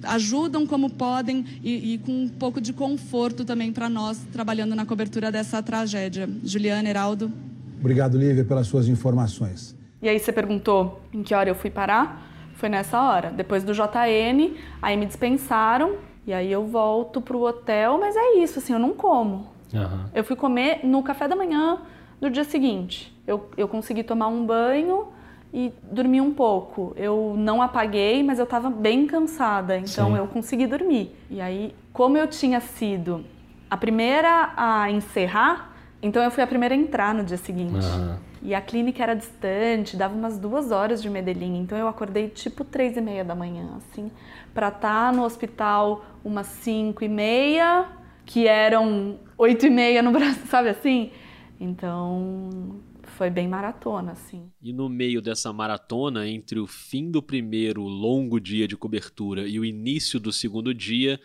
ajudam 0.03 0.65
como 0.65 0.89
podem 0.89 1.45
e, 1.61 1.93
e 1.93 1.97
com 1.97 2.23
um 2.23 2.29
pouco 2.29 2.61
de 2.61 2.71
conforto 2.71 3.43
também 3.43 3.73
para 3.73 3.89
nós 3.89 4.19
trabalhando 4.31 4.75
na 4.75 4.85
cobertura 4.85 5.29
dessa 5.29 5.61
tragédia. 5.61 6.29
Juliana, 6.43 6.89
Heraldo. 6.89 7.52
Obrigado, 7.83 8.17
Lívia, 8.17 8.45
pelas 8.45 8.67
suas 8.67 8.87
informações. 8.87 9.77
E 10.01 10.07
aí 10.07 10.17
você 10.17 10.31
perguntou 10.31 11.01
em 11.11 11.21
que 11.21 11.35
hora 11.35 11.49
eu 11.49 11.53
fui 11.53 11.69
parar? 11.69 12.25
Foi 12.53 12.69
nessa 12.69 13.01
hora. 13.01 13.29
Depois 13.29 13.61
do 13.61 13.73
JN, 13.73 14.55
aí 14.81 14.95
me 14.95 15.05
dispensaram 15.05 15.97
e 16.25 16.31
aí 16.31 16.49
eu 16.49 16.65
volto 16.65 17.19
pro 17.19 17.41
hotel, 17.41 17.97
mas 17.99 18.15
é 18.15 18.35
isso, 18.37 18.59
assim, 18.59 18.71
eu 18.71 18.79
não 18.79 18.93
como. 18.93 19.47
Uhum. 19.73 20.05
Eu 20.15 20.23
fui 20.23 20.37
comer 20.37 20.79
no 20.85 21.03
café 21.03 21.27
da 21.27 21.35
manhã 21.35 21.79
do 22.21 22.29
dia 22.29 22.45
seguinte. 22.45 23.13
Eu, 23.27 23.49
eu 23.57 23.67
consegui 23.67 24.01
tomar 24.01 24.27
um 24.27 24.45
banho 24.45 25.07
e 25.53 25.73
dormir 25.91 26.21
um 26.21 26.33
pouco. 26.33 26.93
Eu 26.95 27.35
não 27.37 27.61
apaguei, 27.61 28.23
mas 28.23 28.39
eu 28.39 28.45
estava 28.45 28.69
bem 28.69 29.05
cansada, 29.05 29.75
então 29.77 30.11
Sim. 30.11 30.17
eu 30.19 30.27
consegui 30.27 30.67
dormir. 30.67 31.13
E 31.29 31.41
aí, 31.41 31.75
como 31.91 32.17
eu 32.17 32.27
tinha 32.27 32.61
sido 32.61 33.25
a 33.69 33.75
primeira 33.75 34.53
a 34.55 34.89
encerrar, 34.89 35.72
então 36.03 36.21
eu 36.21 36.29
fui 36.29 36.43
a 36.43 36.47
primeira 36.47 36.75
a 36.75 36.77
entrar 36.77 37.15
no 37.15 37.23
dia 37.23 37.37
seguinte. 37.37 37.85
Uhum. 37.85 38.17
E 38.41 38.53
a 38.53 38.59
clínica 38.59 39.01
era 39.01 39.15
distante, 39.15 39.95
dava 39.95 40.13
umas 40.13 40.37
duas 40.37 40.69
horas 40.69 41.01
de 41.01 41.09
Medellín. 41.09 41.55
Então 41.55 41.77
eu 41.77 41.87
acordei 41.87 42.27
tipo 42.27 42.65
três 42.65 42.97
e 42.97 43.01
meia 43.01 43.23
da 43.23 43.33
manhã, 43.33 43.77
assim, 43.77 44.11
para 44.53 44.67
estar 44.67 44.81
tá 44.81 45.11
no 45.13 45.23
hospital 45.23 46.05
umas 46.23 46.47
cinco 46.47 47.05
e 47.05 47.07
meia, 47.07 47.87
que 48.25 48.45
eram 48.45 49.17
oito 49.37 49.65
e 49.65 49.69
meia 49.69 50.03
no 50.03 50.11
Brasil, 50.11 50.43
sabe 50.47 50.67
assim? 50.67 51.09
Então 51.57 52.81
foi 53.03 53.29
bem 53.29 53.47
maratona, 53.47 54.11
assim. 54.11 54.51
E 54.61 54.73
no 54.73 54.89
meio 54.89 55.21
dessa 55.21 55.53
maratona, 55.53 56.27
entre 56.27 56.59
o 56.59 56.67
fim 56.67 57.09
do 57.09 57.23
primeiro 57.23 57.83
longo 57.83 58.41
dia 58.41 58.67
de 58.67 58.75
cobertura 58.75 59.47
e 59.47 59.57
o 59.57 59.63
início 59.63 60.19
do 60.19 60.33
segundo 60.33 60.73
dia, 60.73 61.17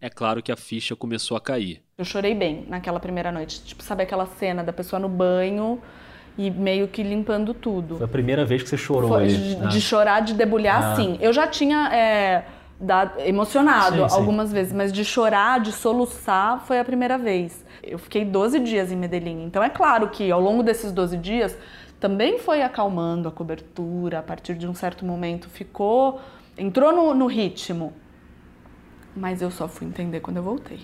é 0.00 0.08
claro 0.08 0.40
que 0.40 0.52
a 0.52 0.56
ficha 0.56 0.94
começou 0.94 1.36
a 1.36 1.40
cair. 1.40 1.82
Eu 2.00 2.04
chorei 2.06 2.34
bem 2.34 2.64
naquela 2.66 2.98
primeira 2.98 3.30
noite. 3.30 3.62
Tipo, 3.62 3.82
sabe 3.82 4.02
aquela 4.02 4.24
cena 4.24 4.64
da 4.64 4.72
pessoa 4.72 4.98
no 4.98 5.06
banho 5.06 5.78
e 6.38 6.50
meio 6.50 6.88
que 6.88 7.02
limpando 7.02 7.52
tudo. 7.52 7.96
Foi 7.96 8.06
a 8.06 8.08
primeira 8.08 8.42
vez 8.42 8.62
que 8.62 8.70
você 8.70 8.78
chorou 8.78 9.10
Foi, 9.10 9.24
aí. 9.24 9.36
De, 9.36 9.56
né? 9.56 9.66
de 9.66 9.80
chorar, 9.82 10.20
de 10.20 10.32
debulhar, 10.32 10.82
ah. 10.92 10.96
sim. 10.96 11.18
Eu 11.20 11.30
já 11.30 11.46
tinha 11.46 11.92
é, 11.92 12.44
dado, 12.80 13.20
emocionado 13.20 14.08
sim, 14.08 14.16
algumas 14.16 14.48
sim. 14.48 14.54
vezes, 14.54 14.72
mas 14.72 14.90
de 14.90 15.04
chorar, 15.04 15.60
de 15.60 15.72
soluçar, 15.72 16.64
foi 16.64 16.78
a 16.78 16.84
primeira 16.86 17.18
vez. 17.18 17.62
Eu 17.82 17.98
fiquei 17.98 18.24
12 18.24 18.60
dias 18.60 18.90
em 18.90 18.96
Medellín. 18.96 19.44
Então 19.44 19.62
é 19.62 19.68
claro 19.68 20.08
que 20.08 20.30
ao 20.30 20.40
longo 20.40 20.62
desses 20.62 20.92
12 20.92 21.18
dias 21.18 21.54
também 22.00 22.38
foi 22.38 22.62
acalmando 22.62 23.28
a 23.28 23.30
cobertura, 23.30 24.20
a 24.20 24.22
partir 24.22 24.54
de 24.54 24.66
um 24.66 24.72
certo 24.72 25.04
momento 25.04 25.50
ficou. 25.50 26.18
entrou 26.56 26.92
no, 26.94 27.12
no 27.12 27.26
ritmo 27.26 27.92
mas 29.14 29.42
eu 29.42 29.50
só 29.50 29.66
fui 29.66 29.86
entender 29.86 30.20
quando 30.20 30.38
eu 30.38 30.42
voltei. 30.42 30.80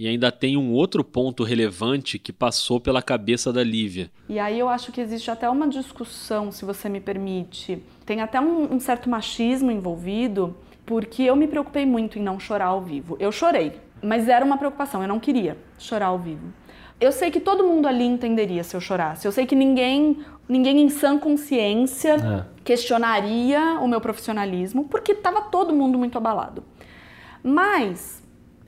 E 0.00 0.08
ainda 0.08 0.32
tem 0.32 0.56
um 0.56 0.72
outro 0.72 1.04
ponto 1.04 1.44
relevante 1.44 2.18
que 2.18 2.32
passou 2.32 2.80
pela 2.80 3.02
cabeça 3.02 3.52
da 3.52 3.62
Lívia. 3.62 4.10
E 4.30 4.38
aí 4.38 4.58
eu 4.58 4.66
acho 4.66 4.90
que 4.90 4.98
existe 4.98 5.30
até 5.30 5.46
uma 5.46 5.68
discussão, 5.68 6.50
se 6.50 6.64
você 6.64 6.88
me 6.88 7.02
permite. 7.02 7.82
Tem 8.06 8.22
até 8.22 8.40
um, 8.40 8.76
um 8.76 8.80
certo 8.80 9.10
machismo 9.10 9.70
envolvido, 9.70 10.56
porque 10.86 11.24
eu 11.24 11.36
me 11.36 11.46
preocupei 11.46 11.84
muito 11.84 12.18
em 12.18 12.22
não 12.22 12.40
chorar 12.40 12.68
ao 12.68 12.80
vivo. 12.80 13.14
Eu 13.20 13.30
chorei, 13.30 13.78
mas 14.02 14.26
era 14.26 14.42
uma 14.42 14.56
preocupação, 14.56 15.02
eu 15.02 15.08
não 15.08 15.20
queria 15.20 15.58
chorar 15.78 16.06
ao 16.06 16.18
vivo. 16.18 16.50
Eu 16.98 17.12
sei 17.12 17.30
que 17.30 17.38
todo 17.38 17.62
mundo 17.62 17.86
ali 17.86 18.04
entenderia 18.04 18.64
se 18.64 18.74
eu 18.74 18.80
chorasse. 18.80 19.26
Eu 19.26 19.32
sei 19.32 19.44
que 19.44 19.54
ninguém, 19.54 20.24
ninguém 20.48 20.80
em 20.80 20.88
sã 20.88 21.18
consciência 21.18 22.14
é. 22.14 22.46
questionaria 22.64 23.78
o 23.82 23.86
meu 23.86 24.00
profissionalismo, 24.00 24.84
porque 24.84 25.12
estava 25.12 25.42
todo 25.42 25.74
mundo 25.74 25.98
muito 25.98 26.16
abalado. 26.16 26.64
Mas, 27.42 28.19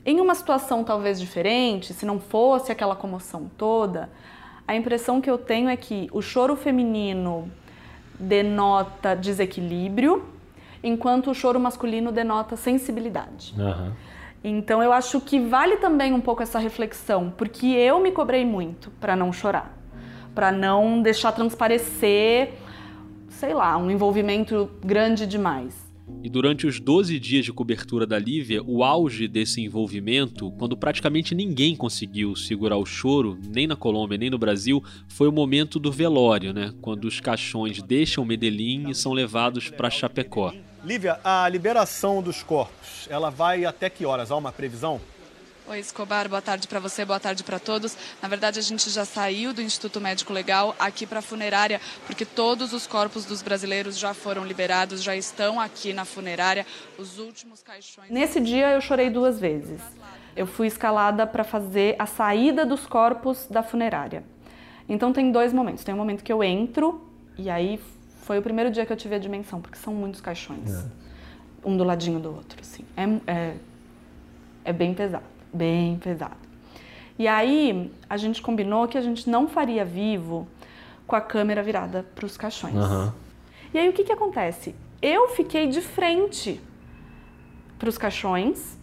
em 0.04 0.20
uma 0.20 0.34
situação 0.34 0.82
talvez 0.82 1.20
diferente, 1.20 1.92
se 1.92 2.04
não 2.04 2.18
fosse 2.18 2.72
aquela 2.72 2.96
comoção 2.96 3.50
toda, 3.56 4.10
a 4.66 4.74
impressão 4.74 5.20
que 5.20 5.30
eu 5.30 5.38
tenho 5.38 5.68
é 5.68 5.76
que 5.76 6.08
o 6.12 6.20
choro 6.20 6.56
feminino 6.56 7.50
denota 8.18 9.14
desequilíbrio, 9.14 10.24
enquanto 10.82 11.30
o 11.30 11.34
choro 11.34 11.60
masculino 11.60 12.10
denota 12.10 12.56
sensibilidade. 12.56 13.54
Uhum. 13.56 13.92
Então 14.44 14.82
eu 14.82 14.92
acho 14.92 15.20
que 15.20 15.38
vale 15.38 15.76
também 15.76 16.12
um 16.12 16.20
pouco 16.20 16.42
essa 16.42 16.58
reflexão, 16.58 17.32
porque 17.36 17.66
eu 17.66 18.00
me 18.00 18.10
cobrei 18.10 18.44
muito 18.44 18.90
para 19.00 19.14
não 19.14 19.32
chorar, 19.32 19.72
para 20.34 20.50
não 20.50 21.00
deixar 21.00 21.30
transparecer, 21.32 22.54
sei 23.28 23.54
lá, 23.54 23.76
um 23.76 23.90
envolvimento 23.90 24.68
grande 24.84 25.26
demais. 25.26 25.81
E 26.22 26.28
durante 26.28 26.66
os 26.66 26.78
12 26.78 27.18
dias 27.18 27.44
de 27.44 27.52
cobertura 27.52 28.06
da 28.06 28.18
Lívia, 28.18 28.62
o 28.64 28.84
auge 28.84 29.26
desse 29.26 29.60
envolvimento, 29.60 30.50
quando 30.52 30.76
praticamente 30.76 31.34
ninguém 31.34 31.74
conseguiu 31.74 32.36
segurar 32.36 32.76
o 32.76 32.86
choro, 32.86 33.38
nem 33.48 33.66
na 33.66 33.76
Colômbia 33.76 34.18
nem 34.18 34.30
no 34.30 34.38
Brasil, 34.38 34.82
foi 35.08 35.28
o 35.28 35.32
momento 35.32 35.78
do 35.78 35.90
velório, 35.90 36.52
né? 36.52 36.72
Quando 36.80 37.04
os 37.06 37.20
caixões 37.20 37.82
deixam 37.82 38.24
Medellín 38.24 38.88
e 38.90 38.94
são 38.94 39.12
levados 39.12 39.68
para 39.68 39.90
Chapecó. 39.90 40.52
Lívia, 40.84 41.20
a 41.22 41.48
liberação 41.48 42.20
dos 42.20 42.42
corpos, 42.42 43.06
ela 43.08 43.30
vai 43.30 43.64
até 43.64 43.88
que 43.88 44.04
horas? 44.04 44.30
Há 44.30 44.36
uma 44.36 44.50
previsão? 44.50 45.00
Oi, 45.64 45.78
Escobar, 45.78 46.28
boa 46.28 46.42
tarde 46.42 46.66
para 46.66 46.80
você, 46.80 47.04
boa 47.04 47.20
tarde 47.20 47.44
para 47.44 47.56
todos. 47.56 47.96
Na 48.20 48.28
verdade, 48.28 48.58
a 48.58 48.62
gente 48.62 48.90
já 48.90 49.04
saiu 49.04 49.54
do 49.54 49.62
Instituto 49.62 50.00
Médico 50.00 50.32
Legal 50.32 50.74
aqui 50.76 51.06
para 51.06 51.20
a 51.20 51.22
funerária, 51.22 51.80
porque 52.04 52.24
todos 52.24 52.72
os 52.72 52.84
corpos 52.84 53.24
dos 53.24 53.42
brasileiros 53.42 53.96
já 53.96 54.12
foram 54.12 54.44
liberados, 54.44 55.00
já 55.00 55.14
estão 55.14 55.60
aqui 55.60 55.92
na 55.92 56.04
funerária. 56.04 56.66
Os 56.98 57.20
últimos 57.20 57.62
caixões. 57.62 58.10
Nesse 58.10 58.40
dia 58.40 58.72
eu 58.72 58.80
chorei 58.80 59.08
duas 59.08 59.38
vezes. 59.38 59.80
Eu 60.34 60.48
fui 60.48 60.66
escalada 60.66 61.26
para 61.28 61.44
fazer 61.44 61.94
a 61.96 62.06
saída 62.06 62.66
dos 62.66 62.84
corpos 62.84 63.46
da 63.48 63.62
funerária. 63.62 64.24
Então 64.88 65.12
tem 65.12 65.30
dois 65.30 65.52
momentos. 65.52 65.84
Tem 65.84 65.94
um 65.94 65.98
momento 65.98 66.24
que 66.24 66.32
eu 66.32 66.42
entro 66.42 67.08
e 67.38 67.48
aí 67.48 67.80
foi 68.22 68.36
o 68.36 68.42
primeiro 68.42 68.68
dia 68.68 68.84
que 68.84 68.92
eu 68.92 68.96
tive 68.96 69.14
a 69.14 69.18
dimensão, 69.18 69.60
porque 69.60 69.78
são 69.78 69.94
muitos 69.94 70.20
caixões, 70.20 70.74
é. 70.74 70.84
um 71.64 71.76
do 71.76 71.84
ladinho 71.84 72.18
do 72.18 72.34
outro, 72.34 72.60
assim. 72.60 72.84
É, 72.96 73.32
é, 73.32 73.54
é 74.64 74.72
bem 74.72 74.92
pesado 74.92 75.31
bem 75.52 75.98
pesado. 75.98 76.36
E 77.18 77.28
aí 77.28 77.92
a 78.08 78.16
gente 78.16 78.40
combinou 78.40 78.88
que 78.88 78.96
a 78.96 79.00
gente 79.00 79.28
não 79.28 79.48
faria 79.48 79.84
vivo 79.84 80.48
com 81.06 81.14
a 81.14 81.20
câmera 81.20 81.62
virada 81.62 82.04
para 82.14 82.24
os 82.24 82.36
caixões. 82.36 82.74
Uhum. 82.74 83.12
E 83.74 83.78
aí 83.78 83.88
o 83.88 83.92
que, 83.92 84.04
que 84.04 84.12
acontece? 84.12 84.74
Eu 85.00 85.28
fiquei 85.28 85.66
de 85.66 85.80
frente 85.80 86.60
para 87.78 87.88
os 87.88 87.98
caixões 87.98 88.78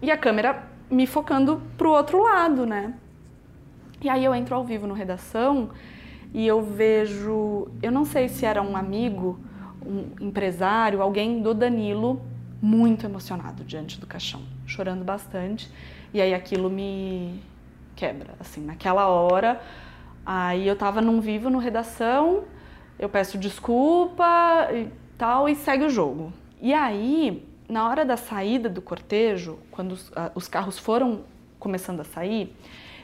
e 0.00 0.10
a 0.10 0.16
câmera 0.16 0.68
me 0.90 1.06
focando 1.06 1.62
para 1.76 1.88
o 1.88 1.90
outro 1.90 2.22
lado, 2.22 2.66
né? 2.66 2.94
E 4.00 4.08
aí 4.08 4.24
eu 4.24 4.34
entro 4.34 4.54
ao 4.54 4.64
vivo 4.64 4.86
no 4.86 4.94
redação 4.94 5.70
e 6.34 6.46
eu 6.46 6.62
vejo, 6.62 7.68
eu 7.82 7.92
não 7.92 8.04
sei 8.04 8.28
se 8.28 8.44
era 8.44 8.60
um 8.60 8.76
amigo, 8.76 9.38
um 9.84 10.06
empresário, 10.20 11.00
alguém 11.00 11.40
do 11.40 11.54
Danilo 11.54 12.20
muito 12.60 13.06
emocionado 13.06 13.64
diante 13.64 13.98
do 14.00 14.06
caixão, 14.06 14.42
chorando 14.66 15.04
bastante. 15.04 15.70
E 16.14 16.20
aí 16.20 16.34
aquilo 16.34 16.68
me 16.68 17.40
quebra, 17.96 18.34
assim, 18.38 18.64
naquela 18.64 19.06
hora. 19.06 19.60
Aí 20.24 20.66
eu 20.66 20.76
tava 20.76 21.00
num 21.00 21.20
vivo 21.20 21.50
no 21.50 21.58
redação, 21.58 22.44
eu 22.98 23.08
peço 23.08 23.38
desculpa 23.38 24.68
e 24.72 24.88
tal, 25.18 25.48
e 25.48 25.54
segue 25.54 25.84
o 25.84 25.90
jogo. 25.90 26.32
E 26.60 26.72
aí, 26.72 27.44
na 27.68 27.88
hora 27.88 28.04
da 28.04 28.16
saída 28.16 28.68
do 28.68 28.80
cortejo, 28.80 29.58
quando 29.70 29.92
os, 29.92 30.08
uh, 30.10 30.30
os 30.34 30.46
carros 30.46 30.78
foram 30.78 31.24
começando 31.58 32.00
a 32.00 32.04
sair, 32.04 32.54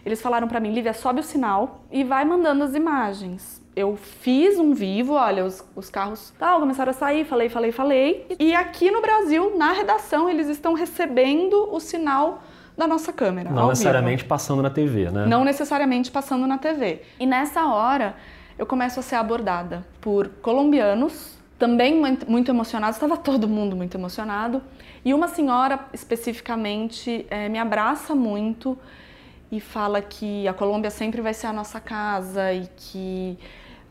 eles 0.05 0.21
falaram 0.23 0.47
para 0.47 0.61
mim, 0.61 0.73
Lívia, 0.73 0.93
sobe 0.93 1.21
o 1.21 1.25
sinal 1.25 1.83
e 1.91 2.05
vai 2.05 2.25
mandando 2.25 2.63
as 2.65 2.75
imagens. 2.75 3.61
eu 3.75 3.97
fiz 3.97 4.59
um 4.59 4.73
vivo, 4.75 5.15
olha, 5.15 5.45
os, 5.45 5.65
os 5.77 5.89
carros 5.89 6.33
tal, 6.39 6.59
começaram 6.59 6.91
a 6.91 6.93
sair, 6.93 7.25
falei, 7.25 7.49
falei, 7.49 7.71
falei. 7.71 8.27
E 8.39 8.55
aqui 8.55 8.91
no 8.91 9.01
Brasil, 9.01 9.57
na 9.57 9.73
redação, 9.73 10.29
eles 10.29 10.49
estão 10.49 10.75
recebendo 10.75 11.73
o 11.73 11.79
sinal 11.79 12.43
da 12.79 12.87
nossa 12.87 13.13
câmera. 13.13 13.51
Não 13.51 13.69
necessariamente 13.69 14.19
vivo. 14.19 14.29
passando 14.29 14.63
na 14.63 14.71
TV, 14.71 15.11
né? 15.11 15.27
Não 15.27 15.45
necessariamente 15.45 16.13
passando 16.13 16.47
na 16.47 16.57
TV. 16.57 17.03
E 17.19 17.27
nessa 17.27 17.67
hora, 17.67 18.15
eu 18.57 18.65
começo 18.65 19.01
a 19.01 19.03
ser 19.03 19.17
abordada 19.17 19.85
por 20.01 20.29
colombianos, 20.41 21.37
também 21.59 22.01
muito 22.29 22.53
emocionados, 22.53 22.95
estava 22.95 23.17
todo 23.17 23.49
mundo 23.49 23.75
muito 23.75 23.97
emocionado. 23.97 24.63
E 25.05 25.13
uma 25.13 25.27
senhora 25.27 25.81
especificamente 25.93 27.27
é, 27.29 27.49
me 27.49 27.59
abraça 27.59 28.15
muito 28.15 28.79
e 29.51 29.59
fala 29.59 30.01
que 30.01 30.47
a 30.47 30.53
Colômbia 30.53 30.91
sempre 30.91 31.21
vai 31.21 31.35
ser 31.35 31.49
a 31.49 31.53
nossa 31.53 31.81
casa 31.81 32.53
e 32.53 32.69
que 32.77 33.37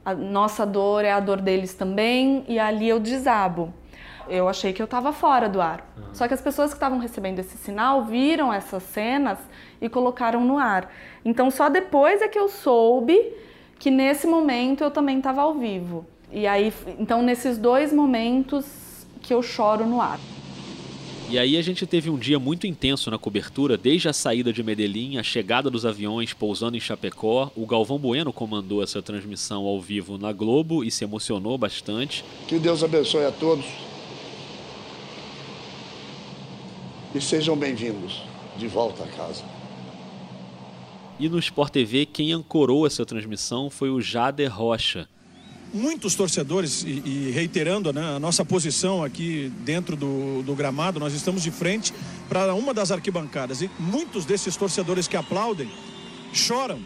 a 0.06 0.14
nossa 0.14 0.66
dor 0.66 1.04
é 1.04 1.12
a 1.12 1.20
dor 1.20 1.42
deles 1.42 1.74
também. 1.74 2.46
E 2.48 2.58
ali 2.58 2.88
eu 2.88 3.00
desabo 3.00 3.74
eu 4.30 4.48
achei 4.48 4.74
que 4.74 4.82
eu 4.82 4.86
estava 4.86 5.12
fora 5.12 5.48
do 5.48 5.62
ar. 5.62 5.94
Uhum. 5.98 6.04
Só 6.14 6.28
que 6.28 6.34
as 6.34 6.42
pessoas 6.42 6.72
que 6.72 6.78
estavam 6.78 7.00
recebendo 7.00 7.40
esse 7.40 7.58
sinal 7.58 8.06
viram 8.06 8.54
essas 8.54 8.84
cenas 8.84 9.38
e 9.82 9.88
colocaram 9.90 10.44
no 10.44 10.58
ar. 10.58 10.92
Então 11.24 11.50
só 11.50 11.70
depois 11.70 12.22
é 12.22 12.28
que 12.28 12.40
eu 12.40 12.50
soube 12.50 13.34
que 13.80 13.92
nesse 13.92 14.28
momento 14.28 14.84
eu 14.84 14.92
também 14.92 15.18
estava 15.18 15.42
ao 15.42 15.54
vivo. 15.54 16.06
E 16.32 16.46
aí, 16.46 16.74
então 17.00 17.22
nesses 17.22 17.58
dois 17.58 17.94
momentos 17.94 18.66
que 19.22 19.34
eu 19.34 19.42
choro 19.42 19.86
no 19.86 20.02
ar. 20.02 20.20
E 21.30 21.38
aí 21.38 21.58
a 21.58 21.62
gente 21.62 21.86
teve 21.86 22.10
um 22.10 22.18
dia 22.18 22.40
muito 22.40 22.66
intenso 22.66 23.12
na 23.12 23.18
cobertura, 23.18 23.78
desde 23.78 24.08
a 24.08 24.14
saída 24.14 24.54
de 24.54 24.64
Medellín, 24.64 25.18
a 25.18 25.24
chegada 25.24 25.70
dos 25.70 25.86
aviões 25.86 26.32
pousando 26.32 26.78
em 26.78 26.80
Chapecó. 26.80 27.52
O 27.54 27.66
Galvão 27.66 27.98
Bueno 27.98 28.32
comandou 28.32 28.82
essa 28.82 29.02
transmissão 29.02 29.66
ao 29.66 29.82
vivo 29.82 30.18
na 30.18 30.32
Globo 30.32 30.86
e 30.86 30.90
se 30.90 31.04
emocionou 31.04 31.58
bastante. 31.58 32.24
Que 32.48 32.58
Deus 32.58 32.82
abençoe 32.82 33.26
a 33.26 33.32
todos. 33.32 33.66
E 37.18 37.22
sejam 37.22 37.58
bem-vindos 37.58 38.22
de 38.58 38.68
volta 38.68 39.04
a 39.04 39.08
casa. 39.08 39.44
E 41.20 41.28
no 41.28 41.40
Sport 41.40 41.74
TV, 41.74 42.06
quem 42.06 42.32
ancorou 42.32 42.86
essa 42.86 43.04
transmissão 43.06 43.72
foi 43.72 43.90
o 43.90 44.00
Jader 44.00 44.56
Rocha. 44.56 45.10
Muitos 45.74 46.14
torcedores, 46.14 46.84
e, 46.84 47.02
e 47.04 47.32
reiterando 47.32 47.92
né, 47.92 48.16
a 48.16 48.20
nossa 48.20 48.46
posição 48.46 49.04
aqui 49.04 49.52
dentro 49.66 49.96
do, 49.96 50.44
do 50.44 50.54
gramado, 50.54 51.00
nós 51.00 51.14
estamos 51.14 51.42
de 51.42 51.50
frente 51.50 51.92
para 52.30 52.54
uma 52.54 52.72
das 52.72 52.92
arquibancadas. 52.92 53.64
E 53.64 53.72
muitos 53.80 54.24
desses 54.24 54.56
torcedores 54.56 55.08
que 55.08 55.18
aplaudem 55.18 55.70
choram 56.32 56.80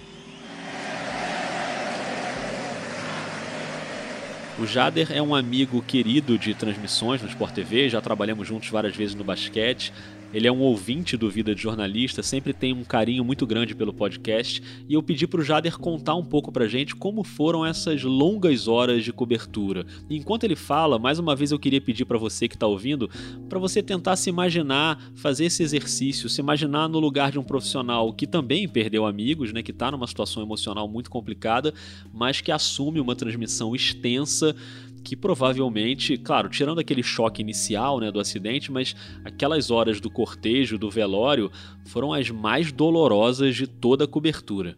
O 4.62 4.68
Jader 4.68 5.12
é 5.12 5.20
um 5.20 5.34
amigo 5.34 5.82
querido 5.82 6.38
de 6.38 6.54
transmissões 6.54 7.20
no 7.20 7.28
Sport 7.28 7.52
TV, 7.52 7.90
já 7.90 8.00
trabalhamos 8.00 8.48
juntos 8.48 8.70
várias 8.70 8.96
vezes 8.96 9.16
no 9.16 9.24
basquete. 9.24 9.92
Ele 10.34 10.48
é 10.48 10.52
um 10.52 10.62
ouvinte 10.62 11.18
do 11.18 11.30
Vida 11.30 11.54
de 11.54 11.62
Jornalista, 11.62 12.24
sempre 12.24 12.54
tem 12.54 12.72
um 12.72 12.86
carinho 12.86 13.24
muito 13.24 13.46
grande 13.46 13.76
pelo 13.76 13.94
podcast, 13.94 14.64
e 14.88 14.94
eu 14.94 15.04
pedi 15.04 15.28
para 15.28 15.42
o 15.42 15.44
Jader 15.44 15.78
contar 15.78 16.16
um 16.16 16.24
pouco 16.24 16.54
pra 16.54 16.70
gente 16.70 16.96
como 16.96 17.22
foram 17.22 17.66
essas 17.66 18.02
longas 18.04 18.66
horas 18.66 19.04
de 19.04 19.12
cobertura. 19.12 19.86
E 20.10 20.16
enquanto 20.16 20.46
ele 20.46 20.56
fala, 20.56 20.98
mais 20.98 21.20
uma 21.20 21.36
vez 21.36 21.52
eu 21.52 21.60
queria 21.60 21.82
pedir 21.82 22.06
para 22.06 22.18
você 22.18 22.48
que 22.48 22.56
está 22.56 22.66
ouvindo, 22.66 23.10
para 23.50 23.60
você 23.60 23.84
tentar 23.84 24.16
se 24.16 24.30
imaginar, 24.30 25.12
fazer 25.16 25.46
esse 25.46 25.64
exercício, 25.64 26.30
se 26.30 26.40
imaginar 26.40 26.88
no 26.88 27.00
lugar 27.00 27.30
de 27.30 27.38
um 27.38 27.44
profissional 27.44 28.14
que 28.14 28.26
também 28.26 28.70
perdeu 28.70 29.06
amigos, 29.06 29.52
né, 29.52 29.62
que 29.62 29.72
está 29.72 29.92
numa 29.92 30.08
situação 30.08 30.42
emocional 30.42 30.88
muito 30.88 31.10
complicada, 31.10 31.74
mas 32.14 32.40
que 32.40 32.54
assume 32.54 33.02
uma 33.02 33.18
transmissão 33.18 33.76
extensa 33.76 34.56
que 35.04 35.16
provavelmente, 35.16 36.18
claro, 36.18 36.50
tirando 36.50 36.80
aquele 36.80 37.04
choque 37.04 37.42
inicial 37.42 38.00
né, 38.00 38.12
do 38.12 38.20
acidente, 38.20 38.72
mas 38.72 38.96
aquelas 39.26 39.72
horas 39.72 40.00
do 40.00 40.10
cortejo, 40.10 40.78
do 40.78 40.90
velório, 40.90 41.52
foram 41.86 42.14
as 42.14 42.30
mais 42.30 42.72
dolorosas 42.72 43.56
de 43.56 43.68
toda 43.68 44.06
a 44.06 44.08
cobertura. 44.08 44.78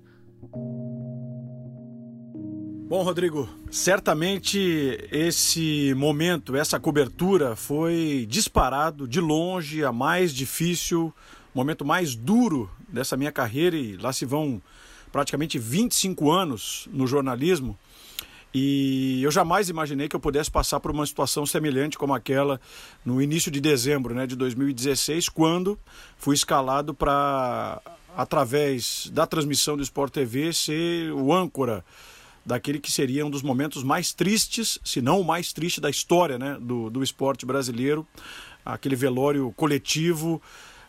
Bom, 2.94 3.02
Rodrigo, 3.02 3.50
certamente 3.72 4.60
esse 5.12 5.96
momento, 5.96 6.56
essa 6.56 6.80
cobertura 6.80 7.56
foi 7.56 8.28
disparado 8.30 9.08
de 9.08 9.20
longe 9.20 9.84
a 9.84 9.92
mais 9.92 10.32
difícil, 10.32 11.12
momento 11.56 11.84
mais 11.84 12.14
duro 12.14 12.70
dessa 12.88 13.18
minha 13.18 13.32
carreira 13.32 13.76
e 13.76 13.98
lá 13.98 14.14
se 14.14 14.26
vão 14.26 14.62
praticamente 15.12 15.58
25 15.58 16.30
anos 16.30 16.88
no 16.92 17.08
jornalismo. 17.08 17.78
E 18.54 19.22
eu 19.24 19.32
jamais 19.32 19.68
imaginei 19.68 20.08
que 20.08 20.16
eu 20.16 20.20
pudesse 20.20 20.52
passar 20.52 20.80
por 20.80 20.92
uma 20.92 21.06
situação 21.06 21.44
semelhante 21.46 21.98
como 21.98 22.14
aquela 22.14 22.62
no 23.04 23.20
início 23.20 23.50
de 23.50 23.60
dezembro 23.60 24.14
né, 24.14 24.28
de 24.28 24.36
2016, 24.36 25.28
quando 25.30 25.80
fui 26.18 26.36
escalado 26.36 26.94
para, 26.94 27.82
através 28.16 29.10
da 29.12 29.26
transmissão 29.26 29.76
do 29.76 29.82
Sport 29.82 30.14
TV, 30.14 30.54
ser 30.54 31.12
o 31.14 31.34
âncora 31.34 31.84
daquele 32.46 32.78
que 32.78 32.92
seria 32.92 33.26
um 33.26 33.30
dos 33.30 33.42
momentos 33.42 33.84
mais 33.84 34.14
tristes, 34.14 34.78
se 34.84 35.02
não 35.02 35.20
o 35.22 35.26
mais 35.26 35.52
triste 35.52 35.82
da 35.82 35.90
história 35.90 36.38
né, 36.38 36.58
do, 36.62 36.92
do 36.92 37.02
esporte 37.02 37.46
brasileiro, 37.46 38.06
aquele 38.64 38.96
velório 38.96 39.52
coletivo 39.56 40.42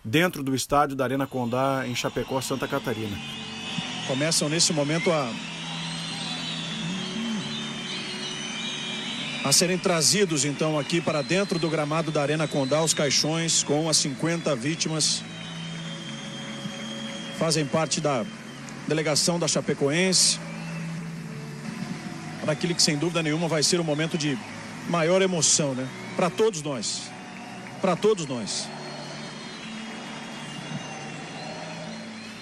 dentro 0.05 0.43
do 0.43 0.55
estádio 0.55 0.95
da 0.95 1.05
Arena 1.05 1.27
Condá, 1.27 1.85
em 1.87 1.95
Chapecó, 1.95 2.41
Santa 2.43 2.69
Catarina. 2.69 3.17
Começam 4.07 4.51
nesse 4.51 4.73
momento 4.73 5.11
a 5.11 5.33
a 9.45 9.53
serem 9.53 9.77
trazidos 9.77 10.47
então 10.47 10.79
aqui 10.79 11.03
para 11.03 11.21
dentro 11.21 11.59
do 11.59 11.69
gramado 11.69 12.11
da 12.11 12.23
Arena 12.23 12.49
Condá 12.49 12.83
os 12.83 12.95
caixões 12.95 13.63
com 13.63 13.91
as 13.91 13.99
50 13.99 14.57
vítimas. 14.57 15.23
Fazem 17.39 17.67
parte 17.67 18.01
da 18.01 18.25
delegação 18.89 19.39
da 19.39 19.47
Chapecoense. 19.47 20.41
Para 22.41 22.53
aquele 22.53 22.73
que 22.73 22.83
sem 22.83 22.97
dúvida 22.97 23.23
nenhuma 23.23 23.47
vai 23.47 23.63
ser 23.63 23.79
um 23.79 23.85
momento 23.85 24.17
de 24.17 24.39
maior 24.89 25.21
emoção, 25.21 25.75
né? 25.75 25.87
Para 26.17 26.31
todos 26.31 26.63
nós. 26.63 27.03
Para 27.83 27.95
todos 27.95 28.27
nós. 28.27 28.67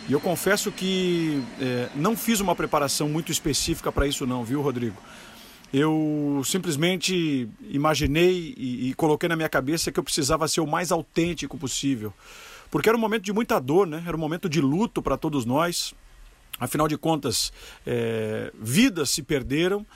E 0.09 0.13
eu 0.13 0.21
confesso 0.21 0.71
que 0.71 1.43
é, 1.61 1.89
não 1.97 2.17
fiz 2.17 2.39
uma 2.39 2.55
preparação 2.55 3.09
muito 3.09 3.33
específica 3.33 3.91
para 3.91 4.07
isso 4.07 4.25
não, 4.25 4.45
viu, 4.45 4.63
Rodrigo? 4.63 4.97
Eu 5.73 6.43
simplesmente 6.45 7.49
imaginei 7.70 8.55
e, 8.57 8.91
e, 8.91 8.95
coloquei 8.95 9.29
na 9.29 9.37
minha 9.37 9.49
cabeça 9.49 9.91
que 9.91 9.99
eu 9.99 10.05
precisava 10.05 10.47
ser 10.47 10.61
o 10.61 10.66
mais 10.66 10.93
autêntico 10.93 11.57
possível. 11.57 12.12
Porque 12.70 12.89
era 12.89 12.97
um 12.97 13.01
momento 13.01 13.23
de 13.23 13.33
muita 13.33 13.59
dor, 13.59 13.87
né? 13.87 14.03
era 14.07 14.16
um 14.16 14.20
momento 14.20 14.49
de 14.49 14.61
luto 14.61 15.03
para 15.03 15.16
todos 15.16 15.45
nós. 15.47 15.95
Afinal 16.61 16.87
de 16.87 16.99
contas, 16.99 17.53
é, 17.87 18.53
vidas 18.55 19.11
se 19.11 19.23
perderam, 19.23 19.87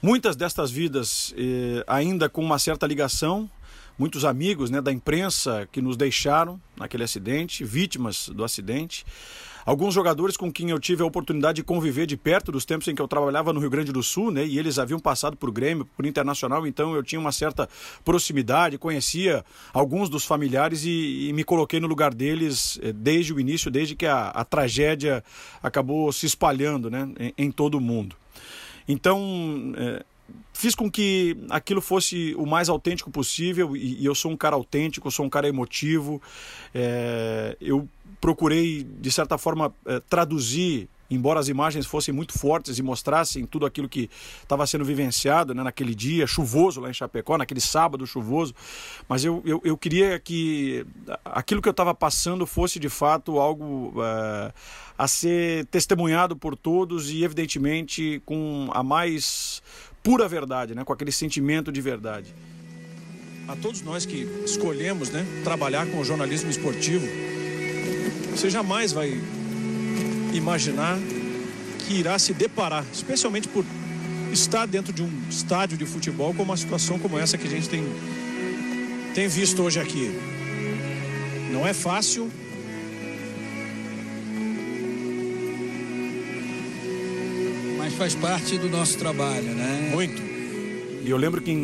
muitas 0.00 0.36
destas 0.36 0.70
vidas 0.70 1.34
é, 1.36 1.84
ainda 1.86 2.28
com 2.28 2.42
uma 2.42 2.58
certa 2.58 2.86
ligação, 2.86 3.50
muitos 3.98 4.24
amigos 4.24 4.70
né, 4.70 4.80
da 4.80 4.92
imprensa 4.92 5.68
que 5.70 5.82
nos 5.82 5.96
deixaram 5.96 6.60
naquele 6.76 7.02
acidente, 7.02 7.64
vítimas 7.64 8.28
do 8.28 8.44
acidente 8.44 9.04
alguns 9.64 9.94
jogadores 9.94 10.36
com 10.36 10.52
quem 10.52 10.70
eu 10.70 10.78
tive 10.78 11.02
a 11.02 11.06
oportunidade 11.06 11.56
de 11.56 11.62
conviver 11.62 12.06
de 12.06 12.16
perto 12.16 12.52
dos 12.52 12.64
tempos 12.64 12.88
em 12.88 12.94
que 12.94 13.02
eu 13.02 13.08
trabalhava 13.08 13.52
no 13.52 13.60
Rio 13.60 13.70
Grande 13.70 13.92
do 13.92 14.02
Sul, 14.02 14.30
né? 14.30 14.44
E 14.44 14.58
eles 14.58 14.78
haviam 14.78 14.98
passado 14.98 15.36
por 15.36 15.50
Grêmio, 15.50 15.88
por 15.96 16.06
Internacional, 16.06 16.66
então 16.66 16.94
eu 16.94 17.02
tinha 17.02 17.20
uma 17.20 17.32
certa 17.32 17.68
proximidade, 18.04 18.78
conhecia 18.78 19.44
alguns 19.72 20.08
dos 20.08 20.24
familiares 20.24 20.84
e, 20.84 21.28
e 21.28 21.32
me 21.32 21.44
coloquei 21.44 21.80
no 21.80 21.86
lugar 21.86 22.14
deles 22.14 22.78
eh, 22.82 22.92
desde 22.92 23.32
o 23.32 23.40
início, 23.40 23.70
desde 23.70 23.94
que 23.94 24.06
a, 24.06 24.28
a 24.28 24.44
tragédia 24.44 25.24
acabou 25.62 26.12
se 26.12 26.26
espalhando, 26.26 26.90
né? 26.90 27.08
Em, 27.18 27.34
em 27.38 27.50
todo 27.50 27.76
o 27.76 27.80
mundo. 27.80 28.16
Então, 28.86 29.72
é, 29.76 30.04
fiz 30.52 30.74
com 30.74 30.90
que 30.90 31.36
aquilo 31.50 31.80
fosse 31.80 32.34
o 32.36 32.46
mais 32.46 32.68
autêntico 32.68 33.10
possível 33.10 33.76
e, 33.76 34.02
e 34.02 34.06
eu 34.06 34.14
sou 34.14 34.30
um 34.30 34.36
cara 34.36 34.56
autêntico, 34.56 35.08
eu 35.08 35.10
sou 35.10 35.26
um 35.26 35.30
cara 35.30 35.48
emotivo. 35.48 36.22
É, 36.74 37.56
eu 37.60 37.88
procurei, 38.24 38.82
de 38.82 39.10
certa 39.10 39.36
forma, 39.36 39.74
eh, 39.84 40.00
traduzir, 40.08 40.88
embora 41.10 41.38
as 41.38 41.48
imagens 41.48 41.84
fossem 41.84 42.14
muito 42.14 42.38
fortes 42.38 42.78
e 42.78 42.82
mostrassem 42.82 43.44
tudo 43.44 43.66
aquilo 43.66 43.86
que 43.86 44.08
estava 44.42 44.66
sendo 44.66 44.82
vivenciado 44.82 45.54
né, 45.54 45.62
naquele 45.62 45.94
dia 45.94 46.26
chuvoso 46.26 46.80
lá 46.80 46.88
em 46.88 46.94
Chapecó, 46.94 47.36
naquele 47.36 47.60
sábado 47.60 48.06
chuvoso, 48.06 48.54
mas 49.06 49.26
eu, 49.26 49.42
eu, 49.44 49.60
eu 49.62 49.76
queria 49.76 50.18
que 50.18 50.86
aquilo 51.22 51.60
que 51.60 51.68
eu 51.68 51.72
estava 51.72 51.94
passando 51.94 52.46
fosse 52.46 52.78
de 52.78 52.88
fato 52.88 53.38
algo 53.38 53.92
uh, 54.00 54.50
a 54.96 55.06
ser 55.06 55.66
testemunhado 55.66 56.34
por 56.34 56.56
todos 56.56 57.10
e, 57.10 57.22
evidentemente, 57.24 58.22
com 58.24 58.70
a 58.72 58.82
mais 58.82 59.62
pura 60.04 60.28
verdade, 60.28 60.74
né, 60.74 60.84
com 60.84 60.92
aquele 60.92 61.10
sentimento 61.10 61.72
de 61.72 61.80
verdade. 61.80 62.34
A 63.48 63.56
todos 63.56 63.80
nós 63.80 64.04
que 64.04 64.28
escolhemos 64.44 65.08
né, 65.08 65.26
trabalhar 65.42 65.86
com 65.86 65.98
o 65.98 66.04
jornalismo 66.04 66.50
esportivo, 66.50 67.06
você 68.30 68.50
jamais 68.50 68.92
vai 68.92 69.18
imaginar 70.34 70.98
que 71.78 71.94
irá 71.94 72.18
se 72.18 72.34
deparar, 72.34 72.84
especialmente 72.92 73.48
por 73.48 73.64
estar 74.30 74.66
dentro 74.66 74.92
de 74.92 75.02
um 75.02 75.10
estádio 75.30 75.78
de 75.78 75.86
futebol 75.86 76.34
com 76.34 76.42
uma 76.42 76.56
situação 76.56 76.98
como 76.98 77.18
essa 77.18 77.38
que 77.38 77.46
a 77.46 77.50
gente 77.50 77.68
tem, 77.68 77.84
tem 79.14 79.26
visto 79.26 79.62
hoje 79.62 79.80
aqui. 79.80 80.10
Não 81.50 81.66
é 81.66 81.72
fácil. 81.72 82.30
Mas 87.84 87.92
faz 87.92 88.14
parte 88.14 88.56
do 88.56 88.66
nosso 88.70 88.96
trabalho, 88.96 89.54
né? 89.54 89.90
Muito. 89.92 90.22
E 91.04 91.10
eu 91.10 91.18
lembro 91.18 91.42
que 91.42 91.50
em, 91.50 91.58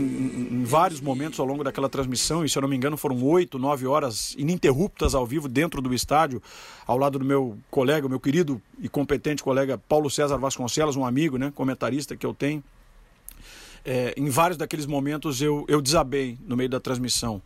em, 0.53 0.65
vários 0.65 1.01
momentos 1.01 1.41
ao 1.41 1.47
longo 1.47 1.65
daquela 1.65 1.89
transmissão, 1.89 2.45
e 2.45 2.49
se 2.49 2.59
eu 2.59 2.61
não 2.61 2.69
me 2.69 2.77
engano 2.77 2.95
foram 2.99 3.25
oito, 3.25 3.59
nove 3.59 3.87
horas 3.87 4.35
ininterruptas 4.37 5.15
ao 5.15 5.25
vivo 5.25 5.49
dentro 5.49 5.81
do 5.81 5.95
estádio, 5.95 6.43
ao 6.87 6.99
lado 6.99 7.19
do 7.19 7.25
meu 7.25 7.57
colega, 7.71 8.07
meu 8.07 8.21
querido 8.21 8.61
e 8.79 8.87
competente 8.87 9.43
colega 9.43 9.79
Paulo 9.79 10.11
César 10.11 10.37
Vasconcelos, 10.37 10.95
um 10.95 11.07
amigo, 11.07 11.39
né, 11.39 11.51
comentarista 11.55 12.15
que 12.15 12.27
eu 12.27 12.35
tenho. 12.35 12.63
É, 13.83 14.13
em 14.15 14.29
vários 14.29 14.59
daqueles 14.59 14.85
momentos 14.85 15.41
eu, 15.41 15.65
eu 15.69 15.81
desabei 15.81 16.37
no 16.47 16.55
meio 16.55 16.69
da 16.69 16.79
transmissão. 16.79 17.41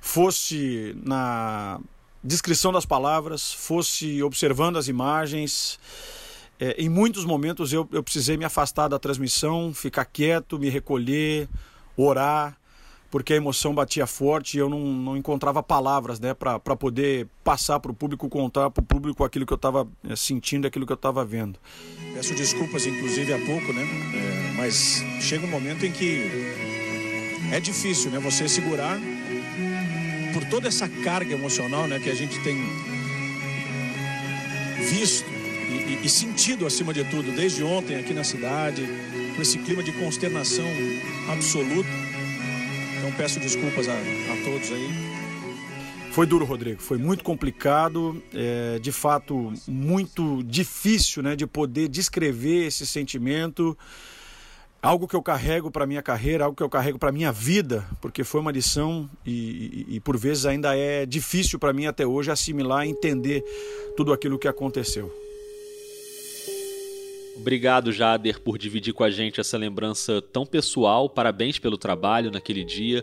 Fosse 0.00 0.96
na 1.04 1.80
descrição 2.22 2.70
das 2.70 2.86
palavras, 2.86 3.52
fosse 3.52 4.22
observando 4.22 4.76
as 4.76 4.86
imagens. 4.86 5.76
É, 6.62 6.76
em 6.78 6.88
muitos 6.88 7.24
momentos 7.24 7.72
eu, 7.72 7.88
eu 7.90 8.04
precisei 8.04 8.36
me 8.36 8.44
afastar 8.44 8.86
da 8.86 8.96
transmissão, 8.96 9.74
ficar 9.74 10.04
quieto, 10.04 10.60
me 10.60 10.68
recolher, 10.68 11.48
orar, 11.96 12.56
porque 13.10 13.32
a 13.32 13.36
emoção 13.36 13.74
batia 13.74 14.06
forte 14.06 14.56
e 14.56 14.60
eu 14.60 14.68
não, 14.68 14.78
não 14.78 15.16
encontrava 15.16 15.60
palavras 15.60 16.20
né, 16.20 16.32
para 16.34 16.60
poder 16.76 17.26
passar 17.42 17.80
para 17.80 17.90
o 17.90 17.94
público, 17.94 18.28
contar 18.28 18.70
para 18.70 18.80
o 18.80 18.84
público 18.86 19.24
aquilo 19.24 19.44
que 19.44 19.52
eu 19.52 19.56
estava 19.56 19.88
é, 20.08 20.14
sentindo, 20.14 20.64
aquilo 20.64 20.86
que 20.86 20.92
eu 20.92 20.94
estava 20.94 21.24
vendo. 21.24 21.58
Peço 22.14 22.32
desculpas, 22.32 22.86
inclusive, 22.86 23.32
há 23.34 23.38
pouco, 23.44 23.72
né? 23.72 23.82
É, 23.82 24.56
mas 24.56 25.02
chega 25.20 25.44
um 25.44 25.50
momento 25.50 25.84
em 25.84 25.90
que 25.90 26.30
é 27.50 27.58
difícil 27.58 28.12
né, 28.12 28.20
você 28.20 28.48
segurar 28.48 29.00
por 30.32 30.44
toda 30.44 30.68
essa 30.68 30.88
carga 30.88 31.34
emocional 31.34 31.88
né, 31.88 31.98
que 31.98 32.08
a 32.08 32.14
gente 32.14 32.38
tem 32.44 32.56
visto 34.88 35.41
e, 35.92 36.06
e, 36.06 36.08
sentido 36.08 36.66
acima 36.66 36.92
de 36.92 37.04
tudo, 37.04 37.30
desde 37.32 37.62
ontem 37.62 37.96
aqui 37.96 38.14
na 38.14 38.24
cidade, 38.24 38.86
com 39.34 39.42
esse 39.42 39.58
clima 39.58 39.82
de 39.82 39.92
consternação 39.92 40.66
absoluta. 41.30 41.88
Então 42.98 43.12
peço 43.12 43.38
desculpas 43.40 43.88
a, 43.88 43.92
a 43.92 44.44
todos 44.44 44.70
aí. 44.70 44.88
Foi 46.12 46.26
duro, 46.26 46.44
Rodrigo. 46.44 46.80
Foi 46.80 46.98
muito 46.98 47.24
complicado, 47.24 48.22
é, 48.34 48.78
de 48.78 48.92
fato, 48.92 49.52
muito 49.66 50.42
difícil 50.42 51.22
né, 51.22 51.34
de 51.34 51.46
poder 51.46 51.88
descrever 51.88 52.66
esse 52.66 52.86
sentimento. 52.86 53.76
Algo 54.82 55.06
que 55.06 55.14
eu 55.14 55.22
carrego 55.22 55.70
para 55.70 55.86
minha 55.86 56.02
carreira, 56.02 56.44
algo 56.44 56.56
que 56.56 56.62
eu 56.62 56.68
carrego 56.68 56.98
para 56.98 57.12
minha 57.12 57.32
vida, 57.32 57.86
porque 58.00 58.24
foi 58.24 58.40
uma 58.40 58.50
lição 58.50 59.08
e, 59.24 59.86
e, 59.88 59.96
e 59.96 60.00
por 60.00 60.18
vezes 60.18 60.44
ainda 60.44 60.76
é 60.76 61.06
difícil 61.06 61.58
para 61.58 61.72
mim 61.72 61.86
até 61.86 62.06
hoje 62.06 62.30
assimilar 62.30 62.84
e 62.84 62.90
entender 62.90 63.42
tudo 63.96 64.12
aquilo 64.12 64.38
que 64.38 64.48
aconteceu. 64.48 65.10
Obrigado, 67.36 67.92
Jader, 67.92 68.40
por 68.40 68.58
dividir 68.58 68.92
com 68.92 69.02
a 69.02 69.10
gente 69.10 69.40
essa 69.40 69.56
lembrança 69.56 70.20
tão 70.20 70.44
pessoal. 70.44 71.08
Parabéns 71.08 71.58
pelo 71.58 71.78
trabalho 71.78 72.30
naquele 72.30 72.62
dia. 72.62 73.02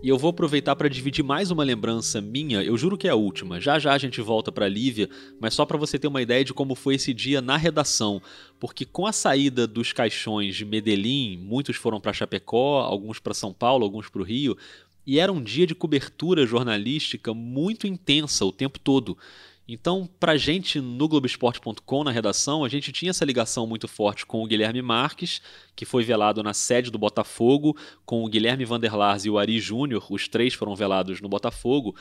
E 0.00 0.08
eu 0.08 0.16
vou 0.16 0.30
aproveitar 0.30 0.76
para 0.76 0.88
dividir 0.88 1.24
mais 1.24 1.50
uma 1.50 1.64
lembrança 1.64 2.20
minha, 2.20 2.62
eu 2.62 2.78
juro 2.78 2.96
que 2.96 3.08
é 3.08 3.10
a 3.10 3.16
última. 3.16 3.60
Já 3.60 3.80
já 3.80 3.92
a 3.92 3.98
gente 3.98 4.20
volta 4.20 4.52
para 4.52 4.68
Lívia, 4.68 5.10
mas 5.40 5.54
só 5.54 5.66
para 5.66 5.76
você 5.76 5.98
ter 5.98 6.06
uma 6.06 6.22
ideia 6.22 6.44
de 6.44 6.54
como 6.54 6.76
foi 6.76 6.94
esse 6.94 7.12
dia 7.12 7.40
na 7.40 7.56
redação, 7.56 8.22
porque 8.60 8.84
com 8.84 9.08
a 9.08 9.12
saída 9.12 9.66
dos 9.66 9.92
caixões 9.92 10.54
de 10.54 10.64
Medellín, 10.64 11.38
muitos 11.38 11.74
foram 11.74 12.00
para 12.00 12.12
Chapecó, 12.12 12.82
alguns 12.82 13.18
para 13.18 13.34
São 13.34 13.52
Paulo, 13.52 13.84
alguns 13.84 14.08
para 14.08 14.22
o 14.22 14.24
Rio, 14.24 14.56
e 15.04 15.18
era 15.18 15.32
um 15.32 15.42
dia 15.42 15.66
de 15.66 15.74
cobertura 15.74 16.46
jornalística 16.46 17.34
muito 17.34 17.84
intensa 17.84 18.44
o 18.44 18.52
tempo 18.52 18.78
todo. 18.78 19.18
Então, 19.70 20.08
para 20.18 20.38
gente 20.38 20.80
no 20.80 21.06
Globoesporte.com, 21.06 22.02
na 22.02 22.10
redação, 22.10 22.64
a 22.64 22.70
gente 22.70 22.90
tinha 22.90 23.10
essa 23.10 23.22
ligação 23.22 23.66
muito 23.66 23.86
forte 23.86 24.24
com 24.24 24.42
o 24.42 24.46
Guilherme 24.46 24.80
Marques, 24.80 25.42
que 25.76 25.84
foi 25.84 26.02
velado 26.02 26.42
na 26.42 26.54
sede 26.54 26.90
do 26.90 26.96
Botafogo, 26.96 27.76
com 28.06 28.24
o 28.24 28.28
Guilherme 28.28 28.64
Vanderlars 28.64 29.26
e 29.26 29.30
o 29.30 29.36
Ari 29.36 29.60
Júnior, 29.60 30.06
os 30.08 30.26
três 30.26 30.54
foram 30.54 30.74
velados 30.74 31.20
no 31.20 31.28
Botafogo. 31.28 31.94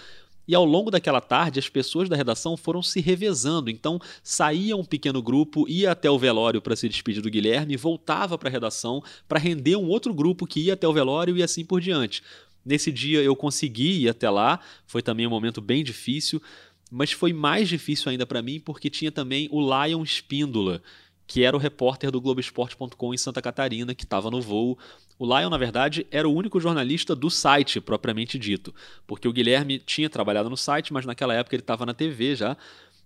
E 0.47 0.55
ao 0.55 0.63
longo 0.63 0.89
daquela 0.89 1.19
tarde, 1.19 1.59
as 1.59 1.67
pessoas 1.67 2.07
da 2.07 2.15
redação 2.15 2.55
foram 2.55 2.81
se 2.81 3.01
revezando. 3.01 3.69
Então, 3.69 3.99
saía 4.23 4.77
um 4.77 4.85
pequeno 4.85 5.21
grupo, 5.21 5.67
ia 5.67 5.91
até 5.91 6.09
o 6.09 6.17
velório 6.17 6.61
para 6.61 6.73
se 6.73 6.87
despedir 6.87 7.21
do 7.21 7.29
Guilherme, 7.29 7.75
voltava 7.75 8.37
para 8.37 8.47
a 8.47 8.51
redação 8.51 9.03
para 9.27 9.39
render 9.39 9.75
um 9.75 9.89
outro 9.89 10.13
grupo 10.13 10.47
que 10.47 10.61
ia 10.61 10.73
até 10.75 10.87
o 10.87 10.93
velório 10.93 11.35
e 11.35 11.43
assim 11.43 11.65
por 11.65 11.81
diante. 11.81 12.23
Nesse 12.67 12.91
dia 12.91 13.21
eu 13.21 13.33
consegui 13.33 14.03
ir 14.03 14.09
até 14.09 14.29
lá, 14.29 14.59
foi 14.85 15.01
também 15.01 15.25
um 15.25 15.29
momento 15.29 15.61
bem 15.61 15.85
difícil. 15.85 16.41
Mas 16.89 17.11
foi 17.11 17.33
mais 17.33 17.67
difícil 17.67 18.09
ainda 18.09 18.25
para 18.25 18.41
mim 18.41 18.59
porque 18.59 18.89
tinha 18.89 19.11
também 19.11 19.49
o 19.51 19.61
Lion 19.61 20.03
Espíndola, 20.03 20.81
que 21.25 21.43
era 21.43 21.55
o 21.55 21.59
repórter 21.59 22.09
do 22.09 22.21
Globoesporte.com 22.21 23.13
em 23.13 23.17
Santa 23.17 23.41
Catarina, 23.41 23.93
que 23.93 24.05
estava 24.05 24.31
no 24.31 24.41
voo. 24.41 24.77
O 25.19 25.25
Lion, 25.25 25.49
na 25.49 25.57
verdade, 25.57 26.07
era 26.09 26.27
o 26.27 26.33
único 26.33 26.59
jornalista 26.59 27.13
do 27.13 27.29
site, 27.29 27.81
propriamente 27.81 28.39
dito, 28.39 28.73
porque 29.05 29.27
o 29.27 29.33
Guilherme 29.33 29.79
tinha 29.79 30.09
trabalhado 30.09 30.49
no 30.49 30.55
site, 30.55 30.93
mas 30.93 31.05
naquela 31.05 31.33
época 31.33 31.55
ele 31.55 31.63
estava 31.63 31.85
na 31.85 31.93
TV 31.93 32.35
já. 32.35 32.55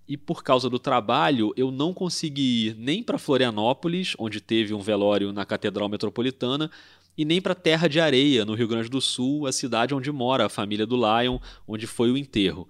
E 0.08 0.18
por 0.18 0.44
causa 0.44 0.70
do 0.70 0.78
trabalho, 0.78 1.54
eu 1.56 1.72
não 1.72 1.94
consegui 1.94 2.68
ir 2.68 2.76
nem 2.76 3.02
para 3.02 3.18
Florianópolis, 3.18 4.14
onde 4.20 4.42
teve 4.42 4.74
um 4.74 4.82
velório 4.82 5.32
na 5.32 5.46
Catedral 5.46 5.88
Metropolitana, 5.88 6.70
e 7.18 7.26
nem 7.26 7.42
para 7.42 7.56
Terra 7.56 7.88
de 7.88 8.00
Areia, 8.00 8.46
no 8.46 8.54
Rio 8.54 8.68
Grande 8.68 8.90
do 8.90 9.02
Sul, 9.02 9.48
a 9.48 9.52
cidade 9.52 9.96
onde 9.96 10.12
mora 10.12 10.46
a 10.46 10.50
família 10.50 10.86
do 10.86 10.96
Lion, 10.96 11.40
onde 11.68 11.88
foi 11.88 12.12
o 12.12 12.18
enterro. 12.18 12.68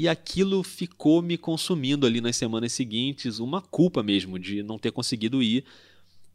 E 0.00 0.08
aquilo 0.08 0.62
ficou 0.62 1.20
me 1.20 1.36
consumindo 1.36 2.06
ali 2.06 2.22
nas 2.22 2.34
semanas 2.34 2.72
seguintes, 2.72 3.38
uma 3.38 3.60
culpa 3.60 4.02
mesmo 4.02 4.38
de 4.38 4.62
não 4.62 4.78
ter 4.78 4.90
conseguido 4.92 5.42
ir. 5.42 5.62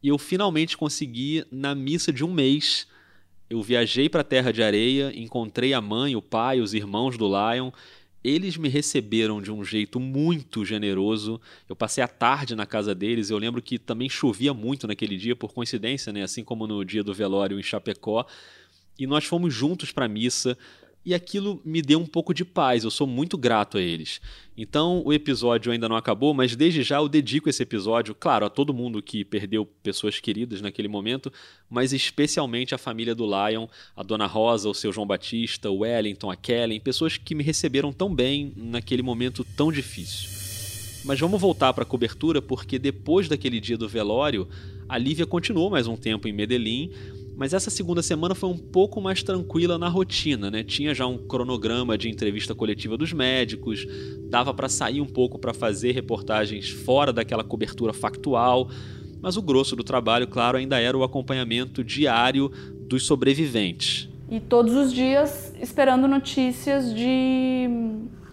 E 0.04 0.08
eu 0.08 0.20
finalmente 0.20 0.78
consegui 0.78 1.44
na 1.52 1.74
missa 1.74 2.14
de 2.14 2.24
um 2.24 2.32
mês. 2.32 2.86
Eu 3.50 3.64
viajei 3.64 4.08
para 4.08 4.22
a 4.22 4.24
Terra 4.24 4.54
de 4.54 4.62
Areia, 4.62 5.12
encontrei 5.16 5.74
a 5.74 5.82
mãe, 5.82 6.16
o 6.16 6.22
pai, 6.22 6.62
os 6.62 6.76
irmãos 6.76 7.18
do 7.18 7.26
Lion. 7.26 7.72
Eles 8.24 8.56
me 8.56 8.70
receberam 8.70 9.42
de 9.42 9.52
um 9.52 9.66
jeito 9.66 10.00
muito 10.00 10.64
generoso. 10.64 11.42
Eu 11.68 11.76
passei 11.76 12.04
a 12.04 12.08
tarde 12.08 12.54
na 12.54 12.68
casa 12.68 12.94
deles. 12.94 13.32
Eu 13.32 13.40
lembro 13.40 13.64
que 13.64 13.80
também 13.80 14.08
chovia 14.08 14.54
muito 14.54 14.86
naquele 14.86 15.18
dia, 15.18 15.36
por 15.36 15.52
coincidência, 15.52 16.14
né? 16.14 16.22
assim 16.22 16.44
como 16.44 16.68
no 16.68 16.86
dia 16.86 17.04
do 17.04 17.16
velório 17.16 17.60
em 17.60 17.64
Chapecó. 17.64 18.28
E 19.00 19.08
nós 19.08 19.26
fomos 19.26 19.52
juntos 19.52 19.92
para 19.92 20.06
a 20.06 20.08
missa 20.08 20.56
e 21.06 21.14
aquilo 21.14 21.62
me 21.64 21.82
deu 21.82 22.00
um 22.00 22.06
pouco 22.06 22.34
de 22.34 22.44
paz. 22.44 22.84
Eu 22.84 22.90
sou 22.90 23.06
muito 23.06 23.38
grato 23.38 23.78
a 23.78 23.82
eles. 23.82 24.20
Então, 24.58 25.04
o 25.06 25.14
episódio 25.14 25.72
ainda 25.72 25.88
não 25.88 25.96
acabou, 25.96 26.34
mas 26.34 26.56
desde 26.56 26.82
já 26.82 26.98
eu 26.98 27.08
dedico 27.08 27.48
esse 27.48 27.62
episódio, 27.62 28.16
claro, 28.16 28.46
a 28.46 28.50
todo 28.50 28.74
mundo 28.74 29.04
que 29.04 29.24
perdeu 29.24 29.66
pessoas 29.84 30.20
queridas 30.20 30.62
naquele 30.62 30.88
momento, 30.88 31.32
mas 31.70 31.94
especialmente 31.94 32.74
à 32.74 32.78
família 32.78 33.14
do 33.14 33.26
Lion, 33.26 33.68
a 33.96 34.02
Dona 34.02 34.26
Rosa, 34.26 34.70
o 34.70 34.74
seu 34.74 34.92
João 34.92 35.06
Batista, 35.06 35.70
o 35.70 35.80
Wellington, 35.80 36.32
a 36.32 36.36
Kellen, 36.36 36.80
pessoas 36.80 37.18
que 37.18 37.36
me 37.36 37.44
receberam 37.44 37.94
tão 37.94 38.14
bem 38.14 38.54
naquele 38.56 39.04
momento 39.04 39.46
tão 39.56 39.72
difícil. 39.72 40.30
Mas 41.04 41.20
vamos 41.20 41.40
voltar 41.40 41.72
para 41.72 41.84
a 41.84 41.88
cobertura, 41.88 42.42
porque 42.42 42.80
depois 42.80 43.30
daquele 43.30 43.60
dia 43.60 43.78
do 43.78 43.88
velório, 43.88 44.48
a 44.90 44.98
Lívia 44.98 45.28
continuou 45.28 45.70
mais 45.70 45.86
um 45.86 45.96
tempo 45.96 46.28
em 46.28 46.34
Medellín, 46.34 46.92
mas 47.36 47.54
essa 47.54 47.70
segunda 47.70 48.02
semana 48.02 48.34
foi 48.34 48.50
um 48.50 48.58
pouco 48.58 49.02
mais 49.02 49.22
tranquila 49.22 49.78
na 49.78 49.90
rotina, 49.90 50.50
né? 50.50 50.64
Tinha 50.64 50.94
já 50.94 51.06
um 51.06 51.18
cronograma 51.18 51.98
de 51.98 52.10
entrevista 52.10 52.56
coletiva 52.56 52.98
dos 52.98 53.12
médicos, 53.12 53.86
dava 54.30 54.54
para 54.54 54.70
sair 54.70 55.02
um 55.02 55.06
pouco 55.06 55.38
para 55.38 55.54
fazer 55.54 55.92
reportagens 55.92 56.70
fora 56.70 57.12
daquela 57.12 57.44
cobertura 57.44 57.94
factual, 57.94 58.70
mas 59.22 59.38
o 59.38 59.42
grosso 59.42 59.76
do 59.76 59.84
trabalho, 59.84 60.28
claro, 60.28 60.58
ainda 60.58 60.80
era 60.80 60.98
o 60.98 61.04
acompanhamento 61.04 61.84
diário 61.84 62.52
dos 62.88 63.06
sobreviventes. 63.06 64.08
E 64.30 64.40
todos 64.40 64.74
os 64.74 64.94
dias 64.94 65.54
esperando 65.60 66.08
notícias 66.08 66.94
de 66.94 67.70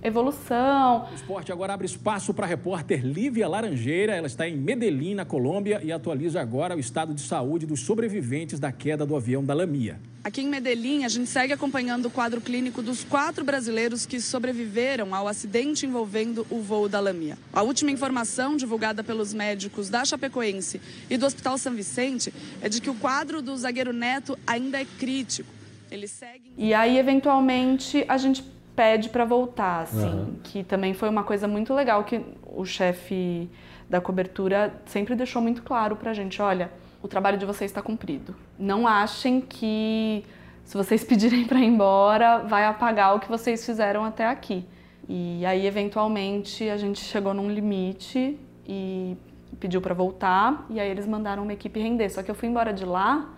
evolução. 0.03 1.07
O 1.11 1.15
esporte 1.15 1.53
agora 1.53 1.75
abre 1.75 1.87
espaço 1.87 2.35
para 2.35 2.45
a 2.45 2.49
repórter 2.49 3.05
Lívia 3.05 3.49
Laranjeira. 3.49 4.15
Ela 4.15 4.27
está 4.27 4.49
em 4.49 4.57
Medellín, 4.57 5.15
na 5.15 5.25
Colômbia, 5.25 5.81
e 5.83 5.93
atualiza 5.93 6.41
agora 6.41 6.77
o 6.77 6.81
estado 6.81 7.15
de 7.15 7.21
saúde 7.21 7.67
dos 7.67 7.81
sobreviventes 7.81 8.59
da 8.59 8.73
queda 8.73 9.07
do 9.07 9.15
avião 9.15 9.45
da 9.45 9.55
Lamia. 9.55 9.99
Aqui 10.25 10.41
em 10.41 10.49
Medellín, 10.49 11.05
a 11.05 11.09
gente 11.09 11.29
segue 11.29 11.53
acompanhando 11.53 12.07
o 12.07 12.11
quadro 12.11 12.41
clínico 12.41 12.81
dos 12.81 13.03
quatro 13.03 13.45
brasileiros 13.45 14.07
que 14.07 14.21
sobreviveram 14.21 15.15
ao 15.15 15.27
acidente 15.27 15.85
envolvendo 15.85 16.47
o 16.49 16.61
voo 16.61 16.89
da 16.89 17.01
Lamia. 17.01 17.37
A 17.53 17.63
última 17.63 17.91
informação 17.91 18.57
divulgada 18.57 19.03
pelos 19.03 19.35
médicos 19.35 19.89
da 19.89 20.05
Chapecoense 20.05 20.81
e 21.11 21.17
do 21.17 21.27
Hospital 21.27 21.59
São 21.59 21.75
Vicente 21.75 22.33
é 22.61 22.69
de 22.69 22.81
que 22.81 22.89
o 22.89 22.95
quadro 22.95 23.43
do 23.43 23.57
zagueiro 23.57 23.93
Neto 23.93 24.39
ainda 24.47 24.81
é 24.81 24.85
crítico. 24.85 25.51
Ele 25.91 26.07
segue... 26.07 26.53
E 26.57 26.73
aí, 26.73 26.99
eventualmente, 26.99 28.05
a 28.09 28.17
gente 28.17 28.45
pede 28.75 29.09
para 29.09 29.25
voltar, 29.25 29.83
assim, 29.83 30.09
uhum. 30.09 30.37
que 30.43 30.65
também 30.65 30.95
foi 30.95 31.09
uma 31.09 31.23
coisa 31.23 31.47
muito 31.47 31.75
legal 31.75 32.05
que 32.05 32.25
o 32.47 32.65
chefe 32.65 33.51
da 33.89 34.01
cobertura 34.01 34.73
sempre 34.87 35.15
deixou 35.15 35.43
muito 35.43 35.63
claro 35.63 35.97
pra 35.97 36.15
gente, 36.15 36.41
olha, 36.41 36.71
o 37.03 37.09
trabalho 37.09 37.37
de 37.37 37.45
vocês 37.45 37.71
está 37.71 37.83
cumprido. 37.83 38.35
Não 38.59 38.87
achem 38.87 39.41
que 39.41 40.25
se 40.65 40.77
vocês 40.77 41.05
pedirem 41.05 41.45
para 41.45 41.59
ir 41.59 41.67
embora, 41.67 42.39
vai 42.39 42.65
apagar 42.65 43.15
o 43.17 43.21
que 43.21 43.29
vocês 43.29 43.65
fizeram 43.65 44.05
até 44.05 44.27
aqui. 44.27 44.65
E 45.09 45.45
aí, 45.45 45.67
eventualmente, 45.67 46.69
a 46.71 46.77
gente 46.77 47.01
chegou 47.01 47.35
num 47.35 47.51
limite 47.51 48.39
e 48.67 49.17
pediu 49.61 49.81
para 49.81 49.95
voltar, 49.95 50.65
e 50.71 50.81
aí 50.81 50.89
eles 50.89 51.07
mandaram 51.07 51.43
uma 51.43 51.53
equipe 51.53 51.79
render. 51.79 52.09
Só 52.09 52.23
que 52.23 52.31
eu 52.31 52.35
fui 52.35 52.49
embora 52.49 52.73
de 52.73 52.85
lá, 52.85 53.31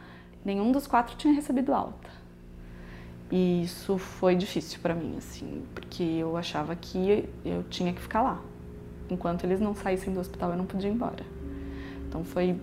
nenhum 0.44 0.70
dos 0.70 0.86
quatro 0.86 1.16
tinha 1.16 1.34
recebido 1.34 1.74
alta. 1.74 2.03
E 3.36 3.62
isso 3.64 3.98
foi 3.98 4.36
difícil 4.36 4.78
para 4.80 4.94
mim, 4.94 5.16
assim, 5.18 5.64
porque 5.74 6.04
eu 6.04 6.36
achava 6.36 6.76
que 6.76 7.28
eu 7.44 7.64
tinha 7.64 7.92
que 7.92 8.00
ficar 8.00 8.22
lá. 8.22 8.40
Enquanto 9.10 9.42
eles 9.42 9.58
não 9.58 9.74
saíssem 9.74 10.14
do 10.14 10.20
hospital, 10.20 10.52
eu 10.52 10.56
não 10.56 10.64
podia 10.64 10.88
ir 10.88 10.92
embora. 10.92 11.26
Então 12.06 12.22
foi 12.22 12.54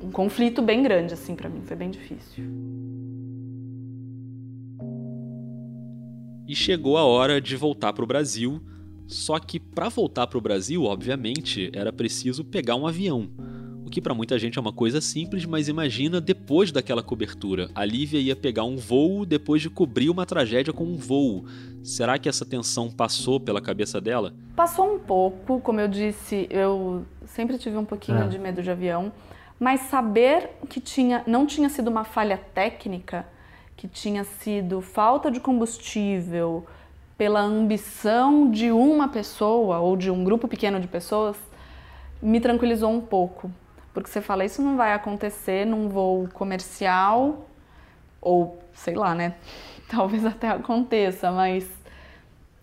um 0.00 0.12
conflito 0.12 0.62
bem 0.62 0.84
grande, 0.84 1.14
assim, 1.14 1.34
para 1.34 1.48
mim, 1.48 1.62
foi 1.64 1.76
bem 1.76 1.90
difícil. 1.90 2.44
E 6.46 6.54
chegou 6.54 6.96
a 6.96 7.02
hora 7.02 7.40
de 7.40 7.56
voltar 7.56 7.92
para 7.92 8.04
o 8.04 8.06
Brasil. 8.06 8.60
Só 9.04 9.40
que 9.40 9.58
para 9.58 9.88
voltar 9.88 10.28
para 10.28 10.38
o 10.38 10.40
Brasil, 10.40 10.84
obviamente, 10.84 11.72
era 11.74 11.92
preciso 11.92 12.44
pegar 12.44 12.76
um 12.76 12.86
avião. 12.86 13.28
O 13.88 13.90
que 13.90 14.02
para 14.02 14.12
muita 14.12 14.38
gente 14.38 14.58
é 14.58 14.60
uma 14.60 14.70
coisa 14.70 15.00
simples, 15.00 15.46
mas 15.46 15.66
imagina 15.66 16.20
depois 16.20 16.70
daquela 16.70 17.02
cobertura. 17.02 17.70
A 17.74 17.86
Lívia 17.86 18.20
ia 18.20 18.36
pegar 18.36 18.64
um 18.64 18.76
voo 18.76 19.24
depois 19.24 19.62
de 19.62 19.70
cobrir 19.70 20.10
uma 20.10 20.26
tragédia 20.26 20.74
com 20.74 20.84
um 20.84 20.94
voo. 20.98 21.46
Será 21.82 22.18
que 22.18 22.28
essa 22.28 22.44
tensão 22.44 22.90
passou 22.90 23.40
pela 23.40 23.62
cabeça 23.62 23.98
dela? 23.98 24.34
Passou 24.54 24.94
um 24.94 24.98
pouco, 24.98 25.58
como 25.62 25.80
eu 25.80 25.88
disse, 25.88 26.46
eu 26.50 27.06
sempre 27.24 27.56
tive 27.56 27.78
um 27.78 27.84
pouquinho 27.86 28.24
É. 28.24 28.28
de 28.28 28.38
medo 28.38 28.62
de 28.62 28.70
avião, 28.70 29.10
mas 29.58 29.80
saber 29.88 30.50
que 30.68 30.82
tinha, 30.82 31.24
não 31.26 31.46
tinha 31.46 31.70
sido 31.70 31.88
uma 31.88 32.04
falha 32.04 32.36
técnica, 32.36 33.24
que 33.74 33.88
tinha 33.88 34.22
sido 34.22 34.82
falta 34.82 35.30
de 35.30 35.40
combustível 35.40 36.66
pela 37.16 37.40
ambição 37.40 38.50
de 38.50 38.70
uma 38.70 39.08
pessoa 39.08 39.78
ou 39.78 39.96
de 39.96 40.10
um 40.10 40.22
grupo 40.24 40.46
pequeno 40.46 40.78
de 40.78 40.86
pessoas, 40.86 41.38
me 42.20 42.38
tranquilizou 42.38 42.90
um 42.90 43.00
pouco. 43.00 43.50
Porque 43.92 44.08
você 44.10 44.20
fala, 44.20 44.44
isso 44.44 44.62
não 44.62 44.76
vai 44.76 44.92
acontecer 44.92 45.64
num 45.66 45.88
voo 45.88 46.28
comercial, 46.32 47.48
ou 48.20 48.62
sei 48.74 48.94
lá, 48.94 49.14
né? 49.14 49.34
Talvez 49.88 50.24
até 50.24 50.48
aconteça, 50.48 51.30
mas 51.32 51.68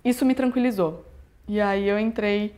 isso 0.04 0.26
me 0.26 0.36
tranquilizou. 0.36 1.06
E 1.48 1.60
aí 1.60 1.88
eu 1.88 2.00
entrei. 2.00 2.56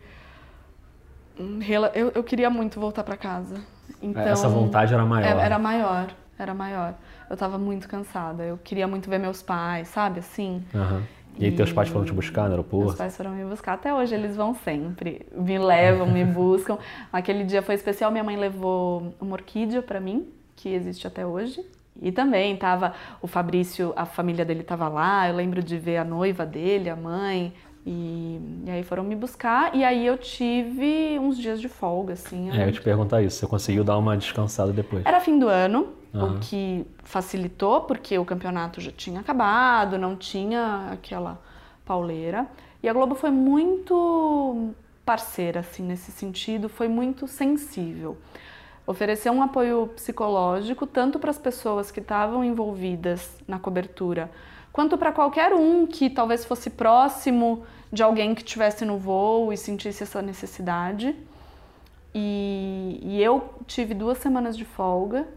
hum, 1.39 1.59
Eu, 1.93 2.11
eu 2.15 2.23
queria 2.23 2.49
muito 2.49 2.79
voltar 2.79 3.03
para 3.03 3.17
casa. 3.17 3.61
Então, 4.01 4.23
Essa 4.23 4.47
vontade 4.49 4.93
era 4.93 5.05
maior. 5.05 5.27
Era, 5.29 5.41
era 5.41 5.59
maior, 5.59 6.07
era 6.37 6.53
maior. 6.53 6.93
Eu 7.29 7.37
tava 7.37 7.57
muito 7.57 7.87
cansada. 7.87 8.43
Eu 8.43 8.57
queria 8.57 8.87
muito 8.87 9.09
ver 9.09 9.17
meus 9.19 9.41
pais, 9.41 9.87
sabe? 9.87 10.19
Assim. 10.19 10.63
Aham. 10.73 11.03
E 11.39 11.45
aí 11.45 11.51
teus 11.51 11.71
pais 11.71 11.89
foram 11.89 12.05
te 12.05 12.11
buscar 12.13 12.43
no 12.43 12.49
Meus 12.49 12.59
aeroporto? 12.59 12.97
pais 12.97 13.15
foram 13.15 13.31
me 13.31 13.45
buscar. 13.45 13.73
Até 13.73 13.93
hoje 13.93 14.15
eles 14.15 14.35
vão 14.35 14.53
sempre. 14.55 15.25
Me 15.35 15.57
levam, 15.59 16.07
me 16.07 16.25
buscam. 16.25 16.77
Aquele 17.13 17.43
dia 17.43 17.61
foi 17.61 17.75
especial. 17.75 18.11
Minha 18.11 18.23
mãe 18.23 18.35
levou 18.37 19.13
uma 19.21 19.33
orquídea 19.33 19.81
para 19.81 19.99
mim, 19.99 20.27
que 20.55 20.69
existe 20.69 21.05
até 21.05 21.25
hoje. 21.25 21.63
E 22.01 22.11
também 22.11 22.55
tava 22.55 22.93
o 23.21 23.27
Fabrício, 23.27 23.91
a 23.95 24.05
família 24.05 24.45
dele 24.45 24.63
tava 24.63 24.87
lá. 24.87 25.27
Eu 25.27 25.35
lembro 25.35 25.63
de 25.63 25.77
ver 25.77 25.97
a 25.97 26.03
noiva 26.03 26.45
dele, 26.45 26.89
a 26.89 26.95
mãe. 26.95 27.53
E, 27.89 28.41
e 28.65 28.69
aí 28.69 28.83
foram 28.83 29.01
me 29.01 29.15
buscar. 29.15 29.73
E 29.73 29.81
aí 29.81 30.05
eu 30.05 30.17
tive 30.17 31.17
uns 31.19 31.37
dias 31.37 31.61
de 31.61 31.69
folga, 31.69 32.13
assim. 32.13 32.51
É, 32.51 32.67
eu 32.67 32.71
te 32.73 32.81
perguntar 32.81 33.21
isso. 33.21 33.37
Você 33.37 33.47
conseguiu 33.47 33.81
dar 33.81 33.97
uma 33.97 34.17
descansada 34.17 34.73
depois? 34.73 35.05
Era 35.05 35.21
fim 35.21 35.39
do 35.39 35.47
ano, 35.47 35.87
Aham. 36.13 36.35
o 36.35 36.39
que 36.39 36.85
facilitou, 37.01 37.81
porque 37.81 38.17
o 38.17 38.25
campeonato 38.25 38.81
já 38.81 38.91
tinha 38.91 39.21
acabado, 39.21 39.97
não 39.97 40.17
tinha 40.17 40.89
aquela 40.91 41.41
pauleira. 41.85 42.45
E 42.83 42.89
a 42.89 42.93
Globo 42.93 43.15
foi 43.15 43.31
muito 43.31 44.73
parceira, 45.05 45.61
assim, 45.61 45.83
nesse 45.83 46.11
sentido, 46.11 46.67
foi 46.67 46.89
muito 46.89 47.25
sensível. 47.25 48.17
Ofereceu 48.85 49.31
um 49.31 49.41
apoio 49.41 49.87
psicológico 49.95 50.85
tanto 50.85 51.19
para 51.19 51.29
as 51.29 51.37
pessoas 51.37 51.89
que 51.89 52.01
estavam 52.01 52.43
envolvidas 52.43 53.37
na 53.47 53.57
cobertura, 53.57 54.29
quanto 54.73 54.97
para 54.97 55.13
qualquer 55.13 55.53
um 55.53 55.87
que 55.87 56.09
talvez 56.09 56.43
fosse 56.43 56.69
próximo 56.69 57.63
de 57.91 58.03
alguém 58.03 58.35
que 58.35 58.41
estivesse 58.41 58.85
no 58.85 58.97
voo 58.97 59.51
e 59.51 59.57
sentisse 59.57 60.03
essa 60.03 60.21
necessidade. 60.21 61.15
E, 62.13 62.99
e 63.01 63.23
eu 63.23 63.53
tive 63.65 63.93
duas 63.93 64.17
semanas 64.17 64.57
de 64.57 64.65
folga, 64.65 65.27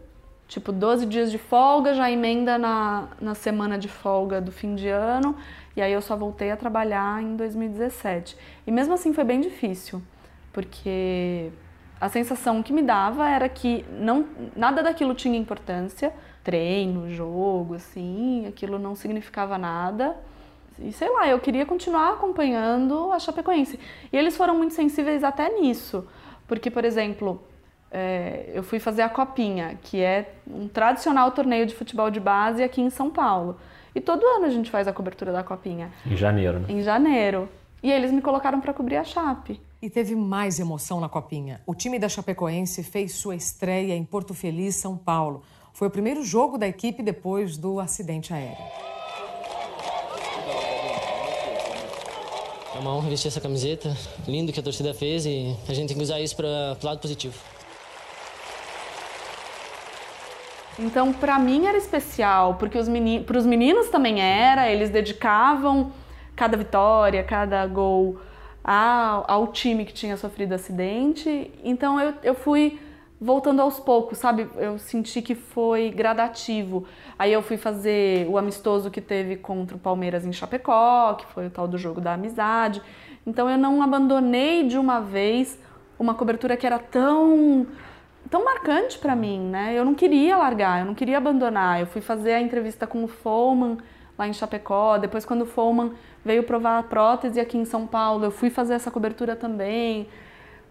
tipo 0.47 0.71
12 0.71 1.05
dias 1.05 1.31
de 1.31 1.37
folga, 1.37 1.93
já 1.93 2.09
emenda 2.11 2.57
na, 2.57 3.07
na 3.21 3.35
semana 3.35 3.77
de 3.77 3.87
folga 3.87 4.41
do 4.41 4.51
fim 4.51 4.75
de 4.75 4.89
ano, 4.89 5.35
e 5.75 5.81
aí 5.81 5.93
eu 5.93 6.01
só 6.01 6.15
voltei 6.15 6.51
a 6.51 6.57
trabalhar 6.57 7.21
em 7.21 7.35
2017. 7.35 8.35
E 8.65 8.71
mesmo 8.71 8.93
assim 8.93 9.13
foi 9.13 9.23
bem 9.23 9.39
difícil, 9.39 10.01
porque 10.51 11.51
a 11.99 12.09
sensação 12.09 12.63
que 12.63 12.73
me 12.73 12.81
dava 12.81 13.29
era 13.29 13.47
que 13.47 13.85
não, 13.91 14.25
nada 14.55 14.81
daquilo 14.81 15.13
tinha 15.13 15.37
importância, 15.37 16.11
treino, 16.43 17.09
jogo, 17.13 17.75
assim, 17.75 18.47
aquilo 18.47 18.79
não 18.79 18.95
significava 18.95 19.57
nada. 19.57 20.17
E 20.83 20.91
sei 20.91 21.09
lá, 21.09 21.27
eu 21.27 21.39
queria 21.39 21.65
continuar 21.65 22.13
acompanhando 22.13 23.11
a 23.11 23.19
Chapecoense. 23.19 23.79
E 24.11 24.17
eles 24.17 24.35
foram 24.35 24.55
muito 24.57 24.73
sensíveis 24.73 25.23
até 25.23 25.49
nisso. 25.59 26.07
Porque, 26.47 26.71
por 26.71 26.83
exemplo, 26.83 27.41
é, 27.91 28.49
eu 28.53 28.63
fui 28.63 28.79
fazer 28.79 29.01
a 29.01 29.09
Copinha, 29.09 29.77
que 29.83 30.01
é 30.01 30.33
um 30.49 30.67
tradicional 30.67 31.31
torneio 31.31 31.65
de 31.65 31.75
futebol 31.75 32.09
de 32.09 32.19
base 32.19 32.63
aqui 32.63 32.81
em 32.81 32.89
São 32.89 33.09
Paulo. 33.09 33.57
E 33.93 33.99
todo 34.01 34.25
ano 34.25 34.45
a 34.45 34.49
gente 34.49 34.71
faz 34.71 34.87
a 34.87 34.93
cobertura 34.93 35.31
da 35.31 35.43
Copinha, 35.43 35.91
Em 36.05 36.15
janeiro, 36.15 36.59
né? 36.59 36.65
em 36.69 36.81
janeiro. 36.81 37.49
E 37.83 37.91
eles 37.91 38.11
me 38.11 38.21
colocaram 38.21 38.61
para 38.61 38.73
cobrir 38.73 38.95
a 38.97 39.03
Chape. 39.03 39.59
E 39.81 39.89
teve 39.89 40.15
mais 40.15 40.59
emoção 40.59 40.99
na 40.99 41.09
Copinha. 41.09 41.61
O 41.65 41.73
time 41.73 41.97
da 41.97 42.07
Chapecoense 42.07 42.83
fez 42.83 43.13
sua 43.13 43.35
estreia 43.35 43.95
em 43.95 44.05
Porto 44.05 44.33
Feliz, 44.33 44.75
São 44.75 44.95
Paulo. 44.95 45.43
Foi 45.73 45.87
o 45.87 45.91
primeiro 45.91 46.23
jogo 46.23 46.57
da 46.57 46.67
equipe 46.67 47.01
depois 47.01 47.57
do 47.57 47.79
acidente 47.79 48.33
aéreo. 48.33 48.90
É 52.73 52.79
uma 52.79 52.95
honra 52.95 53.09
vestir 53.09 53.27
essa 53.27 53.41
camiseta. 53.41 53.95
Lindo 54.27 54.53
que 54.53 54.59
a 54.59 54.63
torcida 54.63 54.93
fez 54.93 55.25
e 55.25 55.55
a 55.67 55.73
gente 55.73 55.89
tem 55.89 55.97
que 55.97 56.03
usar 56.03 56.21
isso 56.21 56.35
para 56.35 56.77
o 56.81 56.85
lado 56.85 56.99
positivo. 56.99 57.35
Então, 60.79 61.11
para 61.11 61.37
mim 61.37 61.67
era 61.67 61.77
especial, 61.77 62.55
porque 62.55 62.77
os 62.77 62.87
meni 62.87 63.19
para 63.19 63.37
os 63.37 63.45
meninos 63.45 63.89
também 63.89 64.21
era, 64.21 64.71
eles 64.71 64.89
dedicavam 64.89 65.91
cada 66.35 66.55
vitória, 66.55 67.23
cada 67.23 67.67
gol 67.67 68.19
ao, 68.63 69.25
ao 69.27 69.47
time 69.47 69.85
que 69.85 69.93
tinha 69.93 70.15
sofrido 70.15 70.53
acidente. 70.53 71.51
Então, 71.63 71.99
eu, 71.99 72.13
eu 72.23 72.33
fui 72.33 72.79
voltando 73.21 73.61
aos 73.61 73.79
poucos, 73.79 74.17
sabe? 74.17 74.49
Eu 74.57 74.79
senti 74.79 75.21
que 75.21 75.35
foi 75.35 75.91
gradativo. 75.91 76.85
Aí 77.19 77.31
eu 77.31 77.43
fui 77.43 77.55
fazer 77.55 78.27
o 78.27 78.35
amistoso 78.35 78.89
que 78.89 78.99
teve 78.99 79.35
contra 79.35 79.77
o 79.77 79.79
Palmeiras 79.79 80.25
em 80.25 80.33
Chapecó, 80.33 81.13
que 81.13 81.27
foi 81.27 81.45
o 81.45 81.49
tal 81.51 81.67
do 81.67 81.77
jogo 81.77 82.01
da 82.01 82.13
amizade. 82.13 82.81
Então, 83.25 83.47
eu 83.47 83.59
não 83.59 83.83
abandonei 83.83 84.67
de 84.67 84.75
uma 84.75 84.99
vez 84.99 85.59
uma 85.99 86.15
cobertura 86.15 86.57
que 86.57 86.65
era 86.65 86.79
tão 86.79 87.67
tão 88.29 88.45
marcante 88.45 88.97
para 88.97 89.15
mim, 89.15 89.39
né? 89.39 89.73
Eu 89.75 89.83
não 89.83 89.93
queria 89.93 90.37
largar, 90.37 90.79
eu 90.79 90.85
não 90.85 90.95
queria 90.95 91.17
abandonar. 91.17 91.79
Eu 91.79 91.85
fui 91.85 92.01
fazer 92.01 92.33
a 92.33 92.41
entrevista 92.41 92.87
com 92.87 93.03
o 93.03 93.07
Foman 93.07 93.77
lá 94.17 94.27
em 94.27 94.33
Chapecó. 94.33 94.97
Depois, 94.97 95.25
quando 95.25 95.41
o 95.41 95.45
Foman 95.45 95.91
veio 96.23 96.43
provar 96.43 96.79
a 96.79 96.83
prótese 96.83 97.39
aqui 97.39 97.57
em 97.57 97.65
São 97.65 97.85
Paulo, 97.85 98.25
eu 98.25 98.31
fui 98.31 98.49
fazer 98.49 98.73
essa 98.73 98.89
cobertura 98.89 99.35
também. 99.35 100.07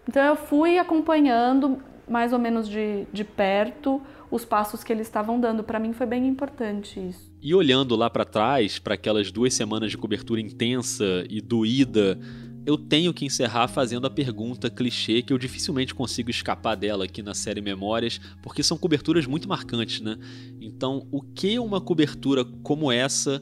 Então, 0.07 0.25
eu 0.25 0.35
fui 0.35 0.79
acompanhando 0.79 1.81
mais 2.11 2.33
ou 2.33 2.39
menos 2.39 2.67
de, 2.67 3.05
de 3.11 3.23
perto 3.23 4.01
os 4.29 4.45
passos 4.45 4.83
que 4.83 4.91
eles 4.91 5.07
estavam 5.07 5.39
dando. 5.39 5.63
Para 5.63 5.79
mim, 5.79 5.93
foi 5.93 6.05
bem 6.05 6.27
importante 6.27 6.99
isso. 6.99 7.31
E 7.41 7.55
olhando 7.55 7.95
lá 7.95 8.09
para 8.09 8.25
trás, 8.25 8.79
para 8.79 8.93
aquelas 8.93 9.31
duas 9.31 9.53
semanas 9.53 9.91
de 9.91 9.97
cobertura 9.97 10.39
intensa 10.39 11.25
e 11.29 11.41
doída, 11.41 12.19
eu 12.65 12.77
tenho 12.77 13.13
que 13.13 13.25
encerrar 13.25 13.67
fazendo 13.67 14.05
a 14.05 14.09
pergunta 14.09 14.69
clichê 14.69 15.21
que 15.21 15.33
eu 15.33 15.37
dificilmente 15.37 15.95
consigo 15.95 16.29
escapar 16.29 16.75
dela 16.75 17.05
aqui 17.05 17.23
na 17.23 17.33
série 17.33 17.61
Memórias, 17.61 18.19
porque 18.43 18.61
são 18.61 18.77
coberturas 18.77 19.25
muito 19.25 19.49
marcantes, 19.49 19.99
né? 20.01 20.17
Então, 20.61 21.07
o 21.11 21.21
que 21.21 21.57
uma 21.57 21.81
cobertura 21.81 22.45
como 22.63 22.91
essa 22.91 23.41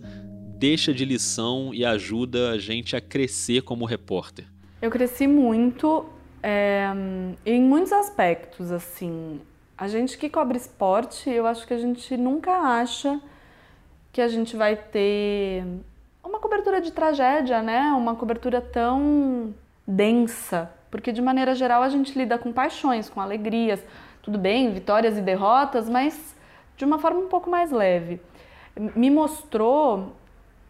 deixa 0.57 0.93
de 0.93 1.05
lição 1.05 1.74
e 1.74 1.86
ajuda 1.86 2.51
a 2.51 2.57
gente 2.57 2.95
a 2.95 3.01
crescer 3.01 3.61
como 3.61 3.86
repórter? 3.86 4.45
Eu 4.82 4.89
cresci 4.89 5.28
muito 5.28 6.05
é, 6.42 6.88
em 7.46 7.62
muitos 7.62 7.92
aspectos, 7.92 8.72
assim. 8.72 9.42
A 9.78 9.88
gente 9.88 10.18
que 10.18 10.30
cobre 10.30 10.58
esporte, 10.58 11.30
eu 11.30 11.48
acho 11.48 11.66
que 11.66 11.74
a 11.74 11.78
gente 11.78 12.18
nunca 12.18 12.52
acha 12.52 13.20
que 14.12 14.22
a 14.22 14.28
gente 14.28 14.56
vai 14.56 14.76
ter 14.76 15.64
uma 16.24 16.40
cobertura 16.40 16.82
de 16.82 16.92
tragédia, 16.92 17.62
né? 17.62 17.92
Uma 17.94 18.16
cobertura 18.16 18.62
tão 18.62 19.54
densa 19.88 20.72
Porque 20.92 21.12
de 21.12 21.22
maneira 21.22 21.56
geral 21.56 21.82
a 21.82 21.90
gente 21.90 22.18
lida 22.18 22.38
com 22.38 22.52
paixões, 22.52 23.10
com 23.10 23.22
alegrias, 23.22 23.84
tudo 24.22 24.38
bem, 24.38 24.72
vitórias 24.72 25.18
e 25.18 25.22
derrotas, 25.22 25.88
mas 25.90 26.36
de 26.76 26.86
uma 26.86 27.00
forma 27.00 27.20
um 27.20 27.28
pouco 27.28 27.50
mais 27.50 27.72
leve. 27.72 28.20
Me 28.96 29.10
mostrou 29.10 30.14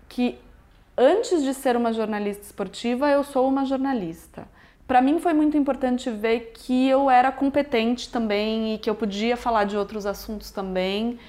que 0.08 0.38
antes 0.98 1.44
de 1.44 1.54
ser 1.54 1.78
uma 1.78 1.94
jornalista 1.94 2.44
esportiva, 2.44 3.10
eu 3.10 3.24
sou 3.24 3.48
uma 3.48 3.66
jornalista. 3.66 4.48
Para 4.90 5.04
mim 5.04 5.20
foi 5.20 5.34
muito 5.34 5.56
importante 5.56 6.10
ver 6.10 6.52
que 6.56 6.90
eu 6.90 7.12
era 7.12 7.32
competente 7.32 8.10
também 8.10 8.74
e 8.74 8.80
que 8.80 8.90
eu 8.90 8.96
podia 8.96 9.38
falar 9.38 9.66
de 9.66 9.78
outros 9.78 10.04
assuntos 10.04 10.50
também 10.50 11.20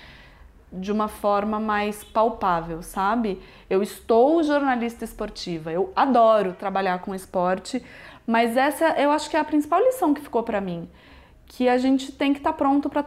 de 0.72 0.90
uma 0.90 1.08
forma 1.08 1.60
mais 1.60 2.02
palpável, 2.02 2.82
sabe? 2.82 3.38
Eu 3.68 3.82
estou 3.82 4.42
jornalista 4.42 5.04
esportiva, 5.04 5.70
eu 5.70 5.92
adoro 5.94 6.54
trabalhar 6.54 7.00
com 7.00 7.14
esporte, 7.14 7.84
mas 8.26 8.56
essa 8.56 8.98
eu 8.98 9.10
acho 9.10 9.28
que 9.28 9.36
é 9.36 9.40
a 9.40 9.44
principal 9.44 9.78
lição 9.82 10.14
que 10.14 10.22
ficou 10.22 10.42
para 10.42 10.62
mim, 10.62 10.88
que 11.44 11.68
a 11.68 11.76
gente 11.76 12.12
tem 12.12 12.32
que 12.32 12.38
estar 12.38 12.52
tá 12.52 12.56
pronto 12.56 12.88
para 12.88 13.04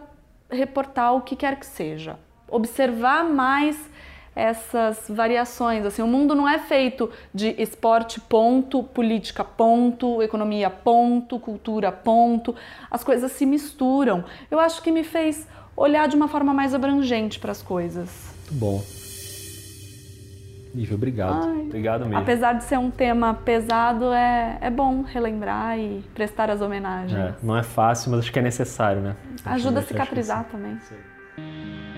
reportar 0.51 1.15
o 1.15 1.21
que 1.21 1.35
quer 1.35 1.59
que 1.59 1.65
seja, 1.65 2.19
observar 2.47 3.23
mais 3.23 3.89
essas 4.35 5.05
variações. 5.09 5.85
Assim, 5.85 6.01
o 6.01 6.07
mundo 6.07 6.35
não 6.35 6.47
é 6.47 6.59
feito 6.59 7.09
de 7.33 7.55
esporte 7.61 8.19
ponto, 8.19 8.83
política 8.83 9.43
ponto, 9.43 10.21
economia 10.21 10.69
ponto, 10.69 11.39
cultura 11.39 11.91
ponto. 11.91 12.55
As 12.89 13.03
coisas 13.03 13.31
se 13.31 13.45
misturam. 13.45 14.23
Eu 14.49 14.59
acho 14.59 14.81
que 14.81 14.91
me 14.91 15.03
fez 15.03 15.47
olhar 15.75 16.07
de 16.07 16.15
uma 16.15 16.27
forma 16.27 16.53
mais 16.53 16.73
abrangente 16.73 17.39
para 17.39 17.51
as 17.51 17.61
coisas. 17.61 18.09
Muito 18.49 18.53
bom. 18.55 18.83
Nível, 20.73 20.95
obrigado. 20.95 21.47
Ai, 21.47 21.61
obrigado 21.61 22.01
mesmo. 22.01 22.17
Apesar 22.17 22.53
de 22.53 22.63
ser 22.63 22.79
um 22.79 22.89
tema 22.89 23.35
pesado, 23.35 24.11
é, 24.11 24.57
é 24.59 24.69
bom 24.71 25.03
relembrar 25.03 25.77
e 25.77 26.03
prestar 26.15 26.49
as 26.49 26.61
homenagens. 26.61 27.19
É, 27.19 27.35
não 27.43 27.55
é 27.55 27.61
fácil, 27.61 28.09
mas 28.09 28.21
acho 28.21 28.31
que 28.31 28.39
é 28.39 28.41
necessário, 28.41 28.99
né? 28.99 29.15
Ajuda 29.45 29.81
a 29.81 29.83
cicatrizar 29.83 30.45
também. 30.45 30.79
Sim. 30.79 31.92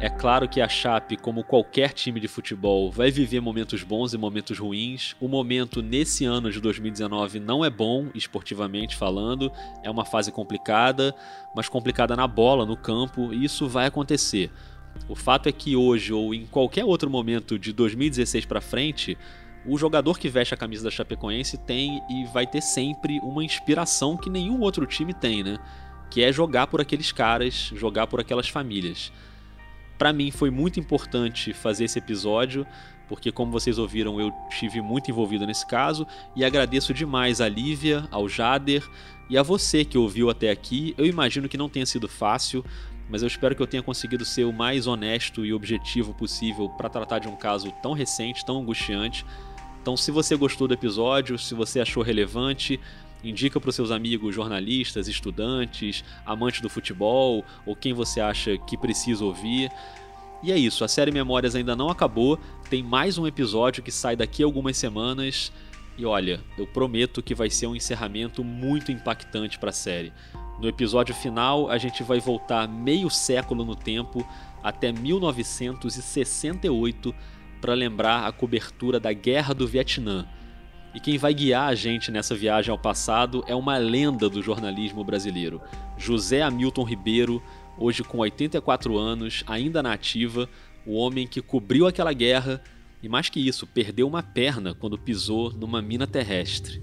É 0.00 0.08
claro 0.08 0.48
que 0.48 0.62
a 0.62 0.68
Chape, 0.68 1.14
como 1.14 1.44
qualquer 1.44 1.92
time 1.92 2.18
de 2.18 2.26
futebol, 2.26 2.90
vai 2.90 3.10
viver 3.10 3.38
momentos 3.38 3.82
bons 3.82 4.14
e 4.14 4.18
momentos 4.18 4.58
ruins. 4.58 5.14
O 5.20 5.28
momento 5.28 5.82
nesse 5.82 6.24
ano 6.24 6.50
de 6.50 6.58
2019 6.58 7.38
não 7.38 7.62
é 7.62 7.68
bom, 7.68 8.08
esportivamente 8.14 8.96
falando. 8.96 9.52
É 9.82 9.90
uma 9.90 10.06
fase 10.06 10.32
complicada, 10.32 11.14
mas 11.54 11.68
complicada 11.68 12.16
na 12.16 12.26
bola, 12.26 12.64
no 12.64 12.78
campo, 12.78 13.30
e 13.34 13.44
isso 13.44 13.68
vai 13.68 13.84
acontecer. 13.84 14.50
O 15.06 15.14
fato 15.14 15.50
é 15.50 15.52
que 15.52 15.76
hoje 15.76 16.14
ou 16.14 16.34
em 16.34 16.46
qualquer 16.46 16.86
outro 16.86 17.10
momento 17.10 17.58
de 17.58 17.70
2016 17.70 18.46
para 18.46 18.62
frente, 18.62 19.18
o 19.66 19.76
jogador 19.76 20.18
que 20.18 20.30
veste 20.30 20.54
a 20.54 20.56
camisa 20.56 20.82
da 20.82 20.90
Chapecoense 20.90 21.58
tem 21.58 22.00
e 22.08 22.24
vai 22.32 22.46
ter 22.46 22.62
sempre 22.62 23.20
uma 23.22 23.44
inspiração 23.44 24.16
que 24.16 24.30
nenhum 24.30 24.60
outro 24.60 24.86
time 24.86 25.12
tem, 25.12 25.44
né? 25.44 25.58
Que 26.10 26.22
é 26.22 26.32
jogar 26.32 26.68
por 26.68 26.80
aqueles 26.80 27.12
caras, 27.12 27.70
jogar 27.76 28.06
por 28.06 28.18
aquelas 28.18 28.48
famílias. 28.48 29.12
Para 30.00 30.14
mim 30.14 30.30
foi 30.30 30.48
muito 30.48 30.80
importante 30.80 31.52
fazer 31.52 31.84
esse 31.84 31.98
episódio, 31.98 32.66
porque 33.06 33.30
como 33.30 33.52
vocês 33.52 33.76
ouviram, 33.78 34.18
eu 34.18 34.32
tive 34.48 34.80
muito 34.80 35.10
envolvido 35.10 35.46
nesse 35.46 35.66
caso 35.66 36.06
e 36.34 36.42
agradeço 36.42 36.94
demais 36.94 37.38
a 37.38 37.46
Lívia, 37.46 38.08
ao 38.10 38.26
Jader 38.26 38.82
e 39.28 39.36
a 39.36 39.42
você 39.42 39.84
que 39.84 39.98
ouviu 39.98 40.30
até 40.30 40.50
aqui. 40.50 40.94
Eu 40.96 41.04
imagino 41.04 41.50
que 41.50 41.58
não 41.58 41.68
tenha 41.68 41.84
sido 41.84 42.08
fácil, 42.08 42.64
mas 43.10 43.20
eu 43.20 43.28
espero 43.28 43.54
que 43.54 43.60
eu 43.60 43.66
tenha 43.66 43.82
conseguido 43.82 44.24
ser 44.24 44.44
o 44.44 44.54
mais 44.54 44.86
honesto 44.86 45.44
e 45.44 45.52
objetivo 45.52 46.14
possível 46.14 46.70
para 46.70 46.88
tratar 46.88 47.18
de 47.18 47.28
um 47.28 47.36
caso 47.36 47.70
tão 47.82 47.92
recente, 47.92 48.42
tão 48.42 48.58
angustiante. 48.58 49.26
Então, 49.82 49.98
se 49.98 50.10
você 50.10 50.34
gostou 50.34 50.66
do 50.66 50.72
episódio, 50.72 51.38
se 51.38 51.54
você 51.54 51.78
achou 51.78 52.02
relevante, 52.02 52.80
indica 53.22 53.60
para 53.60 53.70
os 53.70 53.76
seus 53.76 53.90
amigos 53.90 54.34
jornalistas, 54.34 55.08
estudantes, 55.08 56.04
amantes 56.24 56.60
do 56.60 56.68
futebol 56.68 57.44
ou 57.66 57.76
quem 57.76 57.92
você 57.92 58.20
acha 58.20 58.56
que 58.58 58.76
precisa 58.76 59.24
ouvir. 59.24 59.70
E 60.42 60.50
é 60.50 60.58
isso, 60.58 60.82
a 60.84 60.88
série 60.88 61.10
Memórias 61.10 61.54
ainda 61.54 61.76
não 61.76 61.90
acabou, 61.90 62.38
tem 62.70 62.82
mais 62.82 63.18
um 63.18 63.26
episódio 63.26 63.82
que 63.82 63.92
sai 63.92 64.16
daqui 64.16 64.42
a 64.42 64.46
algumas 64.46 64.74
semanas. 64.76 65.52
E 65.98 66.06
olha, 66.06 66.40
eu 66.56 66.66
prometo 66.66 67.22
que 67.22 67.34
vai 67.34 67.50
ser 67.50 67.66
um 67.66 67.76
encerramento 67.76 68.42
muito 68.42 68.90
impactante 68.90 69.58
para 69.58 69.68
a 69.68 69.72
série. 69.72 70.14
No 70.58 70.66
episódio 70.66 71.14
final, 71.14 71.70
a 71.70 71.76
gente 71.76 72.02
vai 72.02 72.20
voltar 72.20 72.66
meio 72.66 73.10
século 73.10 73.62
no 73.64 73.76
tempo 73.76 74.26
até 74.62 74.92
1968 74.92 77.14
para 77.60 77.74
lembrar 77.74 78.26
a 78.26 78.32
cobertura 78.32 78.98
da 78.98 79.12
Guerra 79.12 79.54
do 79.54 79.68
Vietnã 79.68 80.26
e 80.94 81.00
quem 81.00 81.16
vai 81.18 81.32
guiar 81.32 81.68
a 81.68 81.74
gente 81.74 82.10
nessa 82.10 82.34
viagem 82.34 82.70
ao 82.70 82.78
passado 82.78 83.44
é 83.46 83.54
uma 83.54 83.76
lenda 83.76 84.28
do 84.28 84.42
jornalismo 84.42 85.04
brasileiro, 85.04 85.60
José 85.96 86.42
Hamilton 86.42 86.82
Ribeiro, 86.82 87.42
hoje 87.78 88.02
com 88.02 88.18
84 88.18 88.98
anos, 88.98 89.44
ainda 89.46 89.82
na 89.82 89.92
ativa, 89.92 90.48
o 90.86 90.94
homem 90.94 91.26
que 91.26 91.40
cobriu 91.40 91.86
aquela 91.86 92.12
guerra 92.12 92.60
e, 93.02 93.08
mais 93.08 93.28
que 93.28 93.40
isso, 93.40 93.66
perdeu 93.66 94.06
uma 94.06 94.22
perna 94.22 94.74
quando 94.74 94.98
pisou 94.98 95.52
numa 95.52 95.80
mina 95.80 96.06
terrestre. 96.06 96.82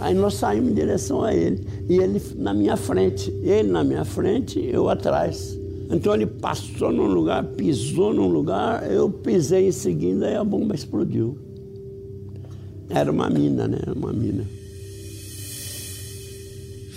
Aí 0.00 0.14
nós 0.14 0.34
saímos 0.34 0.70
em 0.70 0.74
direção 0.74 1.22
a 1.22 1.32
ele, 1.32 1.64
e 1.88 1.96
ele 1.98 2.20
na 2.36 2.52
minha 2.52 2.76
frente, 2.76 3.30
ele 3.42 3.68
na 3.70 3.84
minha 3.84 4.04
frente, 4.04 4.58
eu 4.58 4.88
atrás. 4.88 5.56
Então 5.90 6.14
ele 6.14 6.26
passou 6.26 6.90
num 6.90 7.06
lugar, 7.06 7.44
pisou 7.44 8.12
num 8.12 8.26
lugar, 8.26 8.90
eu 8.90 9.08
pisei 9.08 9.68
em 9.68 9.72
seguida 9.72 10.28
e 10.30 10.34
a 10.34 10.42
bomba 10.42 10.74
explodiu. 10.74 11.51
Era 12.94 13.10
uma 13.10 13.30
mina, 13.30 13.66
né? 13.66 13.78
Uma 13.96 14.12
mina. 14.12 14.46